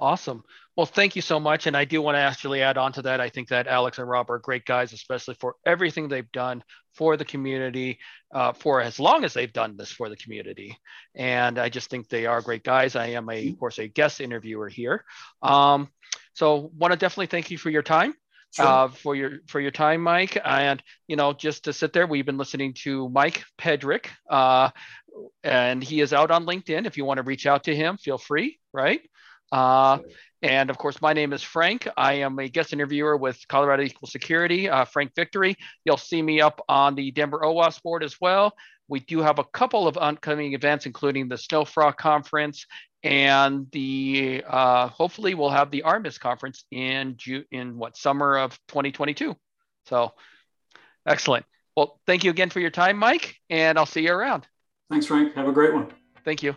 Awesome. 0.00 0.42
Well, 0.76 0.86
thank 0.86 1.14
you 1.14 1.20
so 1.20 1.38
much. 1.38 1.66
And 1.66 1.76
I 1.76 1.84
do 1.84 2.00
want 2.00 2.14
to 2.14 2.20
actually 2.20 2.62
add 2.62 2.78
on 2.78 2.92
to 2.94 3.02
that. 3.02 3.20
I 3.20 3.28
think 3.28 3.48
that 3.48 3.66
Alex 3.66 3.98
and 3.98 4.08
Robb 4.08 4.30
are 4.30 4.38
great 4.38 4.64
guys, 4.64 4.94
especially 4.94 5.34
for 5.34 5.56
everything 5.66 6.08
they've 6.08 6.32
done 6.32 6.64
for 6.94 7.18
the 7.18 7.24
community, 7.24 7.98
uh, 8.34 8.54
for 8.54 8.80
as 8.80 8.98
long 8.98 9.24
as 9.24 9.34
they've 9.34 9.52
done 9.52 9.76
this 9.76 9.92
for 9.92 10.08
the 10.08 10.16
community. 10.16 10.78
And 11.14 11.58
I 11.58 11.68
just 11.68 11.90
think 11.90 12.08
they 12.08 12.24
are 12.24 12.40
great 12.40 12.64
guys. 12.64 12.96
I 12.96 13.08
am, 13.08 13.28
a, 13.28 13.50
of 13.50 13.58
course, 13.58 13.78
a 13.78 13.88
guest 13.88 14.22
interviewer 14.22 14.68
here. 14.68 15.04
Um, 15.42 15.90
so, 16.32 16.70
want 16.78 16.92
to 16.92 16.98
definitely 16.98 17.26
thank 17.26 17.50
you 17.50 17.58
for 17.58 17.68
your 17.68 17.82
time. 17.82 18.14
Sure. 18.52 18.66
Uh, 18.66 18.88
for 18.88 19.14
your 19.14 19.38
for 19.46 19.60
your 19.60 19.70
time, 19.70 20.00
Mike. 20.00 20.36
And 20.44 20.82
you 21.06 21.14
know, 21.14 21.32
just 21.32 21.64
to 21.64 21.72
sit 21.72 21.92
there, 21.92 22.06
we've 22.06 22.26
been 22.26 22.38
listening 22.38 22.74
to 22.82 23.08
Mike 23.10 23.44
Pedrick, 23.58 24.06
uh, 24.28 24.70
and 25.44 25.84
he 25.84 26.00
is 26.00 26.12
out 26.12 26.32
on 26.32 26.46
LinkedIn. 26.46 26.86
If 26.86 26.96
you 26.96 27.04
want 27.04 27.18
to 27.18 27.22
reach 27.22 27.46
out 27.46 27.64
to 27.64 27.76
him, 27.76 27.96
feel 27.96 28.18
free. 28.18 28.58
Right. 28.72 29.02
Uh, 29.52 29.98
and 30.42 30.70
of 30.70 30.78
course, 30.78 31.00
my 31.02 31.12
name 31.12 31.32
is 31.32 31.42
Frank. 31.42 31.86
I 31.96 32.14
am 32.14 32.38
a 32.38 32.48
guest 32.48 32.72
interviewer 32.72 33.16
with 33.16 33.46
Colorado 33.48 33.82
Equal 33.82 34.08
Security, 34.08 34.68
uh, 34.68 34.84
Frank 34.84 35.14
Victory. 35.14 35.56
You'll 35.84 35.96
see 35.96 36.22
me 36.22 36.40
up 36.40 36.64
on 36.68 36.94
the 36.94 37.10
Denver 37.10 37.40
OWASP 37.40 37.82
board 37.82 38.02
as 38.02 38.16
well. 38.20 38.54
We 38.88 39.00
do 39.00 39.20
have 39.20 39.38
a 39.38 39.44
couple 39.44 39.86
of 39.86 39.96
upcoming 39.98 40.54
events, 40.54 40.86
including 40.86 41.28
the 41.28 41.36
SnowFROC 41.36 41.96
Conference 41.96 42.66
and 43.02 43.66
the 43.72 44.44
uh, 44.46 44.88
hopefully 44.88 45.34
we'll 45.34 45.50
have 45.50 45.70
the 45.70 45.82
Armis 45.82 46.18
Conference 46.18 46.64
in 46.70 47.14
June 47.16 47.44
in 47.50 47.78
what 47.78 47.96
summer 47.96 48.36
of 48.38 48.58
2022. 48.68 49.36
So 49.86 50.12
excellent. 51.06 51.46
Well, 51.76 51.98
thank 52.06 52.24
you 52.24 52.30
again 52.30 52.50
for 52.50 52.60
your 52.60 52.70
time, 52.70 52.98
Mike, 52.98 53.36
and 53.48 53.78
I'll 53.78 53.86
see 53.86 54.02
you 54.02 54.12
around. 54.12 54.46
Thanks, 54.90 55.06
Frank. 55.06 55.34
Have 55.34 55.48
a 55.48 55.52
great 55.52 55.72
one. 55.72 55.92
Thank 56.24 56.42
you. 56.42 56.56